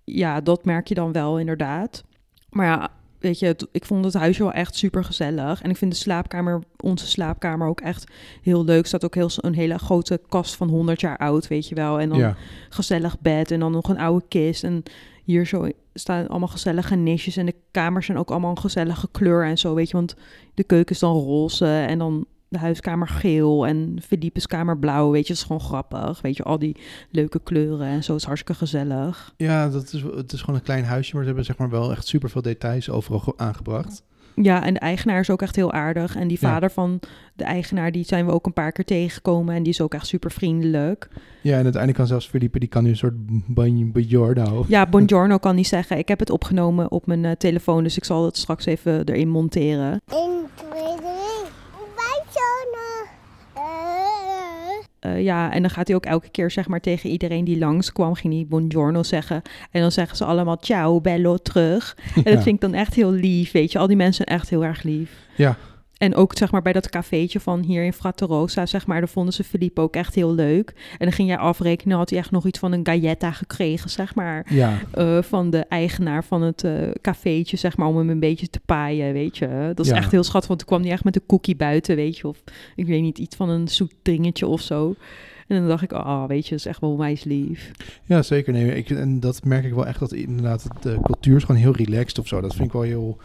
ja, 0.04 0.42
dat 0.42 0.66
merk 0.66 0.88
je 0.88 0.94
dan 0.96 1.12
wel 1.12 1.40
inderdaad. 1.40 2.04
Maar 2.50 2.66
ja, 2.66 2.90
weet 3.22 3.40
je, 3.40 3.46
het- 3.46 3.68
ik 3.72 3.86
vond 3.86 4.06
het 4.06 4.14
huisje 4.14 4.44
wel 4.44 4.52
echt 4.52 4.76
super 4.76 5.04
gezellig. 5.04 5.62
En 5.62 5.70
ik 5.70 5.78
vind 5.78 5.92
de 5.92 5.98
slaapkamer, 5.98 6.64
onze 6.80 7.08
slaapkamer 7.08 7.68
ook 7.68 7.82
echt 7.82 8.12
heel 8.42 8.64
leuk. 8.66 8.82
Er 8.82 8.88
staat 8.88 9.06
ook 9.06 9.16
heel, 9.16 9.30
een 9.36 9.54
hele 9.56 9.78
grote 9.80 10.22
kast 10.30 10.56
van 10.56 10.70
100 10.70 11.02
jaar 11.02 11.18
oud, 11.18 11.48
weet 11.48 11.68
je 11.68 11.76
wel. 11.76 12.00
En 12.00 12.10
dan 12.10 12.18
Ja, 12.18 12.36
gezellig 12.70 13.20
bed 13.20 13.52
en 13.52 13.60
dan 13.60 13.72
nog 13.72 13.90
een 13.90 14.00
oude 14.00 14.26
kist. 14.28 14.64
En 14.64 14.84
hier 15.24 15.46
zo 15.46 15.70
staan 15.94 16.28
allemaal 16.28 16.48
gezellige 16.48 16.96
nisjes. 16.96 17.38
En 17.38 17.46
de 17.46 17.56
kamers 17.72 18.06
zijn 18.06 18.18
ook 18.18 18.30
allemaal 18.32 18.52
een 18.52 18.60
gezellige 18.60 19.08
kleur 19.12 19.46
en 19.46 19.58
zo, 19.58 19.74
weet 19.74 19.88
je. 19.90 19.94
Want 19.98 20.16
de 20.54 20.64
keuken 20.64 20.94
is 20.96 21.00
dan 21.02 21.16
roze 21.16 21.66
en 21.88 21.98
dan 21.98 22.26
de 22.52 22.60
huiskamer 22.60 23.08
geel 23.08 23.68
en 23.68 23.98
Philippe's 24.08 24.48
kamer 24.48 24.78
blauw, 24.78 25.12
weet 25.12 25.22
je. 25.28 25.34
Dat 25.34 25.38
is 25.38 25.44
gewoon 25.48 25.62
grappig, 25.62 26.22
weet 26.22 26.38
je. 26.38 26.44
Al 26.44 26.60
die 26.60 26.76
leuke 27.10 27.40
kleuren 27.44 27.88
en 27.88 28.04
zo 28.04 28.16
is 28.16 28.24
hartstikke 28.24 28.60
gezellig. 28.60 29.34
ja 29.38 29.70
dat 29.70 29.94
is, 29.94 30.02
het 30.16 30.32
is 30.34 30.40
gewoon 30.40 30.56
een 30.56 30.62
klein 30.66 30.84
huisje, 30.84 31.12
maar 31.14 31.22
ze 31.22 31.28
hebben 31.28 31.46
zeg 31.46 31.58
maar 31.58 31.70
wel 31.70 31.92
echt 31.92 32.08
super 32.08 32.30
veel 32.30 32.42
details 32.42 32.90
overal 32.90 33.20
ge- 33.20 33.34
aangebracht. 33.38 34.04
Ja, 34.36 34.64
en 34.66 34.74
de 34.74 34.80
eigenaar 34.80 35.20
is 35.20 35.30
ook 35.30 35.42
echt 35.42 35.56
heel 35.56 35.72
aardig. 35.72 36.16
En 36.16 36.28
die 36.28 36.38
Ja. 36.42 36.50
vader 36.50 36.72
van 36.72 37.00
de 37.36 37.44
eigenaar, 37.44 37.92
die 37.92 38.04
zijn 38.04 38.26
we 38.26 38.32
ook 38.32 38.46
een 38.46 38.54
paar 38.54 38.72
keer 38.72 38.86
tegengekomen. 38.86 39.56
En 39.56 39.64
die 39.64 39.72
is 39.74 39.82
ook 39.82 39.94
echt 39.94 40.08
super 40.08 40.32
vriendelijk. 40.32 41.08
Ja, 41.42 41.50
en 41.52 41.64
uiteindelijk 41.64 41.98
kan 41.98 42.08
zelfs 42.08 42.28
Felipe, 42.28 42.60
die 42.60 42.70
kan 42.70 42.84
nu 42.84 42.90
een 42.90 42.96
soort 42.98 43.14
bajordo. 43.94 44.66
Ja, 44.68 44.86
buongiorno 44.88 45.38
kan 45.38 45.56
hij 45.56 45.64
zeggen. 45.64 45.98
Ik 45.98 46.08
heb 46.08 46.20
het 46.20 46.30
opgenomen 46.30 46.92
op 46.92 47.06
mijn 47.06 47.26
eh, 47.26 47.32
telefoon, 47.32 47.84
dus 47.84 47.98
ik 47.98 48.04
zal 48.06 48.26
het 48.26 48.38
straks 48.38 48.66
even 48.66 49.06
erin 49.08 49.30
monteren. 49.30 50.02
1, 50.08 50.30
2, 50.56 50.70
3. 50.72 50.96
Bij 51.96 52.24
zo'n. 52.30 52.70
Eh, 55.02 55.24
ja, 55.24 55.54
en 55.54 55.62
dan 55.62 55.72
gaat 55.72 55.88
hij 55.88 55.96
ook 55.96 56.06
elke 56.06 56.30
keer 56.30 56.52
zeg 56.52 56.68
maar 56.68 56.80
tegen 56.80 57.10
iedereen 57.10 57.44
die 57.44 57.58
langskwam, 57.58 58.14
ging 58.14 58.34
hij 58.34 58.46
buongiorno 58.50 59.04
zeggen. 59.04 59.42
En 59.72 59.82
dan 59.82 59.92
zeggen 59.92 60.18
ze 60.18 60.26
allemaal 60.26 60.58
ciao, 60.60 61.02
bello, 61.02 61.38
terug. 61.38 61.98
En 62.16 62.34
dat 62.34 62.44
vind 62.44 62.56
ik 62.56 62.62
dan 62.62 62.74
echt 62.74 62.94
heel 62.94 63.12
lief, 63.12 63.52
weet 63.52 63.72
je. 63.72 63.80
Al 63.80 63.88
die 63.88 63.96
mensen 63.96 64.26
zijn 64.26 64.40
echt 64.40 64.50
heel 64.50 64.66
erg 64.66 64.84
lief. 64.84 65.12
Ja. 65.36 65.58
En 66.02 66.16
ook 66.16 66.38
zeg 66.38 66.52
maar 66.52 66.62
bij 66.62 66.74
dat 66.74 66.90
cafeetje 66.90 67.40
van 67.40 67.60
hier 67.62 67.84
in 67.84 67.94
Fratterosa, 67.94 68.66
zeg 68.66 68.88
maar, 68.88 69.00
daar 69.00 69.10
vonden 69.10 69.34
ze 69.34 69.44
Filippo 69.44 69.82
ook 69.84 69.96
echt 69.96 70.16
heel 70.16 70.34
leuk. 70.34 70.70
En 70.92 70.98
dan 71.06 71.12
ging 71.12 71.28
jij 71.28 71.38
afrekenen, 71.38 71.98
had 71.98 72.10
hij 72.10 72.20
echt 72.20 72.32
nog 72.32 72.46
iets 72.46 72.60
van 72.60 72.72
een 72.72 72.86
galletta 72.86 73.32
gekregen, 73.32 73.90
zeg 73.90 74.16
maar. 74.16 74.46
Ja, 74.50 74.78
eh, 74.94 75.22
van 75.22 75.50
de 75.50 75.66
eigenaar 75.70 76.24
van 76.24 76.42
het 76.42 76.64
eh 76.64 76.72
cafeetje, 77.02 77.58
zeg 77.58 77.78
maar, 77.78 77.88
om 77.88 77.98
hem 77.98 78.10
een 78.10 78.20
beetje 78.20 78.50
te 78.50 78.60
paaien, 78.66 79.14
weet 79.14 79.38
je. 79.38 79.72
Dat 79.76 79.86
is 79.86 79.92
Ja. 79.92 79.98
echt 79.98 80.12
heel 80.12 80.24
schattig, 80.24 80.48
want 80.48 80.60
toen 80.60 80.70
kwam 80.70 80.82
hij 80.82 80.92
echt 80.92 81.04
met 81.04 81.16
een 81.16 81.26
cookie 81.28 81.56
buiten, 81.56 81.96
weet 81.96 82.18
je. 82.18 82.28
Of 82.28 82.44
ik 82.76 82.86
weet 82.86 83.02
niet, 83.02 83.18
iets 83.18 83.36
van 83.36 83.50
een 83.50 83.68
zoet 83.68 83.94
dingetje 84.02 84.48
of 84.48 84.62
zo. 84.62 84.96
En 85.48 85.58
dan 85.60 85.68
dacht 85.68 85.84
ik, 85.84 85.92
oh, 85.92 86.26
weet 86.28 86.44
je, 86.44 86.50
dat 86.50 86.60
is 86.60 86.66
echt 86.66 86.82
wel 86.82 86.98
wijs 86.98 87.24
lief. 87.24 87.72
ja 88.06 88.22
zeker. 88.22 88.54
Nee, 88.54 88.76
ik, 88.76 88.90
en 88.90 89.20
dat 89.20 89.44
merk 89.46 89.66
ik 89.66 89.74
wel 89.74 89.86
echt, 89.88 90.00
dat 90.00 90.12
inderdaad 90.14 90.68
de 90.82 91.00
cultuur 91.04 91.36
is 91.36 91.44
gewoon 91.44 91.62
heel 91.62 91.76
relaxed 91.76 92.20
of 92.20 92.28
zo. 92.28 92.42
Dat 92.42 92.54
vind 92.56 92.68
ik 92.68 92.74
wel 92.74 92.82
heel... 92.82 93.18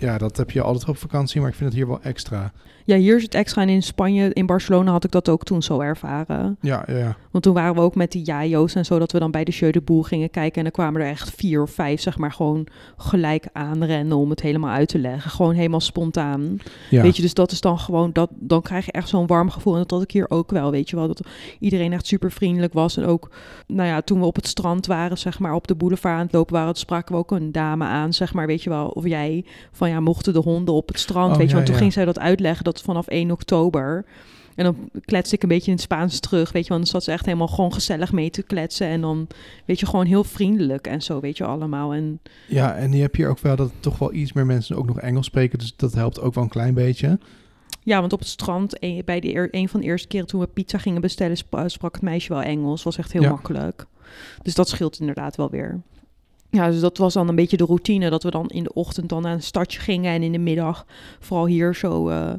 Ja, 0.00 0.18
dat 0.18 0.36
heb 0.36 0.50
je 0.50 0.62
altijd 0.62 0.88
op 0.88 0.96
vakantie, 0.96 1.40
maar 1.40 1.50
ik 1.50 1.56
vind 1.56 1.68
het 1.68 1.78
hier 1.78 1.88
wel 1.88 2.02
extra. 2.02 2.52
Ja, 2.90 2.96
hier 2.96 3.16
is 3.16 3.22
het 3.22 3.34
extra 3.34 3.62
en 3.62 3.68
in 3.68 3.82
Spanje, 3.82 4.32
in 4.32 4.46
Barcelona 4.46 4.90
had 4.90 5.04
ik 5.04 5.10
dat 5.10 5.28
ook 5.28 5.44
toen 5.44 5.62
zo 5.62 5.80
ervaren. 5.80 6.56
Ja, 6.60 6.84
ja, 6.86 6.96
ja. 6.96 7.16
Want 7.30 7.44
toen 7.44 7.54
waren 7.54 7.74
we 7.74 7.80
ook 7.80 7.94
met 7.94 8.12
die 8.12 8.22
jajo's 8.24 8.74
en 8.74 8.84
zo, 8.84 8.98
dat 8.98 9.12
we 9.12 9.18
dan 9.18 9.30
bij 9.30 9.44
de 9.44 9.50
Jeu 9.50 9.70
de 9.70 9.80
Boel 9.80 10.02
gingen 10.02 10.30
kijken. 10.30 10.56
En 10.56 10.62
dan 10.62 10.72
kwamen 10.72 11.00
er 11.00 11.06
echt 11.06 11.30
vier 11.36 11.62
of 11.62 11.70
vijf, 11.70 12.00
zeg 12.00 12.18
maar, 12.18 12.32
gewoon 12.32 12.66
gelijk 12.96 13.48
aanrennen 13.52 14.16
om 14.16 14.30
het 14.30 14.40
helemaal 14.40 14.70
uit 14.70 14.88
te 14.88 14.98
leggen. 14.98 15.30
Gewoon 15.30 15.54
helemaal 15.54 15.80
spontaan. 15.80 16.58
ja. 16.90 17.02
Weet 17.02 17.16
je, 17.16 17.22
dus 17.22 17.34
dat 17.34 17.52
is 17.52 17.60
dan 17.60 17.78
gewoon, 17.78 18.10
dat, 18.12 18.30
dan 18.34 18.62
krijg 18.62 18.84
je 18.86 18.92
echt 18.92 19.08
zo'n 19.08 19.26
warm 19.26 19.50
gevoel. 19.50 19.72
En 19.72 19.78
dat 19.78 19.90
had 19.90 20.02
ik 20.02 20.10
hier 20.10 20.30
ook 20.30 20.50
wel, 20.50 20.70
weet 20.70 20.90
je 20.90 20.96
wel. 20.96 21.06
Dat 21.06 21.20
iedereen 21.58 21.92
echt 21.92 22.06
super 22.06 22.32
vriendelijk 22.32 22.72
was. 22.72 22.96
En 22.96 23.04
ook, 23.04 23.30
nou 23.66 23.88
ja, 23.88 24.00
toen 24.00 24.20
we 24.20 24.26
op 24.26 24.36
het 24.36 24.46
strand 24.46 24.86
waren, 24.86 25.18
zeg 25.18 25.38
maar, 25.38 25.54
op 25.54 25.66
de 25.66 25.74
boulevard 25.74 26.14
aan 26.14 26.24
het 26.24 26.32
lopen 26.32 26.54
waren, 26.54 26.74
spraken 26.74 27.14
we 27.14 27.20
ook 27.20 27.30
een 27.30 27.52
dame 27.52 27.84
aan, 27.84 28.12
zeg 28.12 28.34
maar, 28.34 28.46
weet 28.46 28.62
je 28.62 28.70
wel. 28.70 28.88
Of 28.88 29.06
jij, 29.06 29.44
van 29.72 29.88
ja, 29.90 30.00
mochten 30.00 30.32
de 30.32 30.38
honden 30.38 30.74
op 30.74 30.88
het 30.88 30.98
strand, 30.98 31.32
Oh, 31.32 31.38
weet 31.38 31.48
je. 31.48 31.54
Want 31.54 31.66
toen 31.66 31.74
ging 31.74 31.92
zij 31.92 32.04
dat 32.04 32.18
uitleggen, 32.18 32.64
dat 32.64 32.79
vanaf 32.82 33.06
1 33.06 33.30
oktober... 33.30 34.04
En 34.54 34.64
dan 34.66 34.90
kletste 35.04 35.34
ik 35.34 35.42
een 35.42 35.48
beetje 35.48 35.66
in 35.66 35.72
het 35.72 35.82
Spaans 35.82 36.20
terug, 36.20 36.52
weet 36.52 36.62
je. 36.62 36.68
Want 36.68 36.80
dan 36.82 36.90
zat 36.90 37.04
ze 37.04 37.12
echt 37.12 37.24
helemaal 37.24 37.48
gewoon 37.48 37.72
gezellig 37.72 38.12
mee 38.12 38.30
te 38.30 38.42
kletsen. 38.42 38.86
En 38.86 39.00
dan, 39.00 39.26
weet 39.64 39.80
je, 39.80 39.86
gewoon 39.86 40.06
heel 40.06 40.24
vriendelijk 40.24 40.86
en 40.86 41.02
zo, 41.02 41.20
weet 41.20 41.36
je, 41.36 41.44
allemaal. 41.44 41.94
En 41.94 42.20
ja, 42.48 42.74
en 42.76 42.92
je 42.92 43.00
hebt 43.00 43.16
hier 43.16 43.28
ook 43.28 43.38
wel 43.38 43.56
dat 43.56 43.72
toch 43.80 43.98
wel 43.98 44.12
iets 44.12 44.32
meer 44.32 44.46
mensen 44.46 44.76
ook 44.76 44.86
nog 44.86 45.00
Engels 45.00 45.26
spreken. 45.26 45.58
Dus 45.58 45.76
dat 45.76 45.92
helpt 45.94 46.20
ook 46.20 46.34
wel 46.34 46.44
een 46.44 46.50
klein 46.50 46.74
beetje. 46.74 47.18
Ja, 47.82 48.00
want 48.00 48.12
op 48.12 48.18
het 48.18 48.28
strand, 48.28 48.76
een, 48.82 49.02
bij 49.04 49.20
de 49.20 49.48
een 49.50 49.68
van 49.68 49.80
de 49.80 49.86
eerste 49.86 50.08
keren 50.08 50.26
toen 50.26 50.40
we 50.40 50.46
pizza 50.46 50.78
gingen 50.78 51.00
bestellen, 51.00 51.36
sp- 51.36 51.62
sprak 51.66 51.94
het 51.94 52.02
meisje 52.02 52.32
wel 52.32 52.42
Engels. 52.42 52.82
Was 52.82 52.98
echt 52.98 53.12
heel 53.12 53.22
Ja. 53.22 53.30
makkelijk. 53.30 53.86
Dus 54.42 54.54
dat 54.54 54.68
scheelt 54.68 55.00
inderdaad 55.00 55.36
wel 55.36 55.50
weer. 55.50 55.80
Ja, 56.50 56.70
dus 56.70 56.80
dat 56.80 56.98
was 56.98 57.12
dan 57.14 57.28
een 57.28 57.34
beetje 57.34 57.56
de 57.56 57.64
routine. 57.64 58.10
Dat 58.10 58.22
we 58.22 58.30
dan 58.30 58.48
in 58.48 58.62
de 58.62 58.72
ochtend 58.72 59.08
dan 59.08 59.22
naar 59.22 59.32
een 59.32 59.42
stadje 59.42 59.80
gingen 59.80 60.12
en 60.12 60.22
in 60.22 60.32
de 60.32 60.38
middag 60.38 60.86
vooral 61.20 61.46
hier 61.46 61.74
zo... 61.74 62.08
eh, 62.08 62.32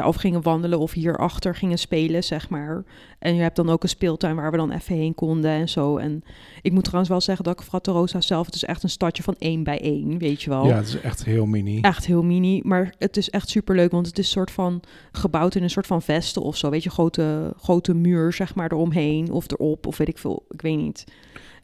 ja, 0.00 0.08
of 0.08 0.16
gingen 0.16 0.42
wandelen 0.42 0.78
of 0.78 0.92
hierachter 0.92 1.54
gingen 1.54 1.78
spelen, 1.78 2.24
zeg 2.24 2.48
maar. 2.48 2.84
En 3.18 3.34
je 3.34 3.42
hebt 3.42 3.56
dan 3.56 3.70
ook 3.70 3.82
een 3.82 3.88
speeltuin 3.88 4.36
waar 4.36 4.50
we 4.50 4.56
dan 4.56 4.70
even 4.70 4.96
heen 4.96 5.14
konden 5.14 5.50
en 5.50 5.68
zo. 5.68 5.96
En 5.96 6.22
ik 6.62 6.72
moet 6.72 6.84
trouwens 6.84 7.10
wel 7.10 7.20
zeggen 7.20 7.44
dat 7.44 7.60
ik 7.60 7.66
Fratterosa 7.66 8.20
zelf... 8.20 8.46
Het 8.46 8.54
is 8.54 8.64
echt 8.64 8.82
een 8.82 8.88
stadje 8.90 9.22
van 9.22 9.34
één 9.38 9.62
bij 9.62 9.80
één, 9.80 10.18
weet 10.18 10.42
je 10.42 10.50
wel 10.50 10.66
Ja, 10.66 10.76
het 10.76 10.86
is 10.86 11.00
echt 11.00 11.24
heel 11.24 11.46
mini. 11.46 11.80
echt 11.80 12.06
heel 12.06 12.22
mini. 12.22 12.60
Maar 12.64 12.94
het 12.98 13.16
is 13.16 13.30
echt 13.30 13.48
super 13.48 13.74
leuk, 13.74 13.90
want 13.90 14.06
het 14.06 14.18
is 14.18 14.30
soort 14.30 14.50
van 14.50 14.82
gebouwd 15.12 15.54
in 15.54 15.62
een 15.62 15.70
soort 15.70 15.86
van 15.86 16.02
vesten 16.02 16.42
of 16.42 16.56
zo. 16.56 16.70
Weet 16.70 16.82
je, 16.82 16.90
grote, 16.90 17.54
grote 17.56 17.94
muur, 17.94 18.32
zeg 18.32 18.54
maar, 18.54 18.72
eromheen 18.72 19.30
of 19.30 19.50
erop, 19.50 19.86
of 19.86 19.96
weet 19.96 20.08
ik 20.08 20.18
veel, 20.18 20.44
ik 20.50 20.62
weet 20.62 20.76
niet. 20.76 21.04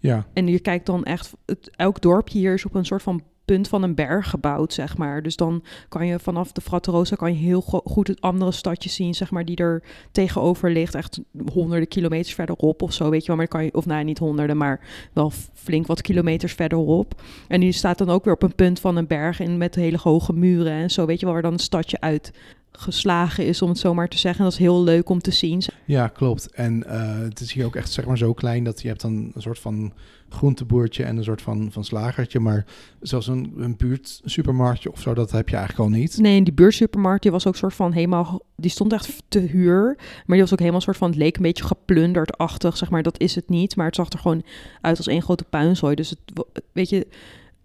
Ja, 0.00 0.26
En 0.32 0.46
je 0.46 0.60
kijkt 0.60 0.86
dan 0.86 1.04
echt, 1.04 1.32
het, 1.46 1.70
elk 1.76 2.00
dorpje 2.00 2.38
hier 2.38 2.54
is 2.54 2.64
op 2.64 2.74
een 2.74 2.84
soort 2.84 3.02
van 3.02 3.22
punt 3.46 3.68
van 3.68 3.82
een 3.82 3.94
berg 3.94 4.30
gebouwd, 4.30 4.72
zeg 4.72 4.96
maar. 4.96 5.22
Dus 5.22 5.36
dan 5.36 5.62
kan 5.88 6.06
je 6.06 6.18
vanaf 6.18 6.52
de 6.52 6.60
Fratterosa 6.60 7.16
kan 7.16 7.32
je 7.32 7.38
heel 7.38 7.60
go- 7.60 7.82
goed 7.84 8.08
het 8.08 8.20
andere 8.20 8.52
stadje 8.52 8.90
zien, 8.90 9.14
zeg 9.14 9.30
maar, 9.30 9.44
die 9.44 9.56
er 9.56 9.82
tegenover 10.12 10.70
ligt. 10.70 10.94
Echt 10.94 11.20
honderden 11.52 11.88
kilometers 11.88 12.34
verderop 12.34 12.82
of 12.82 12.92
zo, 12.92 13.10
weet 13.10 13.20
je 13.20 13.26
wel. 13.26 13.36
Maar 13.36 13.48
kan 13.48 13.64
je, 13.64 13.74
of 13.74 13.86
nou, 13.86 14.04
niet 14.04 14.18
honderden, 14.18 14.56
maar 14.56 14.80
wel 15.12 15.32
flink 15.54 15.86
wat 15.86 16.02
kilometers 16.02 16.52
verderop. 16.52 17.22
En 17.48 17.60
die 17.60 17.72
staat 17.72 17.98
dan 17.98 18.10
ook 18.10 18.24
weer 18.24 18.34
op 18.34 18.42
een 18.42 18.54
punt 18.54 18.80
van 18.80 18.96
een 18.96 19.06
berg 19.06 19.40
in 19.40 19.56
met 19.56 19.74
hele 19.74 19.98
hoge 20.00 20.32
muren 20.32 20.72
en 20.72 20.90
zo, 20.90 21.06
weet 21.06 21.20
je 21.20 21.24
wel, 21.24 21.34
waar 21.34 21.42
dan 21.42 21.52
een 21.52 21.58
stadje 21.58 22.00
uit 22.00 22.32
geslagen 22.78 23.46
is, 23.46 23.62
om 23.62 23.68
het 23.68 23.78
zo 23.78 23.94
maar 23.94 24.08
te 24.08 24.18
zeggen. 24.18 24.44
Dat 24.44 24.52
is 24.52 24.58
heel 24.58 24.82
leuk 24.82 25.08
om 25.08 25.20
te 25.20 25.30
zien. 25.30 25.62
ja, 25.84 26.08
klopt. 26.08 26.50
En 26.50 26.84
eh, 26.84 27.18
het 27.18 27.40
is 27.40 27.52
hier 27.52 27.64
ook 27.64 27.76
echt 27.76 27.92
zeg 27.92 28.06
maar 28.06 28.18
zo 28.18 28.32
klein 28.32 28.64
dat 28.64 28.82
je 28.82 28.88
hebt 28.88 29.00
dan 29.00 29.30
een 29.34 29.42
soort 29.42 29.58
van 29.58 29.92
groenteboertje 30.28 31.04
en 31.04 31.16
een 31.16 31.24
soort 31.24 31.42
van, 31.42 31.72
van 31.72 31.84
slagertje. 31.84 32.40
Maar 32.40 32.64
zelfs 33.00 33.26
een, 33.26 33.52
een 33.56 33.76
buurt 33.76 34.20
supermarktje 34.24 34.92
of 34.92 35.00
zo, 35.00 35.14
dat 35.14 35.30
heb 35.30 35.48
je 35.48 35.56
eigenlijk 35.56 35.88
al 35.90 35.96
niet. 35.98 36.18
Nee, 36.18 36.38
en 36.38 36.44
die 36.44 36.52
buurtsupermarkt, 36.52 37.22
die 37.22 37.30
was 37.30 37.46
ook 37.46 37.56
soort 37.56 37.74
van 37.74 37.92
helemaal... 37.92 38.40
Die 38.56 38.70
stond 38.70 38.92
echt 38.92 39.22
te 39.28 39.38
huur. 39.38 39.94
Maar 39.96 40.24
die 40.26 40.40
was 40.40 40.52
ook 40.52 40.58
helemaal 40.58 40.80
soort 40.80 40.96
van... 40.96 41.08
Het 41.08 41.18
leek 41.18 41.36
een 41.36 41.42
beetje 41.42 41.64
geplunderd-achtig, 41.64 42.76
zeg 42.76 42.90
maar. 42.90 43.02
Dat 43.02 43.20
is 43.20 43.34
het 43.34 43.48
niet. 43.48 43.76
Maar 43.76 43.86
het 43.86 43.94
zag 43.94 44.10
er 44.10 44.18
gewoon 44.18 44.42
uit 44.80 44.96
als 44.96 45.06
één 45.06 45.22
grote 45.22 45.44
puinzooi. 45.44 45.94
Dus 45.94 46.10
het, 46.10 46.18
weet 46.72 46.88
je... 46.88 47.06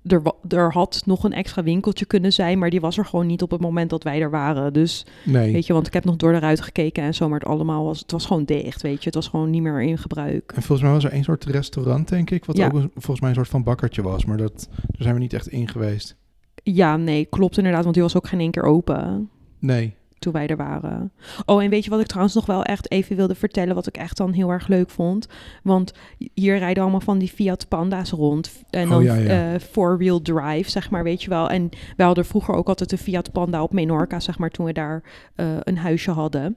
Er, 0.07 0.21
er 0.47 0.71
had 0.73 1.01
nog 1.05 1.23
een 1.23 1.33
extra 1.33 1.63
winkeltje 1.63 2.05
kunnen 2.05 2.33
zijn, 2.33 2.59
maar 2.59 2.69
die 2.69 2.81
was 2.81 2.97
er 2.97 3.05
gewoon 3.05 3.27
niet 3.27 3.41
op 3.41 3.51
het 3.51 3.61
moment 3.61 3.89
dat 3.89 4.03
wij 4.03 4.21
er 4.21 4.29
waren. 4.29 4.73
Dus 4.73 5.05
Nee. 5.25 5.51
weet 5.53 5.65
je, 5.65 5.73
want 5.73 5.87
ik 5.87 5.93
heb 5.93 6.05
nog 6.05 6.15
door 6.15 6.31
de 6.31 6.39
ruit 6.39 6.61
gekeken 6.61 7.03
en 7.03 7.13
zo, 7.13 7.29
maar 7.29 7.39
het 7.39 7.47
allemaal 7.47 7.83
was, 7.85 7.99
het 7.99 8.11
was 8.11 8.25
gewoon 8.25 8.43
dicht, 8.45 8.81
weet 8.81 8.99
je. 8.99 9.05
Het 9.05 9.15
was 9.15 9.27
gewoon 9.27 9.49
niet 9.49 9.61
meer 9.61 9.81
in 9.81 9.97
gebruik. 9.97 10.51
En 10.55 10.61
volgens 10.61 10.81
mij 10.81 10.91
was 10.91 11.03
er 11.03 11.11
één 11.11 11.23
soort 11.23 11.45
restaurant, 11.45 12.07
denk 12.09 12.29
ik, 12.29 12.45
wat 12.45 12.57
Ja. 12.57 12.65
ook 12.65 12.73
een- 12.73 12.91
volgens 12.93 13.19
mij 13.19 13.29
een 13.29 13.35
soort 13.35 13.47
van 13.47 13.63
bakkertje 13.63 14.01
was. 14.01 14.25
Maar 14.25 14.37
dat, 14.37 14.67
daar 14.71 14.87
zijn 14.97 15.13
we 15.13 15.19
niet 15.19 15.33
echt 15.33 15.47
in 15.47 15.67
geweest. 15.67 16.15
Ja, 16.63 16.97
nee, 16.97 17.25
klopt 17.25 17.57
inderdaad, 17.57 17.83
want 17.83 17.93
die 17.93 18.03
was 18.03 18.15
ook 18.15 18.27
geen 18.27 18.39
één 18.39 18.51
keer 18.51 18.63
open. 18.63 19.29
Nee. 19.59 19.93
Toen 20.21 20.33
wij 20.33 20.47
er 20.47 20.57
waren. 20.57 21.11
Oh, 21.45 21.63
en 21.63 21.69
weet 21.69 21.83
je 21.83 21.89
wat 21.89 21.99
ik 21.99 22.05
trouwens 22.07 22.35
nog 22.35 22.45
wel 22.45 22.63
echt 22.63 22.91
even 22.91 23.15
wilde 23.15 23.35
vertellen, 23.35 23.75
wat 23.75 23.87
ik 23.87 23.97
echt 23.97 24.17
dan 24.17 24.31
heel 24.33 24.49
erg 24.49 24.67
leuk 24.67 24.89
vond? 24.89 25.27
Want 25.63 25.93
hier 26.33 26.57
rijden 26.57 26.83
allemaal 26.83 26.99
van 27.01 27.17
die 27.17 27.29
Fiat 27.29 27.67
Panda's 27.67 28.11
rond. 28.11 28.51
En 28.69 28.83
Oh, 28.83 28.89
dan 28.89 29.03
ja, 29.03 29.15
ja. 29.15 29.53
eh, 29.53 29.59
four-wheel 29.59 30.21
drive, 30.21 30.69
zeg 30.69 30.89
maar, 30.89 31.03
weet 31.03 31.23
je 31.23 31.29
wel. 31.29 31.49
En 31.49 31.69
wij 31.97 32.05
hadden 32.05 32.25
vroeger 32.25 32.53
ook 32.55 32.67
altijd 32.67 32.91
een 32.91 32.97
Fiat 32.97 33.31
Panda 33.31 33.63
op 33.63 33.73
Menorca, 33.73 34.19
zeg 34.19 34.37
maar, 34.37 34.49
toen 34.49 34.65
we 34.65 34.73
daar 34.73 35.03
eh, 35.35 35.45
een 35.59 35.77
huisje 35.77 36.11
hadden. 36.11 36.55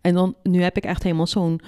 En 0.00 0.14
dan, 0.14 0.34
nu 0.42 0.62
heb 0.62 0.76
ik 0.76 0.84
echt 0.84 1.02
helemaal 1.02 1.26
zo'n 1.26 1.60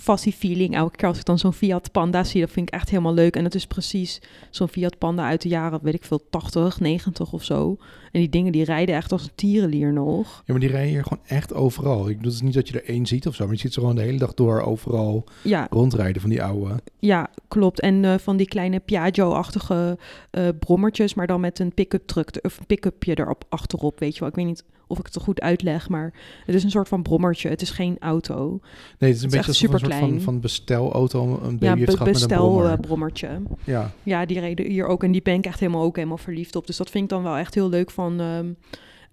fascie 0.00 0.32
feeling. 0.32 0.74
Elke 0.74 0.96
keer 0.96 1.08
als 1.08 1.18
ik 1.18 1.24
dan 1.24 1.38
zo'n 1.38 1.52
Fiat 1.52 1.92
Panda 1.92 2.24
zie, 2.24 2.40
dat 2.40 2.50
vind 2.50 2.68
ik 2.68 2.74
echt 2.74 2.90
helemaal 2.90 3.14
leuk. 3.14 3.36
En 3.36 3.42
dat 3.42 3.54
is 3.54 3.66
precies 3.66 4.20
zo'n 4.50 4.68
Fiat 4.68 4.98
Panda 4.98 5.26
uit 5.26 5.42
de 5.42 5.48
jaren, 5.48 5.78
weet 5.82 5.94
ik 5.94 6.04
veel, 6.04 6.20
80, 6.30 6.80
90 6.80 7.32
of 7.32 7.44
zo. 7.44 7.76
En 8.12 8.20
die 8.20 8.28
dingen 8.28 8.52
die 8.52 8.64
rijden 8.64 8.94
echt 8.94 9.12
als 9.12 9.22
een 9.22 9.30
tierenlier 9.34 9.92
nog. 9.92 10.28
Ja, 10.36 10.42
maar 10.46 10.60
die 10.60 10.68
rijden 10.70 10.90
hier 10.90 11.02
gewoon 11.02 11.24
echt 11.26 11.54
overal. 11.54 12.00
Ik 12.00 12.16
bedoel, 12.16 12.22
het 12.32 12.32
is 12.32 12.40
niet 12.40 12.54
dat 12.54 12.68
je 12.68 12.80
er 12.80 12.88
één 12.88 13.06
ziet 13.06 13.26
of 13.26 13.34
zo, 13.34 13.44
maar 13.44 13.54
je 13.54 13.60
ziet 13.60 13.72
ze 13.72 13.80
gewoon 13.80 13.94
de 13.94 14.02
hele 14.02 14.18
dag 14.18 14.34
door 14.34 14.60
overal 14.62 15.24
Ja, 15.42 15.66
rondrijden 15.70 16.20
van 16.20 16.30
die 16.30 16.42
oude. 16.42 16.74
ja 16.98 17.30
klopt. 17.48 17.80
En 17.80 18.04
eh, 18.04 18.14
van 18.18 18.36
die 18.36 18.48
kleine 18.48 18.80
Piaggio-achtige 18.80 19.98
eh, 20.30 20.48
brommertjes, 20.58 21.14
maar 21.14 21.26
dan 21.26 21.40
met 21.40 21.58
een 21.58 21.74
pick-up 21.74 22.06
truck, 22.06 22.38
of 22.42 22.58
een 22.58 22.66
pick-upje 22.66 23.18
erop 23.18 23.44
achterop, 23.48 23.98
weet 23.98 24.14
je 24.14 24.20
wel. 24.20 24.28
Ik 24.28 24.34
weet 24.34 24.46
niet 24.46 24.64
of 24.86 24.98
ik 24.98 25.06
het 25.06 25.14
er 25.14 25.20
goed 25.20 25.40
uitleg, 25.40 25.88
maar 25.88 26.12
het 26.46 26.54
is 26.54 26.64
een 26.64 26.70
soort 26.70 26.88
van 26.88 27.02
brommertje. 27.02 27.48
Het 27.48 27.62
is 27.62 27.70
geen 27.70 27.96
auto. 28.00 28.60
Nee, 28.98 29.10
het 29.10 29.18
is 29.18 29.22
een 29.22 29.22
Het 29.22 29.46
beetje 29.46 29.48
een 29.66 29.78
soort 29.80 29.94
van, 29.94 30.20
van 30.20 30.40
bestelauto 30.40 31.40
een 31.42 31.58
baby 31.58 31.64
ja, 31.64 31.74
be- 31.74 31.80
gehad 31.92 31.98
met 31.98 32.06
een 32.06 32.12
bestel 32.12 32.64
eh, 32.64 32.78
brommertje. 32.80 33.40
ja. 33.64 33.90
Ja, 34.02 34.26
die 34.26 34.40
reden 34.40 34.66
hier 34.70 34.86
ook. 34.86 35.02
En 35.04 35.12
die 35.12 35.22
ben 35.22 35.34
ik 35.34 35.46
echt 35.46 35.60
helemaal 35.60 35.82
ook 35.82 35.96
helemaal 35.96 36.18
verliefd 36.18 36.56
op. 36.56 36.66
Dus 36.66 36.76
dat 36.76 36.90
vind 36.90 37.04
ik 37.04 37.10
dan 37.10 37.22
wel 37.22 37.36
echt 37.36 37.54
heel 37.54 37.68
leuk 37.68 37.90
van, 37.90 38.20
ehm, 38.20 38.46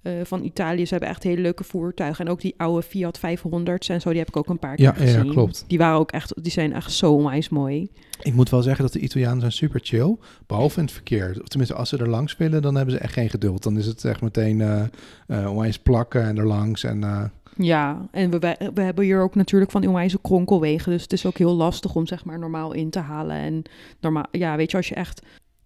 eh, 0.01 0.13
van 0.23 0.43
Italië. 0.43 0.85
Ze 0.85 0.91
hebben 0.91 1.09
echt 1.09 1.23
hele 1.23 1.41
leuke 1.41 1.63
voertuigen. 1.63 2.25
En 2.25 2.31
ook 2.31 2.41
die 2.41 2.53
oude 2.57 2.81
Fiat 2.81 3.19
500's 3.19 3.89
en 3.89 4.01
zo, 4.01 4.09
die 4.09 4.19
heb 4.19 4.27
ik 4.27 4.37
ook 4.37 4.49
een 4.49 4.59
paar 4.59 4.75
keer 4.75 4.85
Ja, 4.85 4.93
ja, 4.97 5.03
ja, 5.03 5.11
gezien. 5.17 5.31
klopt. 5.31 5.63
Die 5.67 5.77
waren 5.77 5.99
ook 5.99 6.11
echt, 6.11 6.43
die 6.43 6.51
zijn 6.51 6.73
echt 6.73 6.91
zo 6.91 7.13
onwijs 7.13 7.49
mooi. 7.49 7.89
Ik 8.21 8.33
moet 8.33 8.49
wel 8.49 8.61
zeggen 8.61 8.83
dat 8.83 8.93
de 8.93 8.99
Italianen 8.99 9.39
zijn 9.39 9.51
super 9.51 9.79
chill, 9.83 10.17
behalve 10.47 10.77
in 10.79 10.85
het 10.85 10.93
verkeer. 10.93 11.37
Of 11.41 11.47
tenminste, 11.47 11.75
als 11.75 11.89
ze 11.89 11.97
er 11.97 12.09
langs 12.09 12.37
willen, 12.37 12.61
dan 12.61 12.75
hebben 12.75 12.93
ze 12.95 12.99
echt 12.99 13.13
geen 13.13 13.29
geduld. 13.29 13.63
Dan 13.63 13.77
is 13.77 13.85
het 13.85 14.05
echt 14.05 14.21
meteen 14.21 14.61
eh 14.61 14.83
eh, 15.27 15.49
onwijs 15.49 15.79
plakken 15.79 16.23
en 16.23 16.37
er 16.37 16.47
langs. 16.47 16.83
En, 16.83 17.31
Ja, 17.57 18.07
en 18.11 18.29
we, 18.29 18.39
we, 18.39 18.71
we 18.73 18.81
hebben 18.81 19.03
hier 19.05 19.21
ook 19.21 19.35
natuurlijk 19.35 19.71
van 19.71 19.81
die 19.81 19.89
onwijze 19.89 20.19
kronkelwegen. 20.21 20.91
Dus 20.91 21.01
het 21.01 21.13
is 21.13 21.25
ook 21.25 21.37
heel 21.37 21.55
lastig 21.55 21.95
om 21.95 22.07
zeg 22.07 22.25
maar 22.25 22.39
normaal 22.39 22.73
in 22.73 22.89
te 22.89 22.99
halen. 22.99 23.35
En 23.35 23.63
normaal, 23.99 24.25
ja, 24.31 24.55
weet 24.55 24.71
je, 24.71 24.77
als 24.77 24.87
je 24.89 24.95
echt 24.95 25.21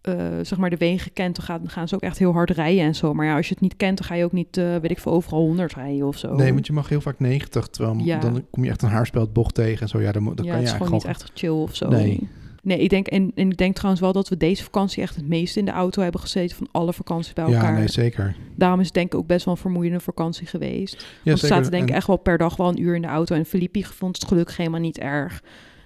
eh, 0.05 0.15
zeg 0.41 0.57
maar 0.57 0.69
de 0.69 0.77
wegen 0.77 1.13
kent, 1.13 1.35
dan 1.35 1.45
gaan, 1.45 1.59
dan 1.59 1.69
gaan 1.69 1.87
ze 1.87 1.95
ook 1.95 2.01
echt 2.01 2.17
heel 2.17 2.31
hard 2.33 2.49
rijden 2.49 2.83
en 2.83 2.95
zo. 2.95 3.13
Maar 3.13 3.25
ja, 3.25 3.35
als 3.35 3.47
je 3.47 3.53
het 3.53 3.61
niet 3.61 3.75
kent, 3.77 3.97
dan 3.97 4.07
ga 4.07 4.15
je 4.15 4.23
ook 4.23 4.31
niet, 4.31 4.57
eh, 4.57 4.75
weet 4.75 4.91
ik 4.91 4.99
veel, 4.99 5.11
overal 5.11 5.39
100 5.41 5.73
rijden 5.73 6.07
of 6.07 6.17
zo. 6.17 6.35
Nee, 6.35 6.53
want 6.53 6.67
je 6.67 6.73
mag 6.73 6.89
heel 6.89 7.01
vaak 7.01 7.19
90, 7.19 7.67
terwijl 7.67 7.97
Ja. 8.03 8.19
dan 8.19 8.45
kom 8.51 8.63
je 8.63 8.69
echt 8.69 8.81
een 8.81 8.89
haarspeld 8.89 9.53
tegen 9.53 9.81
en 9.81 9.87
zo. 9.87 10.01
Ja, 10.01 10.11
dan, 10.11 10.23
dan 10.25 10.33
ja, 10.35 10.41
kan 10.41 10.51
het 10.51 10.59
je 10.59 10.63
is 10.63 10.71
gewoon 10.71 10.91
eigenlijk 10.91 11.17
niet 11.19 11.29
echt 11.29 11.31
chill 11.39 11.49
of 11.49 11.75
zo. 11.75 11.87
Nee. 11.89 12.29
Nee, 12.63 12.79
ik 12.79 12.89
denk, 12.89 13.07
en, 13.07 13.31
en 13.35 13.49
ik 13.49 13.57
denk 13.57 13.73
trouwens 13.75 14.01
wel 14.01 14.11
dat 14.13 14.29
we 14.29 14.37
deze 14.37 14.63
vakantie 14.63 15.01
echt 15.03 15.15
het 15.15 15.27
meest 15.27 15.57
in 15.57 15.65
de 15.65 15.71
auto 15.71 16.01
hebben 16.01 16.21
gezeten 16.21 16.57
van 16.57 16.67
alle 16.71 16.93
vakanties 16.93 17.33
bij 17.33 17.45
Ja, 17.47 17.53
elkaar. 17.55 17.73
nee, 17.77 17.87
zeker. 17.87 18.35
Daarom 18.55 18.79
is 18.79 18.85
het 18.85 18.93
denk 18.95 19.13
ik 19.13 19.19
ook 19.19 19.27
best 19.27 19.45
wel 19.45 19.53
een 19.53 19.59
vermoeiende 19.59 19.99
vakantie 19.99 20.47
geweest. 20.47 20.93
Ja, 20.93 21.07
Want 21.23 21.41
we 21.41 21.47
zaten 21.47 21.71
denk 21.71 21.83
ik 21.83 21.89
En- 21.89 21.95
echt 21.95 22.07
wel 22.07 22.17
per 22.17 22.37
dag 22.37 22.55
wel 22.55 22.67
een 22.67 22.81
uur 22.81 22.95
in 22.95 23.01
de 23.01 23.07
auto. 23.07 23.35
En 23.35 23.45
Filippi 23.45 23.83
vond 23.83 24.15
het 24.19 24.27
gelukkig 24.27 24.57
helemaal 24.57 24.79
niet 24.79 24.97
erg. 24.99 25.43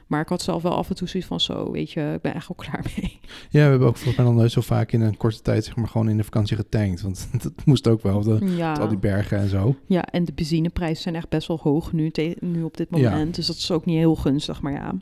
Maar 0.09 0.21
ik 0.21 0.27
had 0.27 0.41
zelf 0.41 0.61
wel 0.61 0.71
af 0.75 0.89
en 0.89 0.95
toe 0.95 1.07
zoiets 1.07 1.29
van 1.29 1.39
zo, 1.39 1.71
weet 1.71 1.91
je, 1.91 2.11
ik 2.15 2.21
ben 2.21 2.33
echt 2.33 2.47
wel 2.47 2.57
klaar 2.67 2.85
mee. 2.95 3.19
Ja, 3.49 3.63
we 3.63 3.69
hebben 3.69 3.87
ook 3.87 3.95
volgens 3.95 4.15
mij 4.17 4.25
nog 4.25 4.35
nooit 4.35 4.51
zo 4.51 4.61
vaak 4.61 4.91
in 4.91 5.01
een 5.01 5.17
korte 5.17 5.41
tijd 5.41 5.63
zeg 5.65 5.75
maar 5.75 5.87
gewoon 5.87 6.09
in 6.09 6.17
de 6.17 6.23
vakantie 6.23 6.55
getankt. 6.55 7.01
Want 7.01 7.27
dat 7.43 7.51
moest 7.65 7.87
ook 7.87 8.01
wel, 8.01 8.21
de, 8.23 8.53
Ja, 8.55 8.73
al 8.73 8.87
die 8.87 8.97
bergen 8.97 9.37
en 9.37 9.49
zo. 9.49 9.75
ja 9.85 10.05
en 10.05 10.25
de 10.25 10.31
benzineprijzen 10.35 11.01
zijn 11.03 11.15
echt 11.15 11.29
best 11.29 11.47
wel 11.47 11.59
hoog 11.63 11.93
nu, 11.93 12.09
te- 12.09 12.37
nu 12.39 12.63
op 12.63 12.77
dit 12.77 12.87
Ja. 12.91 13.09
moment. 13.09 13.35
Dus 13.35 13.47
dat 13.47 13.55
is 13.55 13.71
ook 13.71 13.85
niet 13.85 13.97
heel 13.97 14.15
gunstig, 14.15 14.61
maar 14.61 14.71
ja. 14.73 14.93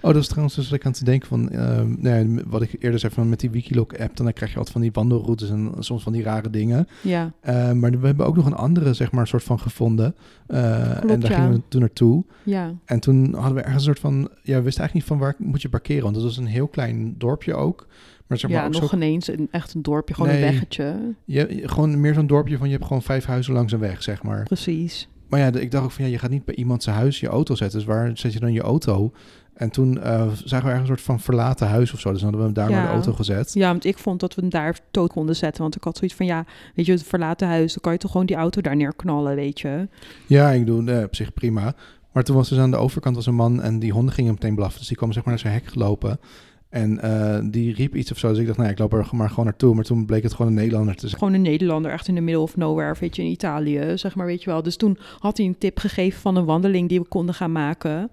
Oh, 0.00 0.12
dat 0.12 0.16
is 0.22 0.26
trouwens 0.28 0.54
dus 0.56 0.68
wat 0.70 0.78
ik 0.78 0.86
aan 0.86 0.92
te 0.92 1.04
denken 1.04 1.28
van, 1.28 1.50
ehm, 1.50 1.94
nee, 1.98 2.40
wat 2.46 2.62
ik 2.62 2.76
eerder 2.78 3.00
zei 3.00 3.12
van 3.12 3.28
met 3.28 3.40
die 3.40 3.50
Wikiloc 3.50 3.98
app, 3.98 4.16
dan 4.16 4.32
krijg 4.32 4.50
je 4.52 4.56
altijd 4.56 4.72
van 4.74 4.82
die 4.82 4.92
wandelroutes 4.92 5.50
en 5.50 5.72
soms 5.78 6.02
van 6.02 6.12
die 6.12 6.22
rare 6.22 6.50
dingen. 6.50 6.86
Ja, 7.02 7.32
Eh, 7.40 7.72
maar 7.72 7.90
we 8.00 8.06
hebben 8.06 8.26
ook 8.26 8.36
nog 8.36 8.46
een 8.46 8.54
andere, 8.54 8.94
zeg 8.94 9.12
maar, 9.12 9.26
soort 9.26 9.42
van 9.42 9.58
gevonden. 9.60 10.14
Eh, 10.46 11.10
en 11.10 11.20
daar 11.20 11.30
ja. 11.30 11.36
gingen 11.36 11.52
we 11.52 11.62
toen 11.68 11.80
naartoe. 11.80 12.24
ja, 12.44 12.74
En 12.84 13.00
toen 13.00 13.34
hadden 13.34 13.54
we 13.54 13.60
ergens 13.60 13.74
een 13.86 13.94
soort 13.94 13.98
van, 13.98 14.28
ja, 14.52 14.58
we 14.58 14.64
wisten 14.64 14.82
eigenlijk 14.82 14.94
niet 14.94 15.04
van 15.04 15.18
waar 15.18 15.34
moet 15.50 15.62
je 15.62 15.68
parkeren. 15.68 16.02
Want 16.02 16.14
het 16.16 16.24
was 16.24 16.36
een 16.36 16.46
heel 16.46 16.68
klein 16.68 17.14
dorpje 17.18 17.54
ook. 17.54 17.86
Maar 18.26 18.38
zeg 18.38 18.50
maar 18.50 18.60
ja 18.60 18.66
ook 18.66 18.72
nog 18.72 18.90
zo, 18.90 18.96
ineens 18.96 19.28
een, 19.28 19.48
echt 19.50 19.74
een 19.74 19.82
dorpje, 19.82 20.14
gewoon 20.14 20.28
Nee. 20.30 20.42
een 20.42 20.50
weggetje. 20.50 21.14
je, 21.24 21.62
gewoon 21.64 22.00
meer 22.00 22.14
zo'n 22.14 22.26
dorpje 22.26 22.56
van 22.58 22.66
je 22.66 22.72
hebt 22.74 22.86
gewoon 22.86 23.02
vijf 23.02 23.24
huizen 23.24 23.52
langs 23.54 23.72
een 23.72 23.78
weg, 23.78 24.02
zeg 24.02 24.22
maar. 24.22 24.42
Precies. 24.42 25.08
Maar 25.28 25.40
ja, 25.40 25.52
ik 25.52 25.70
dacht 25.70 25.84
ook 25.84 25.90
van 25.90 26.04
ja, 26.04 26.10
je 26.10 26.18
gaat 26.18 26.30
niet 26.30 26.44
bij 26.44 26.54
iemand 26.54 26.82
zijn 26.82 26.96
huis 26.96 27.20
je 27.20 27.28
auto 27.28 27.54
zetten. 27.54 27.78
Dus 27.78 27.88
waar 27.88 28.10
zet 28.14 28.32
je 28.32 28.40
dan 28.40 28.52
je 28.52 28.60
auto? 28.60 29.12
En 29.54 29.70
toen 29.70 30.00
eh, 30.00 30.28
zagen 30.44 30.66
we 30.66 30.70
ergens 30.72 30.78
een 30.80 30.86
soort 30.96 31.00
van 31.00 31.20
verlaten 31.20 31.66
huis 31.68 31.92
of 31.92 32.00
zo. 32.00 32.12
Dus 32.12 32.20
dan 32.20 32.30
hadden 32.32 32.52
we 32.52 32.60
hem 32.60 32.68
daar 32.68 32.78
Ja. 32.78 32.86
de 32.86 32.92
auto 32.92 33.12
gezet. 33.12 33.50
Ja, 33.54 33.68
want 33.70 33.84
ik 33.84 33.98
vond 33.98 34.20
dat 34.20 34.34
we 34.34 34.40
hem 34.40 34.50
daar 34.50 34.78
dood 34.90 35.12
konden 35.12 35.36
zetten. 35.36 35.62
Want 35.62 35.76
ik 35.76 35.84
had 35.84 35.96
zoiets 35.96 36.16
van, 36.16 36.26
ja, 36.26 36.44
weet 36.74 36.86
je, 36.86 36.92
het 36.92 37.02
verlaten 37.02 37.48
huis, 37.48 37.72
dan 37.72 37.80
kan 37.82 37.92
je 37.92 37.98
toch 37.98 38.10
gewoon 38.10 38.26
die 38.26 38.36
auto 38.36 38.60
daar 38.60 38.76
neerknallen, 38.76 39.34
weet 39.34 39.60
je. 39.60 39.88
Ja, 40.26 40.50
ik 40.50 40.66
doe 40.66 40.90
eh, 40.90 41.02
op 41.04 41.14
zich 41.14 41.32
prima. 41.32 41.74
Maar 42.12 42.22
toen 42.22 42.36
was 42.36 42.48
dus 42.48 42.58
aan 42.58 42.70
de 42.70 42.76
overkant 42.76 43.16
was 43.16 43.26
een 43.26 43.34
man 43.34 43.62
en 43.62 43.78
die 43.78 43.92
honden 43.92 44.14
gingen 44.14 44.32
meteen 44.32 44.54
blaffen. 44.54 44.78
Dus 44.78 44.88
die 44.88 44.96
kwam 44.96 45.12
zeg 45.12 45.24
maar 45.24 45.32
naar 45.32 45.42
zijn 45.42 45.54
hek 45.54 45.66
gelopen. 45.66 46.20
En 46.68 47.00
eh, 47.00 47.50
die 47.50 47.74
riep 47.74 47.94
iets 47.94 48.10
of 48.10 48.18
zo. 48.18 48.28
Dus 48.28 48.38
ik 48.38 48.46
dacht, 48.46 48.56
nou 48.56 48.68
ja, 48.68 48.74
ik 48.74 48.80
loop 48.80 48.92
er 48.92 49.08
maar 49.12 49.28
gewoon 49.28 49.44
naartoe. 49.44 49.74
Maar 49.74 49.84
toen 49.84 50.06
bleek 50.06 50.22
het 50.22 50.32
gewoon 50.32 50.46
een 50.46 50.56
Nederlander 50.56 50.94
te 50.94 51.08
zijn. 51.08 51.18
Gewoon 51.18 51.34
een 51.34 51.42
Nederlander, 51.42 51.90
echt 51.90 52.08
in 52.08 52.14
de 52.14 52.20
middle 52.20 52.42
of 52.42 52.56
nowhere, 52.56 52.94
weet 53.00 53.16
je, 53.16 53.22
in 53.22 53.30
Italië, 53.30 53.92
zeg 53.94 54.14
maar, 54.14 54.26
weet 54.26 54.42
je 54.42 54.50
wel. 54.50 54.62
Dus 54.62 54.76
toen 54.76 54.98
had 55.18 55.36
hij 55.36 55.46
een 55.46 55.58
tip 55.58 55.78
gegeven 55.78 56.20
van 56.20 56.36
een 56.36 56.44
wandeling 56.44 56.88
die 56.88 57.00
we 57.00 57.08
konden 57.08 57.34
gaan 57.34 57.52
maken. 57.52 58.10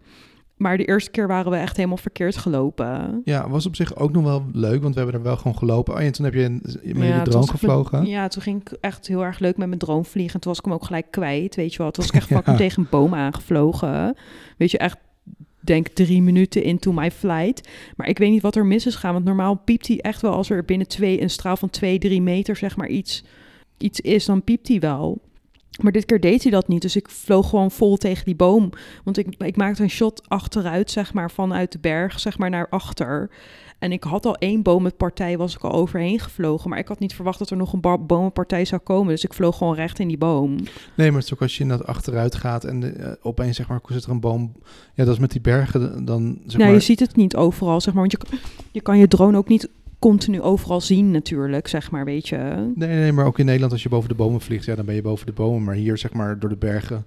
Maar 0.59 0.77
de 0.77 0.85
eerste 0.85 1.11
keer 1.11 1.27
waren 1.27 1.51
we 1.51 1.57
echt 1.57 1.75
helemaal 1.77 1.97
verkeerd 1.97 2.37
gelopen. 2.37 3.21
Ja, 3.23 3.49
was 3.49 3.65
op 3.65 3.75
zich 3.75 3.95
ook 3.95 4.11
nog 4.11 4.23
wel 4.23 4.45
leuk, 4.53 4.81
want 4.81 4.93
we 4.93 4.99
hebben 5.01 5.19
er 5.19 5.25
wel 5.25 5.37
gewoon 5.37 5.57
gelopen. 5.57 5.93
Oh 5.93 6.01
en 6.01 6.11
toen 6.11 6.25
heb 6.25 6.33
je 6.33 6.43
een- 6.43 6.61
met 6.83 7.07
je 7.07 7.21
drone 7.23 7.47
gevlogen. 7.47 8.05
ja, 8.05 8.27
toen 8.27 8.41
ging 8.41 8.61
ik 8.61 8.77
echt 8.81 9.07
heel 9.07 9.23
erg 9.23 9.39
leuk 9.39 9.57
met 9.57 9.67
mijn 9.67 9.79
drone 9.79 10.03
vliegen. 10.03 10.33
En 10.33 10.39
toen 10.39 10.49
was 10.51 10.59
ik 10.59 10.65
hem 10.65 10.73
ook 10.73 10.85
gelijk 10.85 11.11
kwijt, 11.11 11.55
weet 11.55 11.71
je 11.71 11.77
wel. 11.77 11.91
Toen 11.91 12.03
was 12.03 12.13
ik 12.13 12.19
echt 12.31 12.45
Ja. 12.47 12.55
tegen 12.55 12.81
een 12.83 12.87
boom 12.89 13.13
aangevlogen. 13.13 14.15
Weet 14.57 14.71
je, 14.71 14.77
echt, 14.77 14.97
denk 15.59 15.87
drie 15.87 16.21
minuten 16.21 16.63
into 16.63 16.91
my 16.91 17.11
flight. 17.11 17.69
Maar 17.95 18.07
ik 18.07 18.17
weet 18.17 18.29
niet 18.31 18.41
wat 18.41 18.55
er 18.55 18.65
mis 18.65 18.85
is 18.85 18.95
gaan. 18.95 19.13
Want 19.13 19.25
normaal 19.25 19.55
piept 19.55 19.87
hij 19.87 19.99
echt 20.01 20.21
wel 20.21 20.33
als 20.33 20.49
er 20.49 20.65
binnen 20.65 20.87
twee, 20.87 21.21
een 21.21 21.29
straal 21.29 21.57
van 21.57 21.69
twee, 21.69 21.99
drie 21.99 22.21
meter, 22.21 22.55
zeg 22.55 22.77
maar, 22.77 22.87
iets, 22.87 23.23
iets 23.77 23.99
is. 23.99 24.25
Dan 24.25 24.43
piept 24.43 24.67
hij 24.67 24.79
wel. 24.79 25.21
Maar 25.81 25.91
dit 25.91 26.05
keer 26.05 26.19
deed 26.19 26.41
hij 26.41 26.51
dat 26.51 26.67
niet. 26.67 26.81
Dus 26.81 26.95
ik 26.95 27.09
vloog 27.09 27.49
gewoon 27.49 27.71
vol 27.71 27.97
tegen 27.97 28.25
die 28.25 28.35
boom. 28.35 28.69
Want 29.03 29.17
ik, 29.17 29.35
ik 29.37 29.55
maakte 29.55 29.83
een 29.83 29.89
shot 29.89 30.29
achteruit, 30.29 30.91
zeg 30.91 31.13
maar, 31.13 31.31
vanuit 31.31 31.71
de 31.71 31.79
berg, 31.79 32.19
zeg 32.19 32.37
maar, 32.37 32.49
naar 32.49 32.69
achter. 32.69 33.29
En 33.79 33.91
ik 33.91 34.03
had 34.03 34.25
al 34.25 34.35
één 34.35 34.61
bomenpartij, 34.61 35.37
was 35.37 35.55
ik 35.55 35.63
al 35.63 35.71
overheen 35.71 36.19
gevlogen. 36.19 36.69
Maar 36.69 36.79
ik 36.79 36.87
had 36.87 36.99
niet 36.99 37.13
verwacht 37.13 37.39
dat 37.39 37.49
er 37.49 37.57
nog 37.57 37.73
een 37.73 38.05
bomenpartij 38.07 38.65
zou 38.65 38.81
komen. 38.81 39.09
Dus 39.09 39.23
ik 39.23 39.33
vloog 39.33 39.57
gewoon 39.57 39.75
recht 39.75 39.99
in 39.99 40.07
die 40.07 40.17
boom. 40.17 40.55
Nee, 40.95 41.07
maar 41.07 41.19
het 41.19 41.25
is 41.25 41.33
ook 41.33 41.41
als 41.41 41.57
je 41.57 41.63
inderdaad 41.63 41.87
achteruit 41.87 42.35
gaat 42.35 42.63
en 42.63 42.99
eh, 42.99 43.11
opeens 43.21 43.55
zeg 43.55 43.67
maar, 43.67 43.79
zit 43.87 44.03
er 44.03 44.11
een 44.11 44.19
boom. 44.19 44.53
Ja, 44.93 45.03
dat 45.05 45.13
is 45.13 45.19
met 45.19 45.31
die 45.31 45.41
bergen 45.41 46.05
dan 46.05 46.37
zeg 46.45 46.57
nou, 46.57 46.63
maar... 46.63 46.79
je 46.79 46.85
ziet 46.85 46.99
het 46.99 47.15
niet 47.15 47.35
overal, 47.35 47.81
zeg 47.81 47.93
maar. 47.93 48.07
Want 48.07 48.29
je, 48.29 48.37
je 48.71 48.81
kan 48.81 48.97
je 48.97 49.07
drone 49.07 49.37
ook 49.37 49.47
niet 49.47 49.69
continu 49.99 50.41
overal 50.41 50.81
zien 50.81 51.11
natuurlijk, 51.11 51.67
zeg 51.67 51.91
maar, 51.91 52.05
weet 52.05 52.27
je. 52.27 52.71
Nee, 52.75 52.89
nee, 52.89 53.11
maar 53.11 53.25
ook 53.25 53.39
in 53.39 53.45
Nederland 53.45 53.71
als 53.71 53.83
je 53.83 53.89
boven 53.89 54.09
de 54.09 54.15
bomen 54.15 54.41
vliegt, 54.41 54.65
ja, 54.65 54.75
dan 54.75 54.85
ben 54.85 54.95
je 54.95 55.01
boven 55.01 55.25
de 55.25 55.31
bomen. 55.31 55.63
Maar 55.63 55.75
hier 55.75 55.97
zeg 55.97 56.13
maar 56.13 56.39
door 56.39 56.49
de 56.49 56.57
bergen 56.57 57.05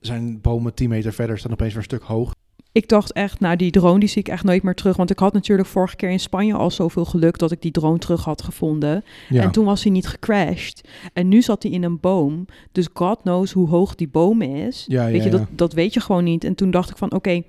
zijn 0.00 0.40
bomen 0.40 0.74
10 0.74 0.88
meter 0.88 1.12
verder, 1.12 1.38
staan 1.38 1.52
opeens 1.52 1.70
weer 1.70 1.78
een 1.78 1.84
stuk 1.84 2.02
hoog. 2.02 2.32
Ik 2.72 2.88
dacht 2.88 3.12
echt, 3.12 3.40
nou 3.40 3.56
die 3.56 3.70
drone 3.70 3.98
die 4.00 4.08
zie 4.08 4.22
ik 4.22 4.28
echt 4.28 4.44
nooit 4.44 4.62
meer 4.62 4.74
terug. 4.74 4.96
Want 4.96 5.10
ik 5.10 5.18
had 5.18 5.32
natuurlijk 5.32 5.68
vorige 5.68 5.96
keer 5.96 6.10
in 6.10 6.20
Spanje 6.20 6.54
al 6.54 6.70
zoveel 6.70 7.04
geluk 7.04 7.38
dat 7.38 7.50
ik 7.50 7.62
die 7.62 7.70
drone 7.70 7.98
terug 7.98 8.24
had 8.24 8.42
gevonden. 8.42 9.04
Ja, 9.28 9.42
En 9.42 9.50
toen 9.50 9.64
was 9.64 9.82
hij 9.82 9.92
niet 9.92 10.06
gecrashed. 10.06 10.88
En 11.12 11.28
nu 11.28 11.42
zat 11.42 11.62
hij 11.62 11.72
in 11.72 11.82
een 11.82 12.00
boom. 12.00 12.46
Dus 12.72 12.88
God 12.92 13.20
knows 13.22 13.52
hoe 13.52 13.68
hoog 13.68 13.94
die 13.94 14.08
boom 14.08 14.42
is. 14.42 14.84
ja, 14.88 15.06
ja, 15.06 15.12
weet 15.12 15.22
je, 15.24 15.30
dat, 15.30 15.46
dat 15.50 15.72
weet 15.72 15.94
je 15.94 16.00
gewoon 16.00 16.24
niet. 16.24 16.44
En 16.44 16.54
toen 16.54 16.70
dacht 16.70 16.90
ik 16.90 16.96
van, 16.96 17.12
oké, 17.12 17.42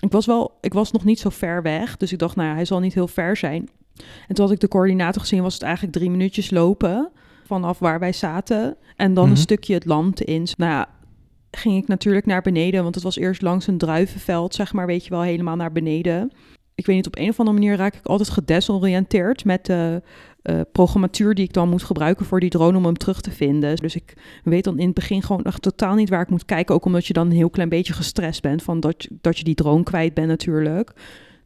ik 0.00 0.10
was 0.10 0.26
wel, 0.26 0.58
ik 0.60 0.72
was 0.72 0.92
nog 0.92 1.04
niet 1.04 1.18
zo 1.18 1.28
ver 1.28 1.62
weg. 1.62 1.96
Dus 1.96 2.12
ik 2.12 2.18
dacht, 2.18 2.36
nou 2.36 2.48
ja, 2.48 2.54
hij 2.54 2.64
zal 2.64 2.80
niet 2.80 2.94
heel 2.94 3.08
ver 3.08 3.36
zijn. 3.36 3.68
En 4.28 4.34
toen 4.34 4.44
had 4.44 4.54
ik 4.54 4.60
de 4.60 4.68
coördinaten 4.68 5.20
gezien, 5.20 5.42
was 5.42 5.54
het 5.54 5.62
eigenlijk 5.62 5.96
drie 5.96 6.10
minuutjes 6.10 6.50
lopen 6.50 7.10
vanaf 7.46 7.78
waar 7.78 7.98
wij 7.98 8.12
zaten. 8.12 8.76
En 8.96 9.14
dan 9.14 9.24
Mhm. 9.24 9.32
een 9.32 9.40
stukje 9.40 9.74
het 9.74 9.84
land 9.84 10.20
in. 10.20 10.46
Nou 10.56 10.70
ja, 10.72 10.88
ging 11.50 11.76
ik 11.82 11.88
natuurlijk 11.88 12.26
naar 12.26 12.42
beneden, 12.42 12.82
want 12.82 12.94
het 12.94 13.04
was 13.04 13.16
eerst 13.16 13.42
langs 13.42 13.66
een 13.66 13.78
druivenveld, 13.78 14.54
zeg 14.54 14.72
maar, 14.72 14.86
weet 14.86 15.04
je 15.04 15.10
wel, 15.10 15.22
helemaal 15.22 15.56
naar 15.56 15.72
beneden. 15.72 16.32
Ik 16.74 16.86
weet 16.86 16.96
niet, 16.96 17.06
op 17.06 17.18
een 17.18 17.28
of 17.28 17.38
andere 17.38 17.58
manier 17.58 17.76
raak 17.76 17.94
ik 17.94 18.06
altijd 18.06 18.28
gedesoriënteerd 18.28 19.44
met 19.44 19.66
de 19.66 20.02
eh, 20.42 20.60
programmatuur 20.72 21.34
die 21.34 21.44
ik 21.44 21.52
dan 21.52 21.68
moet 21.68 21.82
gebruiken 21.82 22.26
voor 22.26 22.40
die 22.40 22.50
drone 22.50 22.76
om 22.76 22.84
hem 22.84 22.96
terug 22.96 23.20
te 23.20 23.30
vinden. 23.30 23.76
Dus 23.76 23.94
ik 23.94 24.14
weet 24.44 24.64
dan 24.64 24.78
in 24.78 24.84
het 24.86 24.94
begin 24.94 25.22
gewoon 25.22 25.42
echt 25.44 25.62
totaal 25.62 25.94
niet 25.94 26.08
waar 26.08 26.20
ik 26.22 26.30
moet 26.30 26.44
kijken, 26.44 26.74
ook 26.74 26.84
omdat 26.84 27.06
je 27.06 27.12
dan 27.12 27.26
een 27.26 27.36
heel 27.36 27.50
klein 27.50 27.68
beetje 27.68 27.92
gestrest 27.92 28.42
bent 28.42 28.62
van 28.62 28.80
dat 28.80 29.02
je, 29.02 29.08
dat 29.20 29.38
je 29.38 29.44
die 29.44 29.54
drone 29.54 29.82
kwijt 29.82 30.14
bent 30.14 30.28
natuurlijk. 30.28 30.92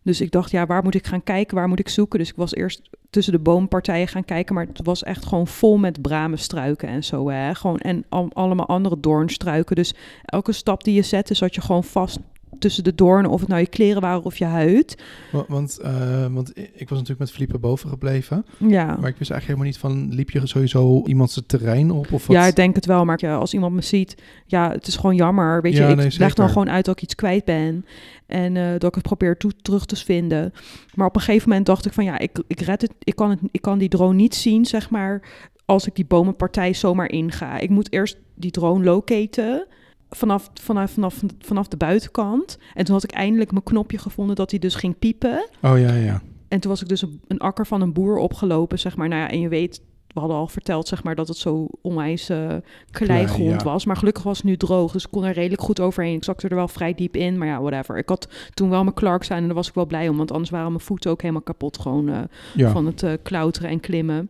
Dus 0.03 0.21
ik 0.21 0.31
dacht, 0.31 0.51
ja, 0.51 0.67
waar 0.67 0.83
moet 0.83 0.95
ik 0.95 1.07
gaan 1.07 1.23
kijken? 1.23 1.57
Waar 1.57 1.69
moet 1.69 1.79
ik 1.79 1.89
zoeken? 1.89 2.19
Dus 2.19 2.29
ik 2.29 2.37
was 2.37 2.55
eerst 2.55 2.91
tussen 3.11 3.33
de 3.33 3.39
boompartijen 3.39 4.09
gaan 4.09 4.25
kijken, 4.25 4.55
maar 4.55 4.67
het 4.67 4.85
was 4.85 5.03
echt 5.03 5.27
gewoon 5.27 5.47
vol 5.47 5.77
met 5.79 6.03
bramenstruiken 6.03 6.89
en 6.89 7.05
zo. 7.05 7.31
Hè? 7.31 7.55
Gewoon, 7.55 7.79
en 7.79 8.05
al- 8.09 8.31
allemaal 8.33 8.67
andere 8.67 9.01
doornstruiken. 9.01 9.77
Dus 9.77 9.95
elke 10.25 10.53
stap 10.53 10.85
die 10.85 10.95
je 10.95 11.03
zette, 11.03 11.35
zat 11.35 11.55
je 11.55 11.61
gewoon 11.61 11.85
vast 11.85 12.19
tussen 12.59 12.85
de 12.85 12.95
doornen, 12.95 13.31
of 13.31 13.41
het 13.41 13.49
nou 13.49 13.61
je 13.61 13.67
kleren 13.67 14.01
waren 14.01 14.23
of 14.25 14.37
je 14.37 14.45
huid. 14.45 15.03
Wa- 15.33 15.45
Want, 15.49 15.79
eh, 15.79 16.27
want 16.31 16.49
ik 16.59 16.89
was 16.89 16.99
natuurlijk 16.99 17.19
met 17.19 17.31
Felipe 17.33 17.59
boven 17.59 17.89
gebleven. 17.91 18.45
Ja. 18.59 18.85
Maar 18.87 19.09
ik 19.11 19.17
wist 19.19 19.31
eigenlijk 19.31 19.45
helemaal 19.45 19.65
niet 19.67 19.79
van, 19.79 20.15
liep 20.15 20.31
je 20.31 20.47
sowieso 20.47 21.03
iemands 21.07 21.43
terrein 21.47 21.91
op? 21.91 22.13
Of 22.13 22.27
wat? 22.27 22.37
Ja, 22.37 22.47
ik 22.47 22.57
denk 22.57 22.75
het 22.75 22.87
wel. 22.87 23.05
Maar 23.05 23.19
ja, 23.21 23.37
als 23.37 23.55
iemand 23.55 23.75
me 23.75 23.83
ziet, 23.83 24.15
ja, 24.47 24.71
het 24.73 24.87
is 24.87 24.97
gewoon 24.97 25.15
jammer. 25.15 25.63
Weet 25.63 25.77
je, 25.77 25.83
ik 25.87 25.97
nee, 25.97 26.13
leg 26.19 26.35
dan 26.35 26.49
gewoon 26.49 26.71
uit 26.71 26.85
dat 26.85 26.97
ik 26.97 27.03
iets 27.03 27.15
kwijt 27.15 27.45
ben. 27.45 27.85
En 28.27 28.57
eh, 28.57 28.71
dat 28.71 28.85
ik 28.85 28.95
het 28.95 29.03
probeer 29.03 29.37
toe, 29.37 29.53
terug 29.63 29.87
te 29.87 29.97
vinden. 29.97 30.53
Maar 30.95 31.07
op 31.07 31.15
een 31.15 31.21
gegeven 31.21 31.49
moment 31.49 31.67
dacht 31.67 31.87
ik 31.87 31.93
van 31.93 32.05
ja, 32.05 32.19
ik, 32.19 32.43
ik 32.47 32.61
red 32.61 32.81
het. 32.83 32.93
Ik 32.99 33.15
kan, 33.17 33.31
het, 33.31 33.39
ik 33.51 33.63
kan 33.63 33.79
die 33.79 33.89
drone 33.89 34.15
niet 34.15 34.35
zien, 34.35 34.65
zeg 34.67 34.91
maar, 34.91 35.23
als 35.65 35.87
ik 35.87 35.95
die 35.95 36.05
bomenpartij 36.07 36.73
zomaar 36.75 37.11
inga. 37.11 37.59
Ik 37.59 37.71
moet 37.71 37.93
eerst 37.93 38.17
die 38.35 38.51
drone 38.51 38.85
locaten. 38.85 39.67
Vanaf, 40.11 40.51
vanaf, 40.55 40.91
vanaf, 40.91 41.23
vanaf 41.39 41.69
de 41.69 41.77
buitenkant. 41.77 42.59
En 42.75 42.85
toen 42.85 42.95
had 42.95 43.05
ik 43.05 43.13
eindelijk 43.13 43.51
mijn 43.51 43.65
knopje 43.65 43.99
gevonden 43.99 44.37
dat 44.37 44.51
hij 44.51 44.61
dus 44.61 44.75
ging 44.75 44.99
piepen. 44.99 45.49
Oh 45.63 45.79
ja, 45.79 45.93
ja. 45.93 46.23
En 46.49 46.61
toen 46.61 46.71
was 46.71 46.83
ik 46.83 46.89
dus 46.89 47.03
een, 47.03 47.21
een 47.29 47.39
akker 47.39 47.67
van 47.67 47.81
een 47.81 47.93
boer 47.93 48.17
opgelopen, 48.17 48.79
zeg 48.79 48.97
maar. 48.97 49.09
Nou 49.09 49.21
ja, 49.21 49.31
en 49.31 49.41
je 49.41 49.49
weet, 49.49 49.83
we 50.07 50.21
hadden 50.21 50.39
al 50.39 50.47
verteld, 50.47 50.89
zeg 50.89 51.03
maar, 51.03 51.15
dat 51.15 51.29
het 51.29 51.37
zo 51.37 51.69
onwijs 51.83 52.29
eh 52.29 52.55
kleigrond 52.91 53.61
ja. 53.61 53.65
was. 53.65 53.85
Maar 53.85 53.97
gelukkig 53.97 54.23
was 54.23 54.37
het 54.37 54.47
nu 54.47 54.57
droog, 54.57 54.93
dus 54.93 55.05
ik 55.05 55.11
kon 55.11 55.25
er 55.25 55.35
redelijk 55.35 55.63
goed 55.63 55.81
overheen. 55.81 56.15
Ik 56.15 56.25
zakte 56.25 56.49
er 56.49 56.55
wel 56.55 56.69
vrij 56.69 56.95
diep 56.95 57.17
in, 57.17 57.39
maar 57.39 57.49
ja, 57.49 57.61
whatever. 57.61 57.99
Ik 57.99 58.09
had 58.09 58.29
toen 58.55 58.71
wel 58.71 58.83
mijn 58.83 58.95
Clarks 58.95 59.31
aan 59.31 59.39
en 59.39 59.47
daar 59.47 59.55
was 59.55 59.69
ik 59.69 59.75
wel 59.75 59.87
blij 59.87 60.09
om, 60.09 60.17
want 60.17 60.33
anders 60.33 60.51
waren 60.51 60.69
mijn 60.69 60.85
voeten 60.85 61.11
ook 61.11 61.21
helemaal 61.21 61.43
kapot, 61.43 61.79
gewoon 61.79 62.09
eh, 62.09 62.21
ja. 62.55 62.71
van 62.71 62.87
het 62.87 63.03
eh, 63.03 63.13
klauteren 63.23 63.71
en 63.71 63.81
klimmen. 63.81 64.29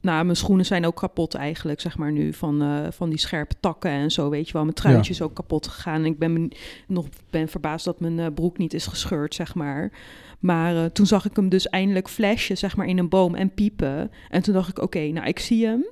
Nou, 0.00 0.24
mijn 0.24 0.36
schoenen 0.36 0.66
zijn 0.66 0.86
ook 0.86 0.96
kapot 0.96 1.34
eigenlijk, 1.34 1.80
zeg 1.80 1.96
maar 1.98 2.12
nu, 2.12 2.32
van, 2.32 2.62
eh, 2.62 2.86
van 2.90 3.08
die 3.08 3.18
scherpe 3.18 3.54
takken 3.60 3.90
en 3.90 4.10
zo, 4.10 4.28
weet 4.30 4.46
je 4.46 4.52
wel. 4.52 4.62
Mijn 4.62 4.74
truitje 4.74 5.12
is 5.12 5.22
ook 5.22 5.34
kapot 5.34 5.66
gegaan. 5.66 5.94
En 6.00 6.04
ik 6.04 6.18
ben 6.18 6.34
ben- 6.34 6.52
nog 6.86 7.06
ben 7.30 7.48
verbaasd 7.48 7.84
dat 7.84 8.00
mijn 8.00 8.18
eh, 8.18 8.26
broek 8.34 8.58
niet 8.58 8.74
is 8.74 8.86
gescheurd, 8.86 9.34
zeg 9.34 9.54
maar. 9.54 9.92
Maar 10.38 10.76
eh, 10.76 10.84
toen 10.84 11.06
zag 11.06 11.24
ik 11.24 11.36
hem 11.36 11.48
dus 11.48 11.68
eindelijk 11.68 12.08
flashen, 12.08 12.58
zeg 12.58 12.76
maar, 12.76 12.86
in 12.86 12.98
een 12.98 13.08
boom 13.08 13.34
en 13.34 13.54
piepen. 13.54 14.10
En 14.28 14.42
toen 14.42 14.54
dacht 14.54 14.68
ik, 14.68 14.78
oké, 14.78 15.00
nou, 15.00 15.26
ik 15.26 15.38
zie 15.38 15.66
hem. 15.66 15.84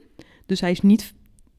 Dus 0.47 0.61
hij 0.61 0.71
is 0.71 0.81
niet 0.81 1.15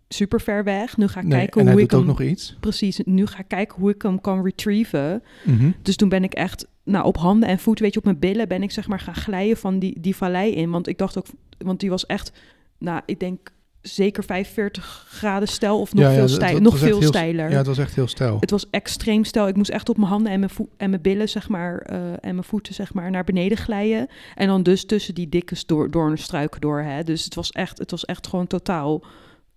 super 0.07 0.41
ver 0.41 0.63
weg. 0.63 0.97
Nu 0.97 1.07
ga 1.07 1.19
ik 1.19 1.25
Nee, 1.25 1.37
kijken 1.37 1.61
en 1.67 1.71
hoe 1.71 1.81
ik 1.81 1.91
hem... 1.91 2.05
nog 2.05 2.21
iets. 2.21 2.57
Precies, 2.59 2.99
nu 3.05 3.25
ga 3.25 3.39
ik 3.39 3.47
kijken 3.47 3.79
hoe 3.79 3.89
ik 3.91 4.01
hem 4.01 4.21
kan 4.21 4.43
retrieven. 4.43 5.23
Mhm. 5.45 5.71
Dus 5.81 5.95
toen 5.95 6.09
ben 6.09 6.23
ik 6.23 6.33
echt, 6.33 6.67
nou, 6.83 7.05
op 7.05 7.17
handen 7.17 7.49
en 7.49 7.59
voeten, 7.59 7.83
weet 7.83 7.93
je, 7.93 7.99
op 7.99 8.05
mijn 8.05 8.19
billen 8.19 8.47
ben 8.47 8.63
ik 8.63 8.71
zeg 8.71 8.87
maar 8.87 8.99
gaan 8.99 9.15
glijden 9.15 9.57
van 9.57 9.79
die, 9.79 9.99
die 9.99 10.15
vallei 10.15 10.51
in. 10.51 10.69
Want 10.69 10.87
ik 10.87 10.97
dacht 10.97 11.17
ook, 11.17 11.25
want 11.65 11.79
die 11.79 11.89
was 11.89 12.05
echt, 12.05 12.31
nou, 12.77 13.01
ik 13.05 13.19
denk 13.19 13.51
zeker 13.81 14.23
45 14.23 15.05
graden 15.09 15.47
stijl 15.47 15.79
of 15.79 15.93
nog 15.93 16.03
Ja, 16.05 16.13
veel, 16.13 16.27
stijl, 16.27 16.59
nog 16.59 16.77
veel 16.77 16.99
heel- 16.99 17.07
steiler. 17.07 17.49
Ja, 17.49 17.57
het 17.57 17.67
was 17.67 17.77
echt 17.77 17.95
heel 17.95 18.07
stijl. 18.07 18.37
Het 18.39 18.51
was 18.51 18.69
extreem 18.69 19.23
stijl. 19.23 19.47
Ik 19.47 19.55
moest 19.55 19.69
echt 19.69 19.89
op 19.89 19.97
mijn 19.97 20.09
handen 20.09 20.31
en 20.31 20.39
mijn, 20.39 20.51
en 20.77 20.89
mijn 20.89 21.01
billen, 21.01 21.29
zeg 21.29 21.49
maar, 21.49 21.77
eh, 21.77 21.97
en 22.11 22.17
mijn 22.21 22.43
voeten, 22.43 22.73
zeg 22.73 22.93
maar, 22.93 23.11
naar 23.11 23.23
beneden 23.23 23.57
glijden. 23.57 24.07
En 24.35 24.47
dan 24.47 24.63
dus 24.63 24.85
tussen 24.85 25.13
die 25.15 25.29
dikke 25.29 25.55
door, 25.65 25.91
doornstruiken 25.91 26.61
door, 26.61 26.81
hè. 26.81 27.03
Dus 27.03 27.23
het 27.23 27.35
was 27.35 27.49
echt, 27.51 27.77
het 27.77 27.91
was 27.91 28.05
echt 28.05 28.27
gewoon 28.27 28.47
totaal 28.47 29.03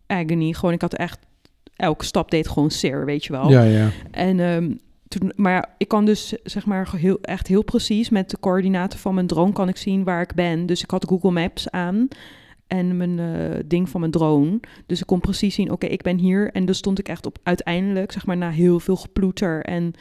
agony. 0.06 0.52
Gewoon, 0.52 0.74
ik 0.74 0.80
had 0.80 0.94
echt, 0.94 1.18
elke 1.76 2.04
stap 2.04 2.30
deed 2.30 2.48
gewoon 2.48 2.70
zeer, 2.70 3.04
weet 3.04 3.24
je 3.24 3.32
wel. 3.32 3.50
Ja, 3.50 3.62
ja. 3.62 3.88
En 4.10 4.40
ehm, 4.40 4.70
toen, 5.18 5.32
maar 5.36 5.74
ik 5.78 5.88
kan 5.88 6.04
dus 6.04 6.34
zeg 6.44 6.66
maar 6.66 6.96
heel, 6.96 7.18
echt 7.20 7.46
heel 7.46 7.64
precies 7.64 8.08
met 8.10 8.30
de 8.30 8.40
coördinaten 8.40 8.98
van 8.98 9.14
mijn 9.14 9.26
drone 9.26 9.52
kan 9.52 9.68
ik 9.68 9.76
zien 9.76 10.04
waar 10.04 10.22
ik 10.22 10.34
ben. 10.34 10.66
Dus 10.66 10.82
ik 10.82 10.90
had 10.90 11.08
Google 11.08 11.30
Maps 11.30 11.70
aan 11.70 12.08
en 12.66 12.96
mijn 12.96 13.18
eh, 13.18 13.60
ding 13.66 13.88
van 13.88 14.00
mijn 14.00 14.12
drone. 14.12 14.60
Dus 14.86 15.00
ik 15.00 15.06
kon 15.06 15.20
precies 15.20 15.54
zien, 15.54 15.70
oké, 15.70 15.86
ik 15.86 16.02
ben 16.02 16.18
hier. 16.18 16.50
En 16.52 16.64
dus 16.64 16.78
stond 16.78 16.98
ik 16.98 17.08
echt 17.08 17.26
op 17.26 17.38
uiteindelijk, 17.42 18.12
zeg 18.12 18.26
maar 18.26 18.36
na 18.36 18.50
heel 18.50 18.80
veel 18.80 18.96
geploeter 18.96 19.62
en 19.64 19.92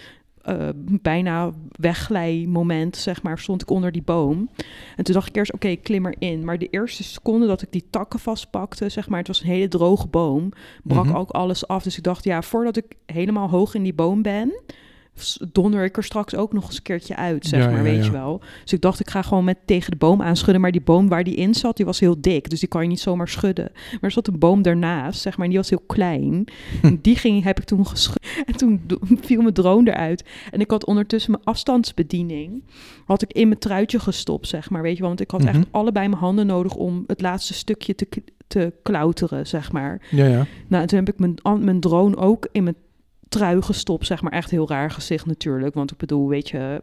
eh, 0.42 0.70
bijna 1.02 1.52
wegglij-moment, 1.72 2.96
zeg 2.98 3.24
maar, 3.24 3.40
stond 3.40 3.62
ik 3.62 3.70
onder 3.70 3.92
die 3.92 4.02
boom. 4.02 4.50
En 4.96 5.04
toen 5.04 5.14
dacht 5.14 5.28
ik 5.28 5.36
eerst, 5.36 5.54
oké, 5.54 5.68
ik 5.68 5.84
klim 5.84 6.06
erin. 6.06 6.46
Maar 6.46 6.58
de 6.58 6.68
eerste 6.70 7.04
seconde 7.04 7.48
dat 7.48 7.62
ik 7.62 7.72
die 7.72 7.86
takken 7.90 8.20
vastpakte, 8.20 8.90
zeg 8.90 9.10
maar, 9.10 9.20
het 9.20 9.28
was 9.28 9.42
een 9.42 9.48
hele 9.48 9.68
droge 9.68 10.08
boom, 10.08 10.52
brak 10.84 11.06
Mhm. 11.06 11.16
ook 11.16 11.30
alles 11.30 11.68
af. 11.68 11.84
Dus 11.84 11.98
ik 11.98 12.04
dacht, 12.04 12.24
ja, 12.24 12.42
voordat 12.42 12.78
ik 12.78 12.86
helemaal 13.06 13.50
hoog 13.50 13.76
in 13.76 13.84
die 13.84 13.94
boom 13.94 14.22
ben, 14.22 14.54
donder 15.52 15.84
ik 15.84 15.98
er 15.98 16.04
straks 16.04 16.36
ook 16.36 16.54
nog 16.54 16.66
eens 16.66 16.76
een 16.76 16.82
keertje 16.82 17.16
uit, 17.16 17.46
zeg 17.46 17.60
Ja, 17.60 17.66
maar, 17.70 17.76
ja, 17.78 17.84
weet 17.84 17.98
ja. 17.98 18.04
je 18.06 18.12
wel. 18.12 18.42
Dus 18.64 18.74
ik 18.74 18.82
dacht, 18.82 19.00
ik 19.00 19.10
ga 19.10 19.22
gewoon 19.22 19.44
met 19.44 19.58
tegen 19.66 19.92
de 19.92 19.98
boom 19.98 20.22
aanschudden. 20.22 20.62
Maar 20.62 20.72
die 20.72 20.82
boom 20.82 21.08
waar 21.10 21.24
die 21.24 21.36
in 21.36 21.54
zat, 21.56 21.78
die 21.78 21.86
was 21.86 22.00
heel 22.00 22.22
dik. 22.22 22.50
Dus 22.50 22.60
die 22.60 22.70
kan 22.70 22.82
je 22.82 22.88
niet 22.88 23.00
zomaar 23.00 23.28
schudden. 23.28 23.70
Maar 23.74 24.00
er 24.02 24.12
zat 24.12 24.28
een 24.28 24.40
boom 24.40 24.62
daarnaast, 24.62 25.22
zeg 25.22 25.34
maar, 25.38 25.46
en 25.46 25.52
die 25.52 25.60
was 25.60 25.70
heel 25.70 25.84
klein. 25.88 26.46
Hm. 26.82 26.96
Die 27.02 27.16
ging, 27.16 27.44
heb 27.44 27.60
ik 27.60 27.66
toen 27.66 27.88
geschud. 27.88 28.20
En 28.46 28.58
toen 28.58 28.82
viel 29.22 29.42
mijn 29.42 29.54
drone 29.54 29.92
eruit. 29.92 30.24
En 30.52 30.60
ik 30.60 30.72
had 30.72 30.86
ondertussen 30.86 31.32
mijn 31.32 31.44
afstandsbediening, 31.44 32.64
had 33.06 33.22
ik 33.22 33.34
in 33.34 33.48
mijn 33.48 33.60
truitje 33.60 34.00
gestopt, 34.00 34.48
zeg 34.48 34.70
maar, 34.70 34.82
weet 34.82 34.94
je 34.94 35.00
wel. 35.00 35.08
Want 35.08 35.22
ik 35.22 35.32
had 35.32 35.40
Mhm. 35.44 35.50
echt 35.56 35.68
allebei 35.72 36.08
mijn 36.08 36.22
handen 36.22 36.46
nodig 36.46 36.76
om 36.76 37.04
het 37.08 37.22
laatste 37.22 37.54
stukje 37.54 37.96
te, 37.96 38.08
te 38.48 38.74
klauteren, 38.84 39.48
zeg 39.48 39.72
maar. 39.72 40.02
Ja, 40.10 40.26
ja. 40.26 40.46
Nou, 40.68 40.82
en 40.82 40.88
toen 40.88 41.00
heb 41.00 41.10
ik 41.10 41.20
mijn, 41.20 41.64
mijn 41.66 41.80
drone 41.80 42.16
ook 42.18 42.48
in 42.52 42.64
mijn 42.64 42.76
trui 43.32 43.62
gestopt, 43.62 44.06
zeg 44.06 44.22
maar. 44.22 44.32
Echt 44.32 44.52
heel 44.52 44.68
raar 44.70 44.92
gezicht 44.92 45.26
natuurlijk, 45.26 45.74
want 45.74 45.92
ik 45.92 45.98
bedoel, 45.98 46.28
weet 46.28 46.50
je... 46.50 46.82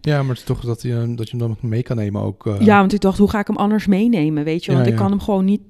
Ja, 0.00 0.18
maar 0.20 0.28
het 0.28 0.38
is 0.38 0.44
toch 0.44 0.60
dat 0.60 0.82
je, 0.82 1.12
dat 1.16 1.30
je 1.30 1.36
hem 1.36 1.46
dan 1.46 1.56
mee 1.70 1.82
kan 1.82 1.96
nemen 1.96 2.22
ook. 2.22 2.46
eh. 2.46 2.60
Ja, 2.60 2.78
want 2.78 2.92
ik 2.92 3.00
dacht, 3.00 3.18
hoe 3.18 3.30
ga 3.30 3.38
ik 3.38 3.46
hem 3.46 3.56
anders 3.56 3.86
meenemen, 3.86 4.44
weet 4.44 4.64
je? 4.64 4.72
Want 4.72 4.84
Ja, 4.84 4.92
ik 4.92 4.98
ja. 4.98 5.02
kan 5.02 5.10
hem 5.10 5.20
gewoon 5.20 5.44
niet... 5.44 5.60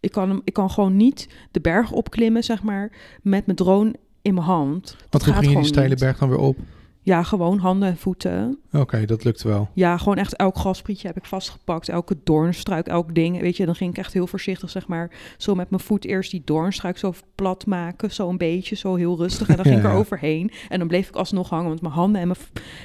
Ik 0.00 0.12
kan, 0.12 0.28
hem, 0.28 0.40
ik 0.44 0.52
kan 0.52 0.70
gewoon 0.70 0.96
niet 0.96 1.28
de 1.50 1.60
berg 1.60 1.92
opklimmen, 1.92 2.44
zeg 2.44 2.62
maar, 2.62 2.92
met 3.22 3.46
mijn 3.46 3.56
drone 3.58 3.94
in 4.22 4.34
mijn 4.34 4.46
hand. 4.46 4.82
Dat 4.84 5.06
Want 5.10 5.24
hoe 5.24 5.32
gaat 5.32 5.42
ging 5.42 5.54
je 5.54 5.60
die 5.60 5.68
steile 5.68 5.96
berg 5.96 6.18
dan 6.18 6.28
weer 6.28 6.38
op? 6.38 6.56
Ja, 7.06 7.22
gewoon 7.22 7.58
handen 7.58 7.88
en 7.88 7.96
voeten. 7.96 8.58
Oké, 8.72 9.04
dat 9.04 9.24
lukt 9.24 9.42
wel. 9.42 9.68
Ja, 9.72 9.96
gewoon 9.96 10.16
echt 10.16 10.36
elk 10.36 10.56
grasprietje 10.56 11.06
heb 11.06 11.16
ik 11.16 11.24
vastgepakt. 11.24 11.88
Elke 11.88 12.16
doornstruik, 12.24 12.86
elk 12.86 13.14
ding. 13.14 13.40
Weet 13.40 13.56
je, 13.56 13.66
dan 13.66 13.74
ging 13.74 13.90
ik 13.90 13.98
echt 13.98 14.12
heel 14.12 14.26
voorzichtig, 14.26 14.70
zeg 14.70 14.86
maar, 14.86 15.10
zo 15.36 15.54
met 15.54 15.70
mijn 15.70 15.82
voet 15.82 16.04
eerst 16.04 16.30
die 16.30 16.42
doornstruik 16.44 16.98
zo 16.98 17.14
plat 17.34 17.66
maken. 17.66 18.12
Zo 18.12 18.28
een 18.28 18.36
beetje, 18.36 18.76
zo 18.76 18.94
heel 18.94 19.16
rustig. 19.16 19.48
En 19.48 19.56
dan 19.56 19.64
ging 19.64 19.78
ik 19.78 19.84
er 19.90 19.92
overheen. 19.92 20.50
En 20.68 20.78
dan 20.78 20.88
bleef 20.88 21.08
ik 21.08 21.14
alsnog 21.14 21.48
hangen, 21.48 21.68
want 21.68 21.80
mijn 21.80 21.94
handen 21.94 22.20
en 22.20 22.26
mijn, 22.26 22.38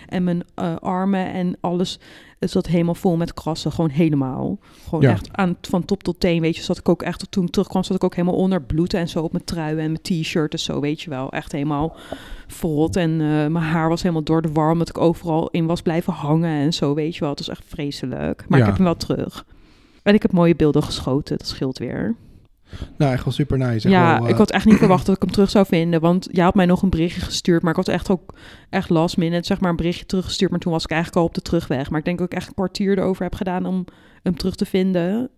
en 0.07 0.23
mijn 0.23 0.43
eh, 0.55 0.75
armen 0.75 1.33
en 1.33 1.57
alles... 1.59 1.99
Het 2.41 2.51
zat 2.51 2.67
helemaal 2.67 2.95
vol 2.95 3.15
met 3.17 3.33
krassen, 3.33 3.71
gewoon 3.71 3.89
helemaal. 3.89 4.57
Gewoon 4.83 5.01
Ja. 5.01 5.11
echt 5.11 5.29
aan, 5.31 5.55
van 5.61 5.85
top 5.85 6.03
tot 6.03 6.19
teen, 6.19 6.41
weet 6.41 6.55
je. 6.55 6.61
Zat 6.63 6.77
ik 6.77 6.89
ook 6.89 7.01
echt, 7.01 7.31
toen 7.31 7.49
terugkwam, 7.49 7.83
zat 7.83 7.95
ik 7.95 8.03
ook 8.03 8.15
helemaal 8.15 8.37
onder 8.37 8.61
bloed 8.61 8.93
en 8.93 9.07
zo 9.09 9.21
op 9.23 9.31
mijn 9.31 9.43
trui 9.43 9.69
en 9.77 9.91
mijn 9.91 10.01
t-shirt 10.01 10.53
en 10.53 10.59
zo, 10.59 10.79
weet 10.79 11.01
je 11.01 11.09
wel. 11.09 11.31
Echt 11.31 11.51
helemaal 11.51 11.95
verrot 12.47 12.95
en 12.95 13.11
eh, 13.11 13.27
mijn 13.27 13.55
haar 13.55 13.89
was 13.89 14.01
helemaal 14.01 14.23
door 14.23 14.41
de 14.41 14.51
warm, 14.51 14.77
dat 14.77 14.89
ik 14.89 14.97
overal 14.97 15.49
in 15.49 15.65
was 15.65 15.81
blijven 15.81 16.13
hangen 16.13 16.59
en 16.61 16.73
zo, 16.73 16.93
weet 16.93 17.13
je 17.13 17.19
wel. 17.19 17.29
Het 17.29 17.39
was 17.39 17.49
echt 17.49 17.63
vreselijk. 17.67 18.45
Maar 18.47 18.59
Ja. 18.59 18.63
ik 18.65 18.69
heb 18.69 18.75
hem 18.75 18.85
wel 18.85 18.95
terug. 18.97 19.45
En 20.03 20.13
ik 20.13 20.21
heb 20.21 20.31
mooie 20.31 20.55
beelden 20.55 20.83
geschoten, 20.83 21.37
dat 21.37 21.47
scheelt 21.47 21.77
weer. 21.77 22.15
Nou, 22.97 23.13
echt 23.13 23.23
wel 23.23 23.33
super 23.33 23.57
nice. 23.57 23.89
Ja, 23.89 24.13
wel, 24.17 24.23
eh, 24.25 24.31
ik 24.31 24.37
had 24.37 24.51
echt 24.51 24.65
niet 24.65 24.77
verwacht 24.77 25.05
dat 25.05 25.15
ik 25.15 25.21
hem 25.21 25.31
terug 25.31 25.49
zou 25.49 25.65
vinden. 25.65 26.01
Want 26.01 26.27
jij 26.31 26.43
had 26.43 26.55
mij 26.55 26.65
nog 26.65 26.81
een 26.81 26.89
berichtje 26.89 27.21
gestuurd. 27.21 27.61
Maar 27.61 27.71
ik 27.71 27.77
had 27.77 27.87
echt 27.87 28.09
ook 28.09 28.33
echt 28.69 28.89
last 28.89 29.17
minute 29.17 29.45
zeg 29.45 29.59
maar, 29.59 29.69
een 29.69 29.75
berichtje 29.75 30.05
teruggestuurd. 30.05 30.51
Maar 30.51 30.59
toen 30.59 30.71
was 30.71 30.83
ik 30.83 30.89
eigenlijk 30.91 31.21
al 31.21 31.27
op 31.27 31.33
de 31.33 31.41
terugweg. 31.41 31.89
Maar 31.89 31.99
ik 31.99 32.05
denk 32.05 32.17
dat 32.17 32.31
ik 32.31 32.37
echt 32.37 32.47
een 32.47 32.53
kwartier 32.53 32.97
erover 32.97 33.23
heb 33.23 33.35
gedaan 33.35 33.65
om 33.65 33.85
hem 34.23 34.35
terug 34.37 34.55
te 34.55 34.65
vinden. 34.65 35.29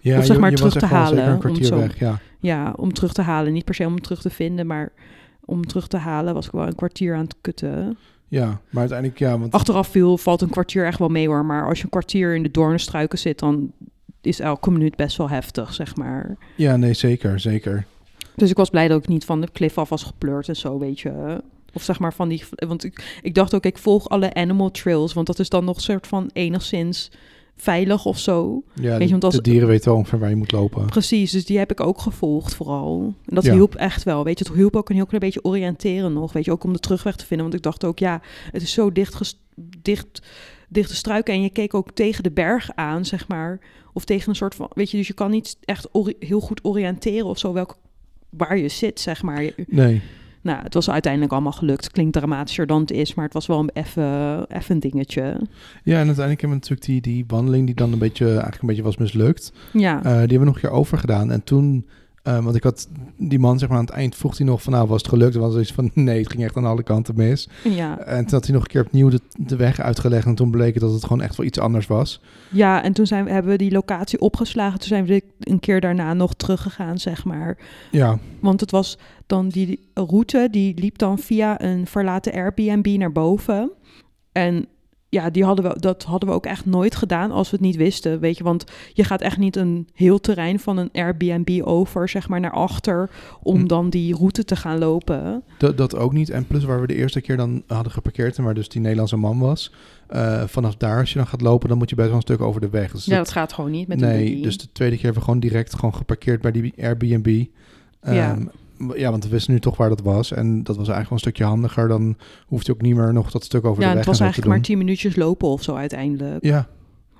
ja, 0.00 0.18
of 0.18 0.24
zeg 0.24 0.38
maar 0.38 0.50
je 0.50 0.56
terug 0.56 0.72
te 0.76 0.86
halen, 0.86 1.28
een 1.28 1.48
om 1.50 1.62
zo- 1.62 1.76
weg, 1.76 1.98
ja. 1.98 2.18
Ja, 2.40 2.72
om 2.76 2.92
terug 2.92 3.12
te 3.12 3.22
halen. 3.22 3.52
Niet 3.52 3.64
per 3.64 3.74
se 3.74 3.84
om 3.86 3.92
hem 3.92 4.02
terug 4.02 4.20
te 4.20 4.30
vinden, 4.30 4.66
maar 4.66 4.92
om 5.44 5.54
hem 5.54 5.66
terug 5.66 5.86
te 5.88 5.96
halen 5.96 6.34
was 6.34 6.46
ik 6.46 6.52
wel 6.52 6.66
een 6.66 6.74
kwartier 6.74 7.14
aan 7.14 7.22
het 7.22 7.36
kutten. 7.40 7.96
Ja, 8.28 8.60
maar 8.70 8.80
uiteindelijk, 8.80 9.18
ja, 9.18 9.38
want 9.38 9.52
Achteraf 9.52 9.88
viel, 9.88 10.18
valt 10.18 10.40
een 10.40 10.50
kwartier 10.50 10.86
echt 10.86 10.98
wel 10.98 11.08
mee 11.08 11.26
hoor. 11.28 11.44
Maar 11.44 11.66
als 11.68 11.78
je 11.78 11.84
een 11.84 11.90
kwartier 11.90 12.34
in 12.34 12.42
de 12.42 12.50
doornstruiken 12.50 13.18
zit, 13.18 13.38
dan 13.38 13.72
is 14.26 14.40
elke 14.40 14.70
minuut 14.70 14.96
best 14.96 15.16
wel 15.16 15.28
heftig, 15.28 15.74
zeg 15.74 15.96
maar. 15.96 16.36
ja, 16.56 16.76
nee, 16.76 16.92
zeker, 16.92 17.40
zeker. 17.40 17.86
Dus 18.36 18.50
ik 18.50 18.56
was 18.56 18.70
blij 18.70 18.88
dat 18.88 19.02
ik 19.02 19.08
niet 19.08 19.24
van 19.24 19.40
de 19.40 19.48
klif 19.52 19.78
af 19.78 19.88
was 19.88 20.02
gepleurd 20.02 20.48
en 20.48 20.56
zo, 20.56 20.78
weet 20.78 21.00
je. 21.00 21.42
Of 21.74 21.82
zeg 21.82 21.98
maar 21.98 22.14
van 22.14 22.28
die... 22.28 22.44
Want 22.50 22.84
ik, 22.84 23.18
ik 23.22 23.34
dacht 23.34 23.54
ook, 23.54 23.64
ik 23.64 23.78
volg 23.78 24.08
alle 24.08 24.34
animal 24.34 24.70
trails. 24.70 25.12
Want 25.12 25.26
dat 25.26 25.38
is 25.38 25.48
dan 25.48 25.64
nog 25.64 25.76
een 25.76 25.82
soort 25.82 26.06
van 26.06 26.30
enigszins 26.32 27.10
veilig 27.56 28.04
of 28.04 28.18
zo. 28.18 28.62
Ja, 28.74 28.92
je, 28.92 29.04
de, 29.04 29.10
want 29.10 29.24
als- 29.24 29.34
de 29.34 29.40
dieren 29.42 29.68
weten 29.68 29.88
wel 29.88 29.98
ongeveer 29.98 30.18
waar 30.18 30.28
je 30.28 30.36
moet 30.36 30.52
lopen. 30.52 30.86
Precies, 30.86 31.30
dus 31.30 31.44
die 31.44 31.58
heb 31.58 31.70
ik 31.70 31.80
ook 31.80 32.00
gevolgd 32.00 32.54
vooral. 32.54 33.14
En 33.26 33.34
dat 33.34 33.44
Ja. 33.44 33.52
hielp 33.52 33.74
echt 33.74 34.02
wel, 34.02 34.24
weet 34.24 34.38
je. 34.38 34.44
Het 34.48 34.54
hielp 34.56 34.76
ook 34.76 34.88
een 34.88 34.94
heel 34.96 35.06
klein 35.06 35.22
beetje 35.22 35.44
oriënteren 35.44 36.12
nog, 36.12 36.32
weet 36.32 36.44
je. 36.44 36.52
Ook 36.52 36.64
om 36.64 36.72
de 36.72 36.78
terugweg 36.78 37.16
te 37.16 37.26
vinden. 37.26 37.46
Want 37.46 37.58
ik 37.58 37.62
dacht 37.64 37.84
ook, 37.84 37.98
ja, 37.98 38.20
het 38.52 38.62
is 38.62 38.72
zo 38.72 38.92
dicht, 38.92 39.14
ges- 39.14 39.40
dicht, 39.82 40.22
dichte 40.68 40.94
struiken. 40.94 41.34
En 41.34 41.42
je 41.42 41.50
keek 41.50 41.74
ook 41.74 41.90
tegen 41.90 42.22
de 42.22 42.30
berg 42.30 42.70
aan, 42.74 43.04
zeg 43.04 43.28
maar. 43.28 43.60
Of 43.92 44.04
tegen 44.04 44.28
een 44.28 44.34
soort 44.36 44.54
van, 44.54 44.70
weet 44.74 44.90
je. 44.90 44.96
Dus 44.96 45.06
je 45.06 45.14
kan 45.14 45.30
niet 45.30 45.56
echt 45.64 45.88
heel 46.18 46.40
goed 46.40 46.64
oriënteren 46.64 47.26
of 47.26 47.38
zo 47.38 47.52
welk, 47.52 47.76
waar 48.30 48.58
je 48.58 48.68
zit, 48.68 49.00
zeg 49.00 49.22
maar. 49.22 49.50
Nee, 49.66 50.02
Nou, 50.42 50.62
het 50.62 50.74
was 50.74 50.90
uiteindelijk 50.90 51.32
allemaal 51.32 51.52
gelukt. 51.52 51.90
Klinkt 51.90 52.12
dramatischer 52.12 52.66
dan 52.66 52.80
het 52.80 52.90
is, 52.90 53.14
maar 53.14 53.24
het 53.24 53.34
was 53.34 53.46
wel 53.46 53.58
een 53.58 53.70
even, 53.72 54.46
even 54.48 54.74
een 54.74 54.80
dingetje. 54.80 55.22
Ja, 55.82 56.00
en 56.00 56.06
uiteindelijk 56.06 56.40
hebben 56.40 56.48
we 56.48 56.54
natuurlijk 56.54 56.84
die, 56.84 57.00
die 57.00 57.24
wandeling 57.26 57.66
die 57.66 57.74
dan 57.74 57.92
een 57.92 57.98
beetje, 57.98 58.26
eigenlijk 58.26 58.60
een 58.62 58.68
beetje 58.68 58.82
was 58.82 58.96
mislukt. 58.96 59.52
Ja, 59.72 59.96
Eh, 59.98 60.02
die 60.04 60.10
hebben 60.12 60.38
we 60.38 60.44
nog 60.44 60.54
een 60.54 60.60
keer 60.60 60.70
over 60.70 60.98
gedaan. 60.98 61.30
En 61.30 61.44
toen, 61.44 61.86
eh, 62.22 62.44
want 62.44 62.56
ik 62.56 62.62
had 62.62 62.88
die 63.16 63.38
man 63.38 63.58
zeg 63.58 63.68
maar 63.68 63.78
aan 63.78 63.84
het 63.84 63.94
eind 63.94 64.16
vroeg 64.16 64.36
hij 64.36 64.46
nog 64.46 64.62
van 64.62 64.72
nou 64.72 64.88
was 64.88 65.02
het 65.02 65.10
gelukt? 65.10 65.34
En 65.34 65.40
was 65.40 65.52
zoiets 65.52 65.72
van 65.72 65.90
nee, 65.94 66.18
het 66.18 66.30
ging 66.30 66.44
echt 66.44 66.56
aan 66.56 66.64
alle 66.64 66.82
kanten 66.82 67.14
mis. 67.16 67.48
ja. 67.62 67.98
En 67.98 68.24
toen 68.24 68.34
had 68.34 68.44
hij 68.44 68.54
nog 68.54 68.62
een 68.62 68.68
keer 68.68 68.84
opnieuw 68.84 69.08
de, 69.08 69.20
de 69.36 69.56
weg 69.56 69.80
uitgelegd. 69.80 70.26
En 70.26 70.34
toen 70.34 70.50
bleek 70.50 70.74
het 70.74 70.82
dat 70.82 70.92
het 70.92 71.02
gewoon 71.02 71.22
echt 71.22 71.36
wel 71.36 71.46
iets 71.46 71.58
anders 71.58 71.86
was. 71.86 72.20
ja, 72.50 72.82
en 72.82 72.92
toen 72.92 73.06
zijn 73.06 73.24
we, 73.24 73.30
hebben 73.30 73.50
we 73.52 73.58
die 73.58 73.72
locatie 73.72 74.20
opgeslagen. 74.20 74.78
Toen 74.78 74.88
zijn 74.88 75.04
we 75.04 75.22
een 75.40 75.60
keer 75.60 75.80
daarna 75.80 76.14
nog 76.14 76.34
teruggegaan, 76.34 76.98
zeg 76.98 77.24
maar. 77.24 77.58
Ja, 77.90 78.18
Want 78.40 78.60
het 78.60 78.70
was 78.70 78.98
dan 79.26 79.48
die 79.48 79.90
route, 79.94 80.48
die 80.50 80.78
liep 80.80 80.98
dan 80.98 81.18
via 81.18 81.62
een 81.62 81.86
verlaten 81.86 82.32
Airbnb 82.32 82.86
naar 82.98 83.12
boven. 83.12 83.70
En 84.32 84.66
ja, 85.14 85.30
die 85.30 85.44
hadden 85.44 85.64
we, 85.64 85.80
dat 85.80 86.02
hadden 86.02 86.28
we 86.28 86.34
ook 86.34 86.46
echt 86.46 86.66
nooit 86.66 86.96
gedaan 86.96 87.30
als 87.30 87.50
we 87.50 87.56
het 87.56 87.64
niet 87.66 87.76
wisten, 87.76 88.20
weet 88.20 88.36
je. 88.38 88.44
Want 88.44 88.64
je 88.92 89.04
gaat 89.04 89.20
echt 89.20 89.38
niet 89.38 89.56
een 89.56 89.88
heel 89.94 90.20
terrein 90.20 90.58
van 90.60 90.76
een 90.76 90.88
Airbnb 90.92 91.60
over, 91.64 92.08
zeg 92.08 92.28
maar, 92.28 92.40
naar 92.40 92.50
achter... 92.52 93.10
om 93.42 93.60
Hm. 93.60 93.66
dan 93.66 93.90
die 93.90 94.16
route 94.16 94.44
te 94.44 94.56
gaan 94.56 94.78
lopen. 94.78 95.42
dat, 95.58 95.76
dat 95.76 95.96
ook 95.96 96.12
niet. 96.12 96.30
En 96.30 96.46
plus 96.46 96.64
waar 96.64 96.80
we 96.80 96.86
de 96.86 96.94
eerste 96.94 97.20
keer 97.20 97.36
dan 97.36 97.62
hadden 97.66 97.92
geparkeerd 97.92 98.38
en 98.38 98.44
waar 98.44 98.54
dus 98.54 98.68
die 98.68 98.80
Nederlandse 98.80 99.16
man 99.16 99.38
was. 99.38 99.72
eh, 100.08 100.42
vanaf 100.46 100.76
daar, 100.76 100.98
als 101.00 101.12
je 101.12 101.18
dan 101.18 101.26
gaat 101.26 101.40
lopen, 101.40 101.68
dan 101.68 101.78
moet 101.78 101.90
je 101.90 101.96
best 101.96 102.06
wel 102.08 102.16
een 102.16 102.22
stuk 102.22 102.40
over 102.40 102.60
de 102.60 102.68
weg. 102.70 102.92
Dus 102.92 103.04
ja, 103.04 103.16
dat- 103.16 103.24
dat 103.24 103.34
gaat 103.34 103.52
gewoon 103.52 103.70
niet 103.70 103.88
met 103.88 104.02
een 104.02 104.08
nee, 104.08 104.42
dus 104.42 104.58
de 104.58 104.72
tweede 104.72 104.94
keer 104.94 105.04
hebben 105.04 105.22
we 105.22 105.26
gewoon 105.28 105.40
direct 105.42 105.74
gewoon 105.74 105.94
geparkeerd 105.94 106.40
bij 106.40 106.52
die 106.52 106.72
Airbnb. 106.82 107.44
Ja. 108.02 108.38
Ja, 108.94 109.10
want 109.10 109.24
we 109.24 109.30
wisten 109.30 109.52
nu 109.52 109.60
toch 109.60 109.76
waar 109.76 109.88
dat 109.88 110.00
was. 110.00 110.32
En 110.32 110.62
dat 110.62 110.76
was 110.76 110.88
eigenlijk 110.88 111.08
wel 111.08 111.12
een 111.12 111.18
stukje 111.18 111.44
handiger. 111.44 111.88
Dan 111.88 112.16
hoeft 112.46 112.66
je 112.66 112.72
ook 112.72 112.82
niet 112.82 112.94
meer 112.94 113.12
nog 113.12 113.30
dat 113.30 113.44
stuk 113.44 113.64
over 113.64 113.82
ja, 113.82 113.90
de 113.90 113.96
het 113.96 114.06
weg 114.06 114.06
was 114.06 114.14
en 114.14 114.14
zo 114.14 114.18
te 114.18 114.22
eigenlijk 114.22 114.46
maar 114.48 114.56
doen. 114.56 114.66
tien 114.66 114.78
minuutjes 114.78 115.16
lopen 115.16 115.48
of 115.48 115.62
zo 115.62 115.74
uiteindelijk. 115.74 116.44
Ja, 116.44 116.68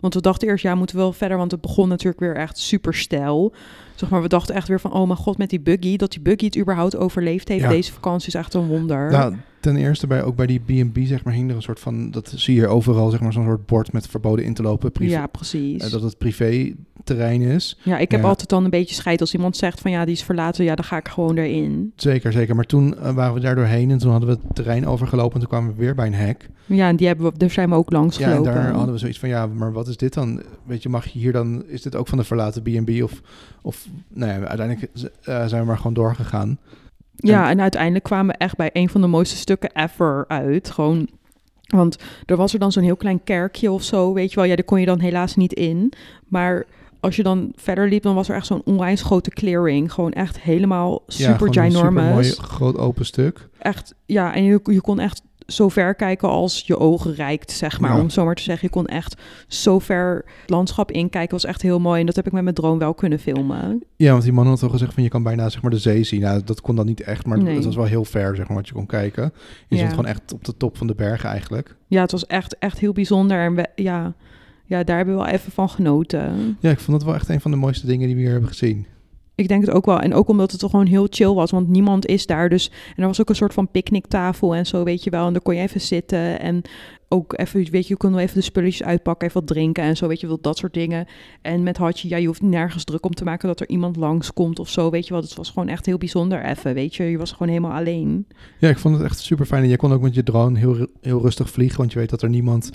Want 0.01 0.15
we 0.15 0.21
dachten 0.21 0.49
eerst, 0.49 0.63
ja, 0.63 0.75
moeten 0.75 0.97
we 0.97 1.03
wel 1.03 1.13
verder, 1.13 1.37
want 1.37 1.51
het 1.51 1.61
begon 1.61 1.89
natuurlijk 1.89 2.21
weer 2.21 2.37
echt 2.37 2.59
super 2.59 2.95
stijl. 2.95 3.55
Zeg 4.03 4.11
maar, 4.11 4.23
we 4.23 4.29
dachten 4.29 4.55
echt 4.55 4.69
weer 4.69 4.81
van, 4.81 4.93
oh 4.93 5.07
mijn 5.07 5.19
god, 5.19 5.39
met 5.39 5.51
die 5.51 5.61
buggy, 5.61 5.97
dat 5.97 6.11
die 6.13 6.21
buggy 6.21 6.45
het 6.45 6.59
überhaupt 6.59 6.97
overleefd 6.97 7.49
heeft 7.49 7.63
Ja. 7.63 7.69
deze 7.69 7.93
vakantie 7.93 8.29
is 8.29 8.35
echt 8.35 8.55
een 8.55 8.67
wonder. 8.67 9.11
nou, 9.11 9.35
ten 9.61 9.77
eerste 9.77 10.07
bij, 10.07 10.23
ook 10.23 10.37
bij 10.37 10.47
die 10.47 10.61
B&B 10.61 10.99
zeg 11.03 11.25
maar 11.25 11.35
hing 11.35 11.51
er 11.51 11.57
een 11.57 11.63
soort 11.63 11.81
van... 11.81 12.11
Dat 12.11 12.33
zie 12.37 12.55
je 12.55 12.67
overal 12.67 13.11
zeg 13.11 13.21
maar 13.21 13.33
zo'n 13.33 13.45
soort 13.45 13.67
bord 13.67 13.93
met 13.93 14.07
verboden 14.07 14.45
in 14.45 14.55
te 14.55 14.63
lopen. 14.63 14.93
Privé, 14.93 15.13
ja, 15.13 15.27
precies. 15.27 15.83
eh, 15.85 15.91
dat 15.91 16.03
het 16.03 16.19
privé 16.19 16.73
terrein 17.05 17.41
is. 17.43 17.79
ja, 17.83 17.99
ik 17.99 18.11
heb 18.11 18.21
ja. 18.23 18.27
altijd 18.29 18.49
dan 18.49 18.65
een 18.65 18.71
beetje 18.71 18.95
scheid 18.95 19.21
als 19.21 19.35
iemand 19.35 19.57
zegt 19.57 19.81
van, 19.81 19.91
ja, 19.91 20.05
die 20.05 20.15
is 20.15 20.23
verlaten, 20.23 20.65
ja, 20.65 20.75
dan 20.75 20.85
ga 20.85 20.97
ik 20.97 21.09
gewoon 21.09 21.37
erin. 21.37 21.93
Zeker, 21.97 22.33
zeker. 22.33 22.55
Maar 22.55 22.65
toen 22.65 22.99
eh, 22.99 23.15
waren 23.15 23.35
we 23.35 23.41
daar 23.41 23.55
doorheen 23.55 23.91
en 23.91 23.99
toen 23.99 24.11
hadden 24.11 24.29
we 24.29 24.39
het 24.43 24.55
terrein 24.55 24.87
overgelopen. 24.87 25.33
En 25.35 25.41
toen 25.41 25.49
kwamen 25.49 25.71
we 25.75 25.81
weer 25.81 25.95
bij 25.95 26.07
een 26.07 26.15
hek. 26.15 26.49
Ja, 26.67 26.89
en 26.89 26.97
die 26.97 27.07
hebben 27.07 27.33
we, 27.33 27.39
daar 27.39 27.51
zijn 27.51 27.69
we 27.69 27.75
ook 27.75 27.93
langs 27.93 28.17
Ja, 28.17 28.25
en 28.25 28.31
gelopen. 28.31 28.55
daar 28.55 28.73
hadden 28.73 28.93
we 28.93 28.99
zoiets 28.99 29.19
van, 29.19 29.29
ja, 29.29 29.47
maar 29.47 29.73
wat 29.73 29.89
is 29.89 29.97
dit 29.97 30.15
dan? 30.15 30.43
Weet 30.65 30.83
je, 30.83 30.89
mag 30.89 31.07
je 31.07 31.19
hier 31.19 31.33
dan, 31.33 31.65
is 31.67 31.83
dit 31.83 31.97
ook 31.97 32.09
van 32.09 32.19
de 32.19 32.25
verlaten 32.25 32.63
B&B? 32.63 33.03
Of, 33.03 33.21
of, 33.63 33.87
nou 34.09 34.33
ja, 34.33 34.47
uiteindelijk 34.47 34.93
eh, 35.23 35.47
zijn 35.47 35.61
we 35.61 35.67
maar 35.67 35.77
gewoon 35.77 35.95
doorgegaan. 35.95 36.59
Ja, 37.17 37.51
en 37.51 37.61
uiteindelijk 37.61 38.05
kwamen 38.05 38.35
we 38.35 38.45
echt 38.45 38.57
bij 38.57 38.71
een 38.73 38.89
van 38.89 39.01
de 39.01 39.07
mooiste 39.07 39.37
stukken 39.37 39.71
ever 39.75 40.25
uit. 40.29 40.71
Gewoon, 40.71 41.09
want 41.67 41.99
er 42.27 42.37
was 42.37 42.53
er 42.53 42.59
dan 42.59 42.73
zo'n 42.73 42.83
heel 42.83 42.97
klein 42.97 43.25
kerkje 43.25 43.71
of 43.71 43.83
zo, 43.83 44.13
weet 44.13 44.31
je 44.31 44.37
wel. 44.37 44.45
Ja, 44.45 44.55
daar 44.55 44.65
kon 44.65 44.81
je 44.81 44.87
dan 44.87 45.01
helaas 45.01 45.37
niet 45.37 45.53
in. 45.53 45.93
Maar 46.29 46.67
als 47.01 47.17
je 47.17 47.23
dan 47.23 47.53
verder 47.57 47.89
liep, 47.89 48.03
dan 48.03 48.15
was 48.15 48.29
er 48.29 48.35
echt 48.35 48.47
zo'n 48.47 48.63
onwijs 48.65 49.03
grote 49.03 49.31
clearing. 49.31 49.93
Gewoon 49.93 50.13
echt 50.13 50.41
helemaal 50.41 51.03
ja, 51.07 51.15
super 51.15 51.37
gewoon 51.37 51.65
een 51.65 51.71
ginormous. 51.71 52.27
supermooi 52.29 52.53
groot 52.55 52.77
open 52.77 53.07
stuk. 53.07 53.49
Echt, 53.59 53.95
ja, 54.07 54.35
en 54.35 54.45
je, 54.45 54.61
je 54.65 54.81
kon 54.81 54.99
echt 54.99 55.23
zo 55.47 55.69
ver 55.69 55.95
kijken 55.95 56.29
als 56.29 56.63
je 56.67 56.79
ogen 56.79 57.15
reikt, 57.15 57.51
zeg 57.51 57.81
maar. 57.81 57.95
Ja. 57.95 58.01
Om 58.01 58.11
zo 58.11 58.25
maar 58.25 58.35
te 58.35 58.43
zeggen, 58.43 58.67
je 58.67 58.75
kon 58.75 58.87
echt 58.87 59.21
zo 59.49 59.79
ver 59.79 60.25
het 60.41 60.51
landschap 60.51 60.91
inkijken. 60.91 61.31
was 61.33 61.45
echt 61.45 61.63
heel 61.63 61.79
mooi. 61.81 62.01
En 62.01 62.07
dat 62.07 62.17
heb 62.17 62.27
ik 62.27 62.33
met 62.33 62.43
mijn 62.43 62.55
drone 62.55 62.79
wel 62.79 62.95
kunnen 62.95 63.19
filmen. 63.19 63.83
Ja, 63.97 64.11
want 64.13 64.23
die 64.23 64.33
man 64.33 64.47
had 64.47 64.63
al 64.63 64.69
gezegd 64.69 64.95
van 64.95 65.03
je 65.03 65.09
kan 65.09 65.23
bijna 65.23 65.49
zeg 65.49 65.63
maar 65.63 65.71
de 65.71 65.79
zee 65.79 66.05
zien. 66.05 66.21
Nou, 66.21 66.43
dat 66.45 66.61
kon 66.61 66.77
dan 66.77 66.87
niet 66.87 67.01
echt, 67.01 67.27
maar 67.27 67.39
Nee. 67.43 67.55
het 67.55 67.65
was 67.65 67.77
wel 67.77 67.85
heel 67.85 68.05
ver 68.05 68.37
zeg 68.37 68.49
maar 68.49 68.57
wat 68.57 68.67
je 68.69 68.75
kon 68.75 68.87
kijken. 68.87 69.33
Je 69.69 69.77
Ja. 69.77 69.89
gewoon 69.89 70.07
echt 70.07 70.33
op 70.33 70.45
de 70.45 70.57
top 70.57 70.77
van 70.77 70.87
de 70.87 70.95
bergen 70.95 71.29
eigenlijk. 71.29 71.77
Ja, 71.87 72.01
het 72.03 72.13
was 72.13 72.27
echt, 72.27 72.59
echt 72.59 72.79
heel 72.79 72.93
bijzonder. 72.93 73.39
En 73.39 73.55
we, 73.55 73.67
ja, 73.75 74.15
ja, 74.65 74.83
daar 74.85 74.97
hebben 74.97 75.17
we 75.17 75.23
wel 75.23 75.31
even 75.33 75.53
van 75.53 75.69
genoten. 75.69 76.57
Ja, 76.61 76.71
ik 76.71 76.79
vond 76.81 76.97
het 76.97 77.07
wel 77.07 77.15
echt 77.15 77.29
een 77.29 77.41
van 77.41 77.51
de 77.51 77.57
mooiste 77.57 77.87
dingen 77.87 78.07
die 78.07 78.15
we 78.17 78.23
hier 78.23 78.31
hebben 78.31 78.49
gezien. 78.49 78.87
Ik 79.35 79.49
denk 79.49 79.67
het 79.67 79.75
ook 79.75 79.87
wel. 79.87 80.01
En 80.01 80.15
ook 80.15 80.29
omdat 80.29 80.53
het 80.53 80.61
gewoon 80.61 80.87
heel 80.87 81.07
chill 81.11 81.33
was. 81.33 81.51
Want 81.51 81.69
niemand 81.69 82.07
is 82.07 82.27
daar. 82.27 82.49
Dus. 82.49 82.71
En 82.97 83.03
er 83.03 83.07
was 83.07 83.21
ook 83.21 83.29
een 83.29 83.37
soort 83.37 83.55
van 83.55 83.71
picknicktafel 83.71 84.55
en 84.55 84.67
zo, 84.67 84.85
weet 84.85 85.05
je 85.05 85.11
wel. 85.11 85.27
En 85.27 85.33
daar 85.33 85.43
kon 85.43 85.55
je 85.55 85.61
even 85.61 85.81
zitten. 85.81 86.41
En 86.41 86.63
ook 87.13 87.39
even, 87.39 87.71
weet 87.71 87.83
je, 87.87 87.93
je 87.93 87.97
kon 87.97 88.11
wel 88.11 88.21
even 88.21 88.35
de 88.35 88.41
spulletjes 88.43 88.83
uitpakken. 88.87 89.29
Even 89.29 89.41
wat 89.41 89.49
drinken 89.51 89.85
en 89.85 89.97
zo, 89.97 90.09
weet 90.09 90.21
je 90.21 90.27
wel. 90.27 90.39
Dat 90.41 90.57
soort 90.59 90.75
dingen. 90.75 91.07
En 91.43 91.63
met 91.63 91.77
Hadje, 91.77 92.09
ja, 92.09 92.17
je 92.17 92.27
hoeft 92.27 92.43
nergens 92.43 92.85
druk 92.85 93.05
om 93.05 93.15
te 93.15 93.25
maken 93.25 93.49
dat 93.49 93.61
er 93.61 93.69
iemand 93.69 93.97
langskomt 93.97 94.59
of 94.59 94.69
zo. 94.69 94.91
Weet 94.91 95.07
je 95.07 95.13
wel. 95.13 95.23
Het 95.23 95.35
was 95.35 95.51
gewoon 95.51 95.69
echt 95.69 95.87
heel 95.87 95.99
bijzonder 95.99 96.45
even, 96.45 96.75
weet 96.75 96.95
je. 96.95 97.05
Je 97.05 97.19
was 97.19 97.33
gewoon 97.33 97.49
helemaal 97.49 97.73
alleen. 97.79 98.27
Ja, 98.59 98.69
ik 98.69 98.79
vond 98.79 98.95
het 98.95 99.05
echt 99.05 99.19
super 99.19 99.47
fijn. 99.47 99.63
En 99.63 99.69
jij 99.69 99.77
kon 99.77 99.93
ook 99.93 100.01
met 100.03 100.15
je 100.15 100.23
drone 100.23 100.59
heel, 100.59 100.87
heel 101.01 101.21
rustig 101.21 101.51
vliegen. 101.51 101.79
Want 101.79 101.93
je 101.93 101.99
weet 101.99 102.11
dat 102.11 102.23
er 102.23 102.29
niemand, 102.29 102.71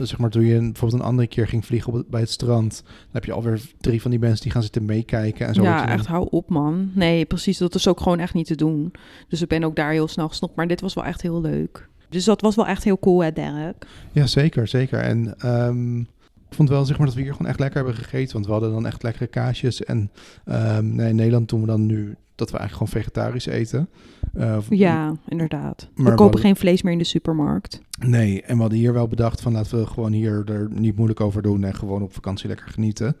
zeg 0.00 0.18
maar, 0.18 0.30
toen 0.30 0.44
je 0.44 0.58
bijvoorbeeld 0.58 1.00
een 1.02 1.08
andere 1.08 1.28
keer 1.28 1.48
ging 1.48 1.64
vliegen 1.66 1.92
op 1.92 1.98
het- 1.98 2.08
bij 2.08 2.20
het 2.20 2.30
strand. 2.30 2.82
Dan 2.84 2.92
heb 3.12 3.24
je 3.24 3.32
alweer 3.32 3.60
drie 3.80 4.02
van 4.02 4.10
die 4.10 4.20
mensen 4.20 4.42
die 4.42 4.52
gaan 4.52 4.62
zitten 4.62 4.84
meekijken. 4.84 5.46
En 5.46 5.54
zo 5.54 5.62
ja, 5.62 5.82
je 5.82 5.88
echt 5.88 6.06
hou 6.06 6.26
op, 6.30 6.48
man. 6.50 6.90
Nee, 6.94 7.24
precies. 7.24 7.58
Dat 7.58 7.74
is 7.74 7.88
ook 7.88 8.00
gewoon 8.00 8.18
echt 8.18 8.34
niet 8.34 8.46
te 8.46 8.54
doen. 8.54 8.92
Dus 9.28 9.42
ik 9.42 9.48
ben 9.48 9.64
ook 9.64 9.76
daar 9.76 9.90
heel 9.90 10.08
snel 10.08 10.28
gesnopt. 10.28 10.56
Maar 10.56 10.66
dit 10.66 10.80
was 10.80 10.94
wel 10.94 11.04
echt 11.04 11.22
heel 11.22 11.40
leuk. 11.40 11.88
Dus 12.14 12.24
dat 12.24 12.40
was 12.40 12.54
wel 12.54 12.66
echt 12.66 12.84
heel 12.84 12.98
cool, 12.98 13.22
hè, 13.22 13.32
Dirk? 13.32 13.86
Ja, 14.12 14.26
zeker, 14.26 14.68
zeker. 14.68 14.98
En 14.98 15.34
ehm, 15.38 15.98
ik 16.00 16.54
vond 16.60 16.68
wel 16.68 16.84
zeg 16.84 16.96
maar 16.98 17.06
dat 17.06 17.16
we 17.16 17.22
hier 17.22 17.32
gewoon 17.32 17.48
echt 17.48 17.58
lekker 17.58 17.76
hebben 17.76 17.94
gegeten. 18.02 18.32
Want 18.32 18.46
we 18.46 18.52
hadden 18.52 18.72
dan 18.72 18.86
echt 18.86 19.02
lekkere 19.02 19.26
kaasjes. 19.26 19.84
En 19.84 20.10
ehm, 20.44 20.94
nee, 20.94 21.08
in 21.08 21.16
Nederland 21.16 21.48
doen 21.48 21.60
we 21.60 21.66
dan 21.66 21.86
nu 21.86 22.16
dat 22.34 22.50
we 22.50 22.58
eigenlijk 22.58 22.90
gewoon 22.90 23.02
vegetarisch 23.02 23.46
eten. 23.46 23.88
Eh, 24.34 24.58
Ja, 24.70 25.14
inderdaad. 25.28 25.88
Maar 25.94 26.10
we 26.10 26.16
kopen 26.16 26.40
geen 26.40 26.56
vlees 26.56 26.82
meer 26.82 26.92
in 26.92 26.98
de 26.98 27.04
supermarkt. 27.04 27.80
Nee, 28.06 28.42
en 28.42 28.54
we 28.54 28.60
hadden 28.60 28.78
hier 28.78 28.92
wel 28.92 29.08
bedacht 29.08 29.40
van 29.40 29.52
laten 29.52 29.78
we 29.78 29.86
gewoon 29.86 30.12
hier 30.12 30.42
er 30.46 30.68
niet 30.70 30.96
moeilijk 30.96 31.20
over 31.20 31.42
doen. 31.42 31.64
En 31.64 31.74
gewoon 31.74 32.02
op 32.02 32.14
vakantie 32.14 32.48
lekker 32.48 32.68
genieten. 32.68 33.16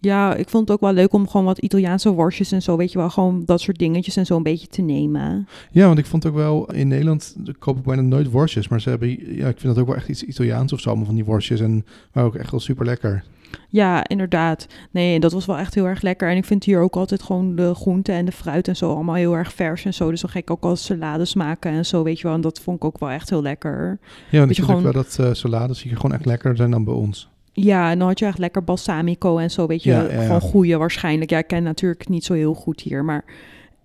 Ja, 0.00 0.34
ik 0.34 0.48
vond 0.48 0.68
het 0.68 0.76
ook 0.76 0.82
wel 0.82 0.92
leuk 0.92 1.12
om 1.12 1.28
gewoon 1.28 1.46
wat 1.46 1.58
Italiaanse 1.58 2.10
worstjes 2.12 2.52
en 2.52 2.62
zo, 2.62 2.76
weet 2.76 2.92
je 2.92 2.98
wel, 2.98 3.10
gewoon 3.10 3.42
dat 3.44 3.60
soort 3.60 3.78
dingetjes 3.78 4.16
en 4.16 4.26
zo 4.26 4.36
een 4.36 4.42
beetje 4.42 4.66
te 4.66 4.82
nemen. 4.82 5.48
Ja, 5.70 5.86
want 5.86 5.98
ik 5.98 6.06
vond 6.06 6.26
ook 6.26 6.34
wel 6.34 6.70
in 6.72 6.88
Nederland 6.88 7.36
koop 7.58 7.76
ik 7.76 7.82
bijna 7.84 8.02
nooit 8.02 8.30
worstjes. 8.30 8.68
Maar 8.68 8.80
ze 8.80 8.88
hebben, 8.88 9.08
ja, 9.36 9.48
ik 9.48 9.60
vind 9.60 9.74
dat 9.74 9.78
ook 9.78 9.86
wel 9.86 9.96
echt 9.96 10.08
iets 10.08 10.22
Italiaans 10.22 10.72
of 10.72 10.80
zo. 10.80 10.88
Allemaal 10.88 11.06
van 11.06 11.14
die 11.14 11.24
worstjes. 11.24 11.60
En 11.60 11.84
maar 12.12 12.24
ook 12.24 12.34
echt 12.34 12.50
wel 12.50 12.60
super 12.60 12.84
lekker. 12.86 13.24
Ja, 13.68 14.08
inderdaad. 14.08 14.66
Nee, 14.90 15.20
dat 15.20 15.32
was 15.32 15.46
wel 15.46 15.58
echt 15.58 15.74
heel 15.74 15.84
erg 15.86 16.02
lekker. 16.02 16.30
En 16.30 16.36
ik 16.36 16.44
vind 16.44 16.64
hier 16.64 16.80
ook 16.80 16.96
altijd 16.96 17.22
gewoon 17.22 17.54
de 17.56 17.74
groenten 17.74 18.14
en 18.14 18.24
de 18.24 18.32
fruit 18.32 18.68
en 18.68 18.76
zo 18.76 18.94
allemaal 18.94 19.14
heel 19.14 19.36
erg 19.36 19.52
vers 19.52 19.84
en 19.84 19.94
zo. 19.94 20.10
Dus 20.10 20.20
dan 20.20 20.30
ga 20.30 20.38
ik 20.38 20.50
ook 20.50 20.64
al 20.64 20.76
salades 20.76 21.34
maken 21.34 21.72
en 21.72 21.86
zo, 21.86 22.02
weet 22.02 22.16
je 22.18 22.22
wel. 22.26 22.34
En 22.34 22.40
dat 22.40 22.60
vond 22.60 22.76
ik 22.76 22.84
ook 22.84 22.98
wel 22.98 23.10
echt 23.10 23.30
heel 23.30 23.42
lekker. 23.42 23.98
Ja, 24.30 24.38
want 24.38 24.50
ik 24.50 24.56
vind 24.56 24.68
ook 24.70 24.76
gewoon- 24.76 24.92
wel 24.92 25.02
dat 25.02 25.18
eh, 25.20 25.32
salades 25.32 25.82
hier 25.82 25.96
gewoon 25.96 26.12
echt 26.12 26.24
lekkerder 26.26 26.56
zijn 26.56 26.70
dan 26.70 26.84
bij 26.84 26.94
ons. 26.94 27.28
Ja, 27.58 27.90
en 27.90 27.98
dan 27.98 28.08
had 28.08 28.18
je 28.18 28.26
echt 28.26 28.38
lekker 28.38 28.64
balsamico 28.64 29.38
en 29.38 29.50
zo, 29.50 29.66
weet 29.66 29.82
je. 29.82 29.90
Ja. 29.90 30.22
Gewoon 30.22 30.40
goede 30.40 30.76
waarschijnlijk. 30.76 31.30
Ja, 31.30 31.38
ik 31.38 31.46
ken 31.46 31.62
natuurlijk 31.62 32.08
niet 32.08 32.24
zo 32.24 32.32
heel 32.32 32.54
goed 32.54 32.80
hier, 32.80 33.04
maar 33.04 33.24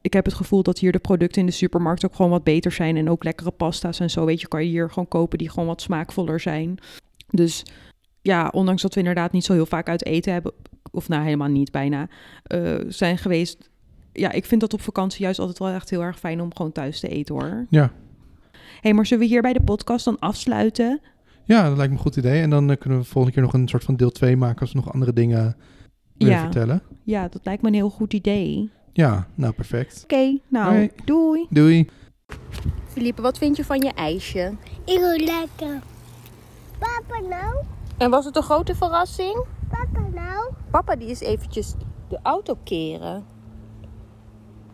ik 0.01 0.13
heb 0.13 0.25
het 0.25 0.33
gevoel 0.33 0.63
dat 0.63 0.79
hier 0.79 0.91
de 0.91 0.99
producten 0.99 1.41
in 1.41 1.47
de 1.47 1.53
supermarkt 1.53 2.05
ook 2.05 2.15
gewoon 2.15 2.31
wat 2.31 2.43
beter 2.43 2.71
zijn. 2.71 2.97
En 2.97 3.09
ook 3.09 3.23
lekkere 3.23 3.51
pasta's 3.51 3.99
en 3.99 4.09
zo, 4.09 4.25
weet 4.25 4.41
je, 4.41 4.47
kan 4.47 4.63
je 4.63 4.69
hier 4.69 4.89
gewoon 4.89 5.07
kopen 5.07 5.37
die 5.37 5.49
gewoon 5.49 5.67
wat 5.67 5.81
smaakvoller 5.81 6.39
zijn. 6.39 6.77
Dus 7.29 7.63
ja, 8.21 8.49
ondanks 8.53 8.81
dat 8.81 8.93
we 8.93 8.99
inderdaad 8.99 9.31
niet 9.31 9.45
zo 9.45 9.53
heel 9.53 9.65
vaak 9.65 9.89
uit 9.89 10.05
eten 10.05 10.33
hebben, 10.33 10.51
of 10.91 11.07
nou 11.07 11.23
helemaal 11.23 11.47
niet 11.47 11.71
bijna, 11.71 12.07
eh, 12.43 12.75
zijn 12.87 13.17
geweest. 13.17 13.69
Ja, 14.13 14.31
ik 14.31 14.45
vind 14.45 14.61
dat 14.61 14.73
op 14.73 14.81
vakantie 14.81 15.23
juist 15.23 15.39
altijd 15.39 15.59
wel 15.59 15.69
echt 15.69 15.89
heel 15.89 16.03
erg 16.03 16.19
fijn 16.19 16.41
om 16.41 16.55
gewoon 16.55 16.71
thuis 16.71 16.99
te 16.99 17.07
eten 17.07 17.35
hoor. 17.35 17.65
Ja. 17.69 17.91
hey, 18.81 18.93
maar 18.93 19.05
zullen 19.05 19.23
we 19.23 19.29
hier 19.29 19.41
bij 19.41 19.53
de 19.53 19.63
podcast 19.63 20.05
dan 20.05 20.19
afsluiten? 20.19 21.01
Ja, 21.51 21.67
dat 21.67 21.77
lijkt 21.77 21.91
me 21.91 21.97
een 21.97 22.03
goed 22.03 22.15
idee. 22.15 22.41
En 22.41 22.49
dan 22.49 22.71
eh, 22.71 22.77
kunnen 22.77 22.99
we 22.99 23.05
volgende 23.05 23.31
keer 23.35 23.43
nog 23.43 23.53
een 23.53 23.67
soort 23.67 23.83
van 23.83 23.95
deel 23.95 24.09
2 24.11 24.37
maken 24.37 24.59
als 24.59 24.71
we 24.71 24.79
nog 24.79 24.93
andere 24.93 25.13
dingen 25.13 25.55
willen 26.17 26.33
Ja. 26.35 26.41
vertellen. 26.41 26.81
Ja, 27.03 27.27
dat 27.27 27.41
lijkt 27.45 27.61
me 27.61 27.67
een 27.67 27.73
heel 27.73 27.89
goed 27.89 28.13
idee. 28.13 28.71
Ja, 28.93 29.27
nou 29.35 29.53
perfect. 29.53 30.01
Oké, 30.03 30.37
nou, 30.47 30.89
doei. 31.05 31.45
Doei. 31.49 31.89
Philippe, 32.87 33.21
wat 33.21 33.37
vind 33.37 33.57
je 33.57 33.65
van 33.65 33.79
je 33.81 33.91
ijsje? 33.93 34.53
Ik 34.85 34.97
wil 34.99 35.17
lekker. 35.17 35.79
Papa 36.79 37.19
nou? 37.29 37.63
En 37.97 38.09
was 38.09 38.25
het 38.25 38.35
een 38.35 38.43
grote 38.43 38.75
verrassing? 38.75 39.45
Papa 39.69 40.07
nou? 40.13 40.53
Papa 40.71 40.95
die 40.95 41.09
is 41.09 41.19
eventjes 41.19 41.73
de 42.09 42.19
auto 42.23 42.57
keren. 42.63 43.25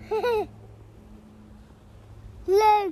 Leuk. 2.45 2.91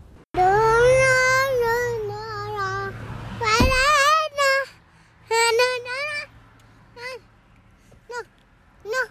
No, 5.36 5.43
no, 5.59 5.69
no, 5.86 5.97
no. 6.95 7.09
No, 8.09 8.19
no. 8.91 9.01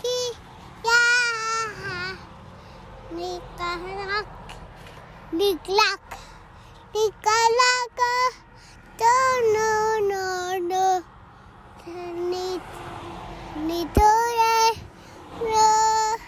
Kia. 0.00 0.94
Nikalak. 3.16 4.28
Niklak. 5.32 6.06
Nikalak. 6.94 7.98
No, 9.54 9.74
no, 10.10 10.58
no, 10.70 10.86
ni 12.30 12.60
Nidore. 13.66 14.58
No. 15.42 16.18